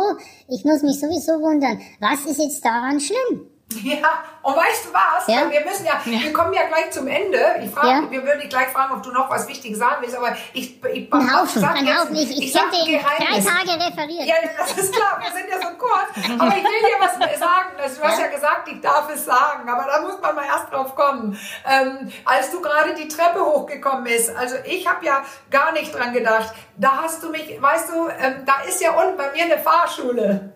ich 0.48 0.64
muss 0.64 0.83
mich 0.83 0.98
sowieso 1.01 1.40
wundern, 1.40 1.81
was 1.98 2.25
ist 2.25 2.38
jetzt 2.38 2.64
daran 2.64 3.01
schlimm? 3.01 3.51
Ja, 3.82 4.24
und 4.42 4.56
weißt 4.56 4.87
du 4.87 4.92
was? 4.92 5.26
Ja? 5.28 5.50
Wir 5.50 5.61
müssen 5.61 5.85
ja, 5.85 6.00
ja, 6.04 6.20
wir 6.20 6.32
kommen 6.32 6.52
ja 6.52 6.66
gleich 6.66 6.90
zum 6.90 7.06
Ende. 7.06 7.38
Ich 7.62 7.70
frage, 7.70 7.88
ja. 7.88 8.11
wir 8.11 8.24
würden 8.24 8.40
dich 8.40 8.48
gleich 8.48 8.68
fragen, 8.68 8.94
ob 8.94 9.02
du 9.02 9.12
noch 9.12 9.30
was 9.30 9.46
Wichtiges 9.48 9.78
sagen 9.78 9.96
willst, 10.00 10.16
aber 10.16 10.37
ich, 10.52 10.82
ich 10.82 11.12
ein 11.12 11.40
Haufen, 11.40 11.64
ein 11.64 11.98
Haufen. 11.98 12.14
Ich, 12.16 12.30
ich, 12.30 12.42
ich 12.46 12.52
könnte 12.52 12.76
in 12.76 12.98
drei 13.00 13.40
Tage 13.40 13.85
referieren. 13.85 14.26
Ja, 14.26 14.35
das 14.58 14.76
ist 14.76 14.94
klar, 14.94 15.20
wir 15.20 15.30
sind 15.30 15.48
ja 15.48 15.61
so 15.61 15.76
kurz. 15.76 16.40
Aber 16.40 16.56
ich 16.56 16.64
will 16.64 16.80
dir 16.80 16.98
was 16.98 17.38
sagen. 17.38 17.70
Du 17.76 18.02
hast 18.02 18.18
ja 18.18 18.26
gesagt, 18.28 18.68
ich 18.68 18.80
darf 18.80 19.08
es 19.12 19.24
sagen, 19.24 19.68
aber 19.68 19.85
da 19.85 20.00
muss 20.00 20.20
man 20.20 20.35
mal 20.35 20.44
erst 20.44 20.72
drauf 20.72 20.94
kommen. 20.94 21.38
Ähm, 21.68 22.12
als 22.24 22.50
du 22.50 22.61
gerade 22.61 22.94
die 22.94 23.08
Treppe 23.08 23.40
hochgekommen 23.44 24.04
bist, 24.04 24.35
also 24.35 24.56
ich 24.64 24.88
habe 24.88 25.04
ja 25.04 25.24
gar 25.50 25.72
nicht 25.72 25.94
dran 25.94 26.12
gedacht. 26.12 26.52
Da 26.76 27.02
hast 27.02 27.22
du 27.22 27.30
mich, 27.30 27.61
weißt 27.61 27.90
du, 27.90 28.08
ähm, 28.08 28.44
da 28.44 28.62
ist 28.66 28.80
ja 28.80 28.92
unten 28.92 29.16
bei 29.16 29.30
mir 29.32 29.44
eine 29.44 29.58
Fahrschule. 29.58 30.51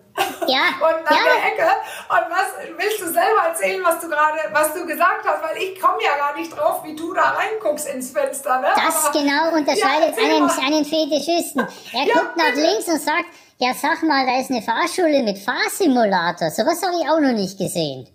Ja. 0.47 0.73
und 0.79 1.07
an 1.07 1.15
ja. 1.15 1.23
der 1.23 1.51
Ecke. 1.51 1.71
Und 2.09 2.25
was 2.29 2.77
willst 2.77 3.01
du 3.01 3.05
selber 3.05 3.47
erzählen, 3.47 3.83
was 3.83 3.99
du 3.99 4.07
gerade, 4.07 4.39
was 4.51 4.73
du 4.73 4.85
gesagt 4.85 5.25
hast? 5.25 5.43
Weil 5.43 5.57
ich 5.57 5.79
komme 5.79 5.97
ja 6.03 6.17
gar 6.17 6.35
nicht 6.35 6.55
drauf, 6.55 6.83
wie 6.83 6.95
du 6.95 7.13
da 7.13 7.31
reinguckst 7.31 7.87
ins 7.89 8.11
Fenster. 8.11 8.59
Ne? 8.61 8.67
Das 8.75 9.05
Aber, 9.05 9.19
genau 9.19 9.55
unterscheidet 9.55 10.17
ja, 10.17 10.23
einen, 10.23 10.49
einen 10.49 10.85
Fetischisten. 10.85 11.67
Er 11.93 12.03
ja, 12.05 12.13
guckt 12.13 12.37
nach 12.37 12.53
links 12.53 12.87
und 12.87 13.01
sagt, 13.01 13.25
ja 13.57 13.73
sag 13.73 14.03
mal, 14.03 14.25
da 14.25 14.39
ist 14.39 14.51
eine 14.51 14.61
Fahrschule 14.61 15.23
mit 15.23 15.37
Fahrsimulator. 15.39 16.49
Sowas 16.51 16.81
habe 16.81 16.95
ich 17.01 17.09
auch 17.09 17.19
noch 17.19 17.33
nicht 17.33 17.57
gesehen. 17.57 18.07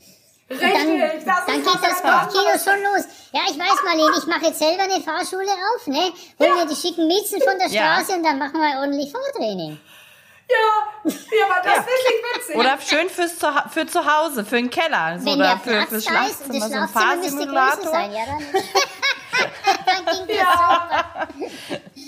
Richtig, 0.50 0.72
dann, 0.72 1.24
das 1.24 1.46
dann 1.46 1.62
geht 1.62 1.82
das 1.82 2.02
Kopfkino 2.02 2.52
schon 2.62 2.82
los. 2.82 3.06
Ja, 3.32 3.40
ich 3.48 3.58
weiß, 3.58 3.82
Marlene, 3.84 4.16
ich 4.18 4.26
mache 4.26 4.46
jetzt 4.46 4.58
selber 4.58 4.82
eine 4.82 5.00
Fahrschule 5.00 5.48
auf, 5.48 5.86
ne? 5.86 6.12
Holen 6.38 6.50
ja. 6.50 6.56
wir 6.56 6.66
die 6.66 6.76
schicken 6.76 7.06
Miezen 7.06 7.40
von 7.40 7.58
der 7.58 7.70
Straße 7.70 8.12
und 8.12 8.22
dann 8.22 8.38
machen 8.38 8.60
wir 8.60 8.80
ordentlich 8.80 9.10
Fahrtraining. 9.10 9.80
Ja, 10.48 10.56
ja, 11.04 11.46
aber 11.46 11.62
das 11.64 11.76
ja. 11.76 11.82
ist 11.82 12.36
witzig. 12.36 12.56
Oder 12.56 12.78
schön 12.80 13.08
fürs 13.08 13.38
zu, 13.38 13.46
für 13.70 13.86
zu 13.86 14.04
Hause, 14.04 14.44
für 14.44 14.56
den 14.56 14.70
Keller. 14.70 15.16
Wenn 15.18 15.34
oder 15.34 15.44
der 15.44 15.58
für, 15.58 15.70
Platz 15.70 15.88
fürs 15.88 16.04
Schlafzimmer, 16.04 16.66
ist, 16.66 16.72
so 16.72 16.78
ein 16.78 16.88
Fahrsimulator. 16.88 17.90
Sein, 17.90 18.12
ja, 18.12 18.24
dann, 18.26 18.40
ja. 20.28 21.28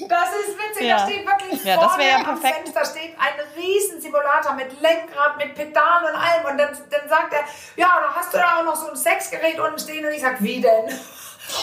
Das 0.09 0.29
ist 0.35 0.59
witzig, 0.59 0.87
Ja. 0.87 0.99
da 0.99 1.05
steht 1.07 1.27
wirklich 1.27 1.65
Ja, 1.65 1.77
das 1.77 1.85
vorne 1.87 2.09
ja 2.09 2.17
am 2.17 2.25
perfekt. 2.25 2.55
Fenster 2.69 2.85
steht 2.85 3.17
ein 3.19 3.35
riesen 3.57 4.01
Simulator 4.01 4.53
mit 4.53 4.79
Lenkrad, 4.81 5.37
mit 5.39 5.55
Pedalen 5.55 6.15
und 6.15 6.21
allem. 6.21 6.45
Und 6.51 6.59
dann, 6.59 6.77
dann 6.91 7.09
sagt 7.09 7.33
er, 7.33 7.45
ja, 7.77 8.01
da 8.01 8.15
hast 8.15 8.35
du 8.35 8.39
da 8.39 8.59
auch 8.59 8.65
noch 8.65 8.77
so 8.77 8.91
ein 8.91 8.97
Sexgerät 8.97 9.59
unten 9.59 9.79
stehen. 9.79 10.05
Und 10.05 10.13
ich 10.13 10.21
sag, 10.21 10.43
wie 10.43 10.61
denn? 10.61 10.87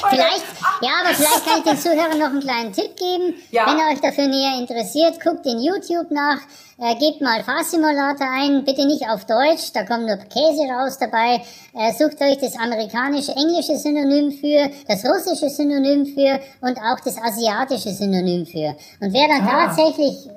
Vielleicht, 0.10 0.46
ja, 0.82 0.90
aber 1.04 1.14
vielleicht 1.14 1.46
kann 1.46 1.58
ich 1.60 1.64
den 1.64 1.78
Zuhörern 1.78 2.18
noch 2.20 2.28
einen 2.28 2.40
kleinen 2.40 2.72
Tipp 2.74 2.96
geben. 2.96 3.34
Ja. 3.52 3.66
Wenn 3.68 3.78
ihr 3.80 3.92
euch 3.94 4.00
dafür 4.00 4.28
näher 4.28 4.58
interessiert, 4.60 5.20
guckt 5.24 5.46
in 5.46 5.60
YouTube 5.60 6.12
nach, 6.12 6.38
äh, 6.80 6.96
gebt 6.96 7.22
mal 7.22 7.44
Fahrsimulator 7.44 8.28
ein, 8.32 8.64
bitte 8.64 8.86
nicht 8.86 9.08
auf 9.10 9.26
Deutsch, 9.26 9.72
da 9.74 9.84
kommt 9.84 10.06
nur 10.06 10.18
Käse 10.18 10.64
raus 10.72 10.98
dabei. 11.00 11.42
Äh, 11.74 11.94
sucht 11.94 12.22
euch 12.22 12.38
das 12.40 12.56
amerikanische, 12.58 13.32
englische 13.34 13.78
Synonym 13.78 14.32
für, 14.32 14.70
das 14.88 15.04
russische 15.06 15.50
Synonym 15.50 16.06
für 16.06 16.40
und 16.62 16.78
auch 16.78 17.00
das 17.04 17.18
asiatische 17.22 17.90
Synonym 17.90 18.46
für. 18.46 18.76
Und 19.02 19.14
wer 19.14 19.28
dann 19.28 19.48
Ah. 19.48 19.66
tatsächlich, 19.68 20.30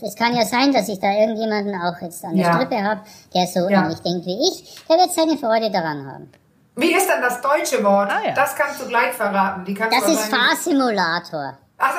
es 0.00 0.16
kann 0.16 0.34
ja 0.34 0.44
sein, 0.44 0.72
dass 0.72 0.88
ich 0.88 0.98
da 1.00 1.12
irgendjemanden 1.12 1.74
auch 1.74 2.00
jetzt 2.02 2.24
an 2.24 2.36
der 2.36 2.46
Ja. 2.46 2.54
Strippe 2.54 2.82
habe, 2.82 3.00
der 3.34 3.46
so 3.46 3.68
Ja. 3.68 3.82
ähnlich 3.84 3.98
denkt 4.00 4.26
wie 4.26 4.40
ich, 4.48 4.84
der 4.88 4.96
wird 4.98 5.12
seine 5.12 5.36
Freude 5.38 5.70
daran 5.70 6.06
haben. 6.06 6.32
Wie 6.76 6.94
ist 6.94 7.06
denn 7.08 7.20
das 7.20 7.40
deutsche 7.40 7.82
Wort? 7.84 8.10
Ah, 8.10 8.20
ja. 8.26 8.32
Das 8.32 8.54
kannst 8.56 8.80
du 8.80 8.86
gleich 8.86 9.12
verraten. 9.12 9.64
Die 9.64 9.74
kannst 9.74 9.96
Das 9.98 10.06
du 10.06 10.12
ist 10.12 10.28
Fahrsimulator. 10.28 11.58
Also 11.78 11.98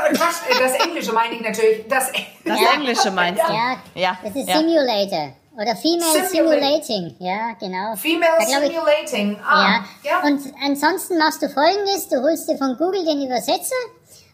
das 0.59 0.73
Englische 0.85 1.11
meine 1.13 1.35
ich 1.35 1.41
natürlich. 1.41 1.87
Das, 1.87 2.11
Das 2.45 2.59
Ja. 2.59 2.73
Englische 2.73 3.11
meinst 3.11 3.41
du? 3.47 3.51
Ja, 3.53 3.75
Ja, 3.95 4.17
das 4.23 4.35
ist 4.35 4.47
ja. 4.47 4.57
Simulator. 4.57 5.33
Oder 5.55 5.75
Female 5.75 6.01
Simulate. 6.27 6.83
Simulating. 6.83 7.15
Ja, 7.19 7.51
genau. 7.59 7.95
Female 7.95 8.31
Da 8.39 8.43
ich- 8.61 8.71
Simulating. 8.73 9.39
Ah, 9.47 9.81
Ja. 10.03 10.19
Und 10.23 10.41
ansonsten 10.65 11.17
machst 11.19 11.41
du 11.43 11.49
folgendes, 11.49 12.07
du 12.09 12.21
holst 12.23 12.49
dir 12.49 12.57
von 12.57 12.75
Google 12.77 13.05
den 13.05 13.25
Übersetzer, 13.27 13.75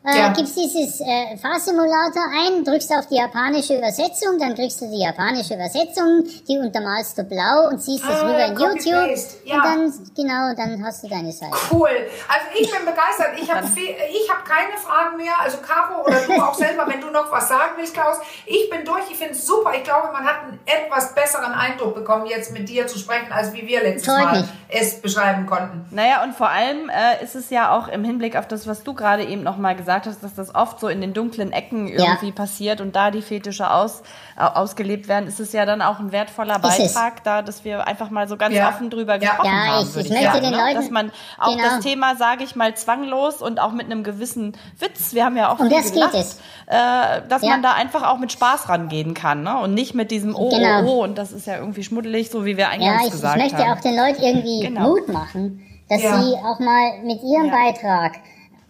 äh, 0.06 0.18
Ja. 0.18 0.30
gibst 0.30 0.56
dieses 0.56 1.02
äh, 1.02 1.36
Fahrsimulator 1.38 2.24
ein, 2.32 2.64
drückst 2.64 2.92
auf 2.94 3.08
die 3.08 3.16
japanische 3.18 3.78
Übersetzung, 3.78 4.40
dann 4.40 4.56
kriegst 4.56 4.80
du 4.82 4.90
die 4.90 5.02
japanische 5.02 5.56
Übersetzung, 5.56 6.24
die 6.48 6.58
untermalst 6.58 7.18
du 7.18 7.24
blau 7.24 7.68
und 7.70 7.80
ziehst 7.80 8.04
das 8.08 8.24
rüber 8.24 8.46
in 8.46 8.56
Copy-Paste, 8.56 8.90
YouTube 8.90 9.46
ja. 9.46 9.56
und 9.56 9.64
dann, 9.64 9.94
genau, 10.16 10.54
dann 10.56 10.86
hast 10.86 11.04
du 11.04 11.10
deine 11.10 11.32
Seite. 11.34 11.52
Cool. 11.70 11.90
Also 12.28 12.46
ich 12.58 12.72
bin 12.72 12.86
begeistert. 12.86 13.38
Ich 13.42 13.52
habe 13.54 13.68
ich 13.68 14.30
hab 14.30 14.46
keine 14.46 14.78
Fragen 14.78 15.18
mehr. 15.18 15.34
Also 15.42 15.58
Caro 15.58 16.06
oder 16.06 16.20
du 16.22 16.34
auch 16.42 16.54
selber, 16.54 16.88
wenn 16.88 17.02
du 17.02 17.10
noch 17.10 17.30
was 17.32 17.50
sagen 17.50 17.74
willst, 17.76 17.94
Klaus. 17.94 18.18
Ich 18.46 18.70
bin 18.70 18.86
durch. 18.86 19.04
Ich 19.12 19.18
finde 19.18 19.34
es 19.34 19.46
super. 19.46 19.74
Ich 19.76 19.84
glaube, 19.84 20.14
man 20.14 20.24
hat 20.24 20.44
einen 20.44 20.60
etwas 20.66 21.14
besseren 21.14 21.52
Eindruck 21.52 21.96
bekommen, 21.96 22.26
jetzt 22.26 22.54
mit 22.54 22.70
dir 22.70 22.88
zu 22.88 22.98
sprechen, 22.98 23.32
als 23.32 23.54
wie 23.54 23.68
wir 23.68 23.84
letztes 23.84 24.14
Freut 24.14 24.24
Mal 24.24 24.50
es 24.70 25.02
beschreiben 25.02 25.46
konnten. 25.46 25.86
Naja, 25.92 26.24
und 26.24 26.36
vor 26.36 26.50
allem 26.50 26.90
äh, 26.90 27.24
ist 27.24 27.36
es 27.36 27.50
ja 27.50 27.72
auch 27.72 27.88
im 27.88 28.04
Hinblick 28.06 28.38
auf 28.38 28.48
das, 28.48 28.66
was 28.68 28.84
du 28.84 28.94
gerade 28.94 29.26
eben 29.26 29.44
nochmal 29.44 29.76
gesagt 29.76 29.88
hast, 29.88 29.89
dass 29.98 30.36
das 30.36 30.54
oft 30.54 30.80
so 30.80 30.88
in 30.88 31.02
den 31.02 31.14
dunklen 31.14 31.52
Ecken 31.52 31.88
irgendwie 31.88 32.32
passiert 32.32 32.80
und 32.82 32.96
da 32.96 33.10
die 33.10 33.22
Fetische 33.24 33.72
aus, 33.72 34.04
äh, 34.38 34.44
ausgelebt 34.44 35.08
werden, 35.08 35.28
ist 35.28 35.40
es 35.40 35.52
ja 35.54 35.66
dann 35.66 35.82
auch 35.82 35.98
ein 36.00 36.12
wertvoller. 36.12 36.60
Beitrag 36.60 37.24
da, 37.24 37.42
dass 37.42 37.66
wir 37.66 37.88
einfach 37.88 38.12
mal 38.12 38.28
so 38.28 38.38
ganz 38.38 38.54
Ja. 38.56 38.70
offen 38.70 38.90
drüber 38.92 39.14
Ja. 39.14 39.18
gesprochen 39.20 39.46
Ja, 39.46 39.52
haben. 39.78 39.88
ich- 39.90 39.98
ich 40.06 40.10
möchte 40.12 40.26
sagen, 40.26 40.42
den 40.42 40.52
ne? 40.52 40.58
Leuten- 40.58 40.76
Dass 40.76 40.90
man 40.92 41.12
auch 41.40 41.56
genau. 41.58 41.64
das 41.70 41.80
Thema, 41.80 42.16
sage 42.16 42.44
ich 42.44 42.56
mal, 42.56 42.76
zwanglos 42.76 43.42
und 43.42 43.60
auch 43.60 43.72
mit 43.72 43.88
einem 43.88 44.04
gewissen 44.04 44.56
Witz, 44.78 45.14
wir 45.14 45.26
haben 45.26 45.36
ja 45.38 45.52
auch 45.52 45.60
Um 45.60 45.68
viel 45.68 45.76
das 45.78 45.86
geht 45.86 45.94
gelacht, 45.96 46.14
es. 46.14 46.40
Äh, 46.68 47.22
dass 47.28 47.42
Ja. 47.42 47.50
man 47.50 47.64
da 47.64 47.74
einfach 47.74 48.04
auch 48.08 48.20
mit 48.20 48.32
Spaß 48.32 48.70
rangehen 48.70 49.14
kann 49.16 49.42
ne? 49.44 49.58
und 49.60 49.74
nicht 49.74 49.96
mit 49.96 50.12
diesem 50.12 50.36
Oh, 50.36 50.50
Genau. 50.50 50.84
oh, 50.84 51.00
oh 51.00 51.04
und 51.04 51.18
das 51.18 51.32
ist 51.32 51.48
ja 51.48 51.58
irgendwie 51.58 51.84
schmuddelig, 51.84 52.30
so 52.30 52.46
wie 52.46 52.58
wir 52.58 52.66
Ja, 52.66 52.70
eingangs 52.70 53.02
ich, 53.02 53.08
ich 53.08 53.12
gesagt 53.14 53.38
möchte 53.38 53.58
haben. 53.58 53.78
auch 53.78 53.82
den 53.82 53.96
Leuten 53.96 54.22
irgendwie 54.22 54.60
Genau. 54.68 54.82
Mut 54.90 55.08
machen, 55.08 55.66
dass 55.90 56.04
Ja. 56.04 56.22
sie 56.22 56.34
auch 56.36 56.60
mal 56.60 57.00
mit 57.04 57.24
ihrem 57.24 57.48
Ja. 57.48 57.52
Beitrag 57.56 58.14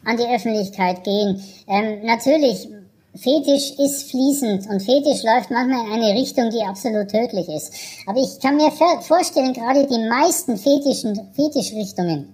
an 0.06 0.18
die 0.18 0.28
Öffentlichkeit 0.28 1.04
gehen. 1.04 1.42
Ähm, 1.68 2.06
natürlich, 2.06 2.68
Fetisch 3.16 3.72
ist 3.80 4.12
fließend 4.12 4.68
und 4.70 4.82
Fetisch 4.82 5.24
läuft 5.24 5.50
manchmal 5.52 5.86
in 5.88 5.94
eine 5.94 6.14
Richtung, 6.20 6.52
die 6.52 6.62
absolut 6.62 7.10
tödlich 7.10 7.50
ist. 7.50 7.74
Aber 8.08 8.20
ich 8.20 8.40
kann 8.40 8.56
mir 8.56 8.72
vorstellen, 8.72 9.54
gerade 9.54 9.88
die 9.88 10.08
meisten 10.08 10.58
Fetischen, 10.58 11.30
Fetischrichtungen, 11.34 12.34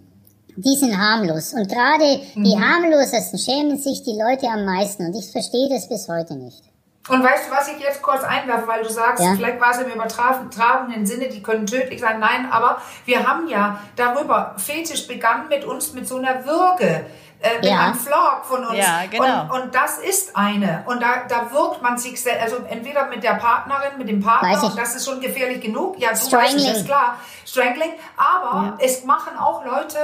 die 0.58 0.76
sind 0.76 0.98
harmlos. 0.98 1.54
Und 1.54 1.70
gerade 1.70 2.20
die 2.36 2.58
harmlosesten 2.60 3.40
schämen 3.40 3.78
sich 3.78 4.04
die 4.04 4.18
Leute 4.20 4.48
am 4.48 4.66
meisten. 4.66 5.06
Und 5.08 5.16
ich 5.16 5.32
verstehe 5.32 5.70
das 5.70 5.88
bis 5.90 6.08
heute 6.08 6.36
nicht. 6.36 6.62
Und 7.08 7.24
weißt 7.24 7.48
du, 7.48 7.52
was 7.56 7.68
ich 7.68 7.80
jetzt 7.84 8.02
kurz 8.02 8.24
einwerfe, 8.24 8.68
weil 8.68 8.82
du 8.84 8.90
sagst, 8.90 9.24
Ja. 9.24 9.34
vielleicht 9.36 9.62
war 9.62 9.72
es 9.72 9.78
im 9.78 9.92
übertragenen 9.92 11.06
Sinne, 11.06 11.30
die 11.30 11.42
können 11.44 11.68
tödlich 11.68 12.00
sein. 12.02 12.20
Nein, 12.20 12.48
aber 12.52 12.82
wir 13.06 13.28
haben 13.28 13.48
ja 13.48 13.80
darüber, 13.96 14.56
Fetisch 14.58 15.08
begann 15.08 15.48
mit 15.48 15.64
uns 15.66 15.94
mit 15.94 16.08
so 16.08 16.18
einer 16.18 16.44
Würge. 16.46 17.06
Äh, 17.46 17.56
mit 17.60 17.66
Ja. 17.66 17.80
einem 17.82 17.94
Vlog 17.96 18.42
von 18.44 18.66
uns. 18.66 18.78
Ja, 18.78 19.02
genau. 19.10 19.44
Und, 19.54 19.62
und 19.62 19.76
das 19.76 20.00
ist 20.00 20.36
eine. 20.36 20.84
Und 20.88 21.02
da, 21.02 21.26
da 21.28 21.52
wirkt 21.52 21.82
man 21.82 21.98
sich, 21.98 22.20
sel- 22.22 22.40
also 22.42 22.58
entweder 22.68 23.06
mit 23.08 23.22
der 23.24 23.36
Partnerin, 23.36 23.98
mit 24.00 24.10
dem 24.10 24.20
Partner, 24.22 24.50
Weiß 24.50 24.64
ich. 24.64 24.70
und 24.72 24.80
das 24.80 24.96
ist 24.96 25.06
schon 25.06 25.22
gefährlich 25.22 25.62
genug. 25.62 26.00
Ja, 26.00 26.10
du 26.10 26.16
weißt 26.16 26.28
Strangling. 26.28 26.72
es, 26.72 26.78
ist 26.80 26.86
klar. 26.88 27.18
Strangling. 27.46 27.94
Aber 28.18 28.78
es 28.80 29.04
machen 29.04 29.38
auch 29.38 29.64
Leute 29.64 29.98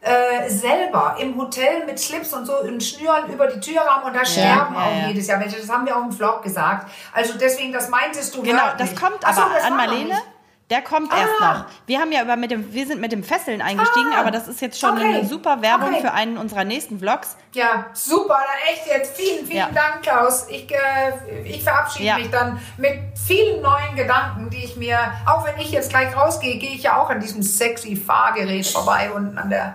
äh, 0.00 0.48
selber 0.50 1.16
im 1.20 1.38
Hotel 1.38 1.86
mit 1.86 1.98
Slips 2.00 2.32
und 2.34 2.46
so 2.46 2.58
und 2.60 2.82
Schnüren 2.82 3.28
über 3.32 3.46
die 3.46 3.60
Türrahmen 3.60 4.04
und 4.06 4.14
da 4.16 4.24
sterben 4.24 4.74
ja, 4.74 4.80
auch 4.80 5.02
ja. 5.02 5.08
jedes 5.08 5.26
Jahr 5.28 5.38
welche. 5.40 5.56
Das 5.60 5.70
haben 5.70 5.86
wir 5.86 5.96
auch 5.96 6.02
im 6.02 6.12
Vlog 6.12 6.42
gesagt. 6.42 6.88
Also 7.12 7.34
deswegen, 7.38 7.72
das 7.72 7.88
meintest 7.88 8.34
du 8.34 8.42
Genau, 8.42 8.62
das 8.76 8.94
kommt 8.96 9.18
Ach 9.24 9.34
so, 9.34 9.42
aber 9.42 9.54
das 9.54 9.64
an 9.64 9.76
Marlene. 9.76 10.18
Der 10.70 10.82
kommt 10.82 11.10
erst 11.10 11.32
Ah. 11.40 11.54
noch. 11.54 11.64
Wir 11.86 11.98
haben 11.98 12.12
ja 12.12 12.22
über 12.22 12.36
mit 12.36 12.50
dem, 12.50 12.74
wir 12.74 12.86
sind 12.86 13.00
mit 13.00 13.10
dem 13.10 13.24
Fesseln 13.24 13.62
eingestiegen, 13.62 14.12
Ah. 14.14 14.20
aber 14.20 14.30
das 14.30 14.48
ist 14.48 14.60
jetzt 14.60 14.78
schon 14.78 14.98
Okay. 14.98 15.06
eine 15.14 15.24
super 15.26 15.62
Werbung 15.62 15.94
Okay. 15.94 16.02
für 16.02 16.12
einen 16.12 16.36
unserer 16.36 16.64
nächsten 16.64 16.98
Vlogs. 16.98 17.36
Ja, 17.54 17.86
super, 17.94 18.36
dann 18.38 18.74
echt 18.74 18.86
jetzt 18.86 19.16
vielen, 19.16 19.46
vielen 19.46 19.56
Ja. 19.58 19.68
Dank, 19.74 20.02
Klaus. 20.02 20.46
Ich, 20.50 20.70
äh, 20.70 21.40
ich 21.44 21.62
verabschiede 21.64 22.04
Ja. 22.04 22.18
mich 22.18 22.28
dann 22.30 22.60
mit 22.76 22.98
vielen 23.26 23.62
neuen 23.62 23.96
Gedanken, 23.96 24.50
die 24.50 24.62
ich 24.64 24.76
mir, 24.76 24.98
auch 25.26 25.46
wenn 25.46 25.58
ich 25.58 25.70
jetzt 25.72 25.88
gleich 25.88 26.14
rausgehe, 26.14 26.58
gehe 26.58 26.70
ich 26.74 26.82
ja 26.82 27.00
auch 27.00 27.08
an 27.08 27.20
diesem 27.20 27.42
sexy 27.42 27.96
Fahrgerät 27.96 28.66
vorbei 28.66 29.10
unten 29.10 29.38
an 29.38 29.48
der 29.48 29.74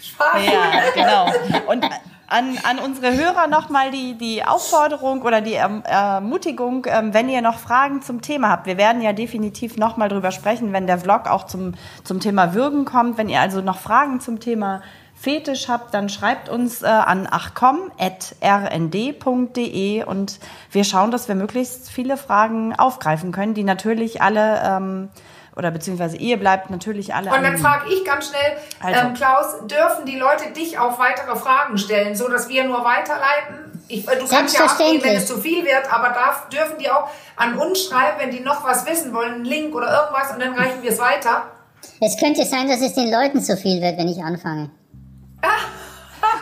Straße. 0.00 0.44
Ja, 0.44 0.82
genau. 0.94 1.32
Und 1.66 1.84
an, 2.32 2.58
an 2.68 2.78
unsere 2.78 3.14
Hörer 3.14 3.46
nochmal 3.46 3.90
die, 3.90 4.14
die 4.18 4.44
Aufforderung 4.44 5.22
oder 5.22 5.40
die 5.40 5.54
erm- 5.54 5.84
Ermutigung, 5.84 6.86
ähm, 6.88 7.12
wenn 7.14 7.28
ihr 7.28 7.42
noch 7.42 7.58
Fragen 7.58 8.02
zum 8.02 8.22
Thema 8.22 8.48
habt. 8.48 8.66
Wir 8.66 8.78
werden 8.78 9.02
ja 9.02 9.12
definitiv 9.12 9.76
nochmal 9.76 10.08
drüber 10.08 10.30
sprechen, 10.32 10.72
wenn 10.72 10.86
der 10.86 10.98
Vlog 10.98 11.28
auch 11.28 11.44
zum, 11.46 11.74
zum 12.04 12.18
Thema 12.20 12.54
Würgen 12.54 12.84
kommt. 12.84 13.18
Wenn 13.18 13.28
ihr 13.28 13.40
also 13.40 13.60
noch 13.60 13.78
Fragen 13.78 14.20
zum 14.20 14.40
Thema 14.40 14.82
Fetisch 15.14 15.68
habt, 15.68 15.94
dann 15.94 16.08
schreibt 16.08 16.48
uns 16.48 16.82
äh, 16.82 16.86
an 16.86 17.28
achcom.rnd.de 18.72 20.04
und 20.04 20.40
wir 20.70 20.84
schauen, 20.84 21.10
dass 21.10 21.28
wir 21.28 21.34
möglichst 21.34 21.90
viele 21.90 22.16
Fragen 22.16 22.74
aufgreifen 22.74 23.30
können, 23.30 23.54
die 23.54 23.64
natürlich 23.64 24.20
alle, 24.22 24.62
ähm, 24.64 25.08
oder 25.56 25.70
beziehungsweise 25.70 26.16
ihr 26.16 26.38
bleibt 26.38 26.70
natürlich 26.70 27.14
alle 27.14 27.30
Und 27.30 27.42
dann 27.42 27.58
frage 27.58 27.92
ich 27.92 28.04
ganz 28.04 28.28
schnell, 28.28 28.56
Also. 28.82 29.00
ähm, 29.08 29.14
Klaus, 29.14 29.66
dürfen 29.66 30.06
die 30.06 30.16
Leute 30.18 30.50
dich 30.52 30.78
auf 30.78 30.98
weitere 30.98 31.36
Fragen 31.36 31.76
stellen, 31.78 32.14
so 32.14 32.28
dass 32.28 32.48
wir 32.48 32.64
nur 32.64 32.84
weiterleiten? 32.84 33.70
Ich, 33.88 34.08
äh, 34.08 34.16
du 34.18 34.26
kannst 34.26 34.56
ja 34.56 34.64
abgehen, 34.64 35.02
wenn 35.02 35.16
es 35.16 35.26
zu 35.26 35.38
viel 35.38 35.64
wird, 35.64 35.92
aber 35.92 36.08
darf, 36.10 36.48
dürfen 36.48 36.78
die 36.78 36.90
auch 36.90 37.08
an 37.36 37.58
uns 37.58 37.84
schreiben, 37.84 38.18
wenn 38.18 38.30
die 38.30 38.40
noch 38.40 38.64
was 38.64 38.86
wissen 38.86 39.12
wollen, 39.12 39.34
einen 39.34 39.44
Link 39.44 39.74
oder 39.74 39.92
irgendwas, 39.92 40.32
und 40.32 40.40
dann 40.40 40.54
reichen 40.54 40.82
wir 40.82 40.90
es 40.90 40.98
weiter. 40.98 41.42
Es 42.00 42.16
könnte 42.18 42.44
sein, 42.44 42.68
dass 42.68 42.80
es 42.80 42.94
den 42.94 43.10
Leuten 43.10 43.40
zu 43.42 43.56
viel 43.56 43.80
wird, 43.82 43.98
wenn 43.98 44.08
ich 44.08 44.22
anfange. 44.22 44.70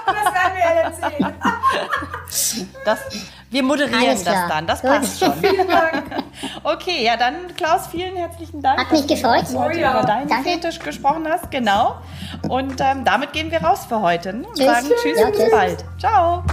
Das 0.06 0.34
werden 0.34 0.56
wir 0.56 1.08
sehen. 1.08 1.34
Das, 2.84 2.98
wir 3.50 3.62
moderieren 3.62 4.00
Alles 4.08 4.24
das 4.24 4.34
klar. 4.34 4.48
dann, 4.48 4.66
das 4.66 4.80
Gut. 4.80 4.90
passt 4.90 5.18
schon. 5.18 5.34
Vielen 5.40 5.68
Dank. 5.68 6.04
Okay, 6.62 7.04
ja 7.04 7.16
dann 7.16 7.54
Klaus, 7.56 7.86
vielen 7.88 8.16
herzlichen 8.16 8.62
Dank. 8.62 8.78
Hat 8.80 8.90
mich 8.92 9.00
dass 9.00 9.08
du 9.08 9.14
gefreut. 9.14 9.40
mit 9.42 9.48
uns 9.50 9.58
heute 9.58 9.78
Oh 9.78 9.80
ja. 9.80 9.90
über 9.98 10.06
deinen 10.06 10.28
Danke. 10.28 10.50
Fetisch 10.50 10.78
gesprochen 10.78 11.26
hast, 11.28 11.50
genau. 11.50 11.96
Und 12.48 12.80
ähm, 12.80 13.04
damit 13.04 13.32
gehen 13.32 13.50
wir 13.50 13.62
raus 13.62 13.84
für 13.88 14.00
heute 14.00 14.32
ne? 14.32 14.46
und 14.48 14.56
Tschüss. 14.56 14.66
sagen 14.66 14.86
Tschüss 15.02 15.18
Ja, 15.18 15.26
und 15.26 15.32
bis 15.32 15.40
tschüss. 15.42 15.50
bald. 15.50 15.84
Ciao. 15.98 16.44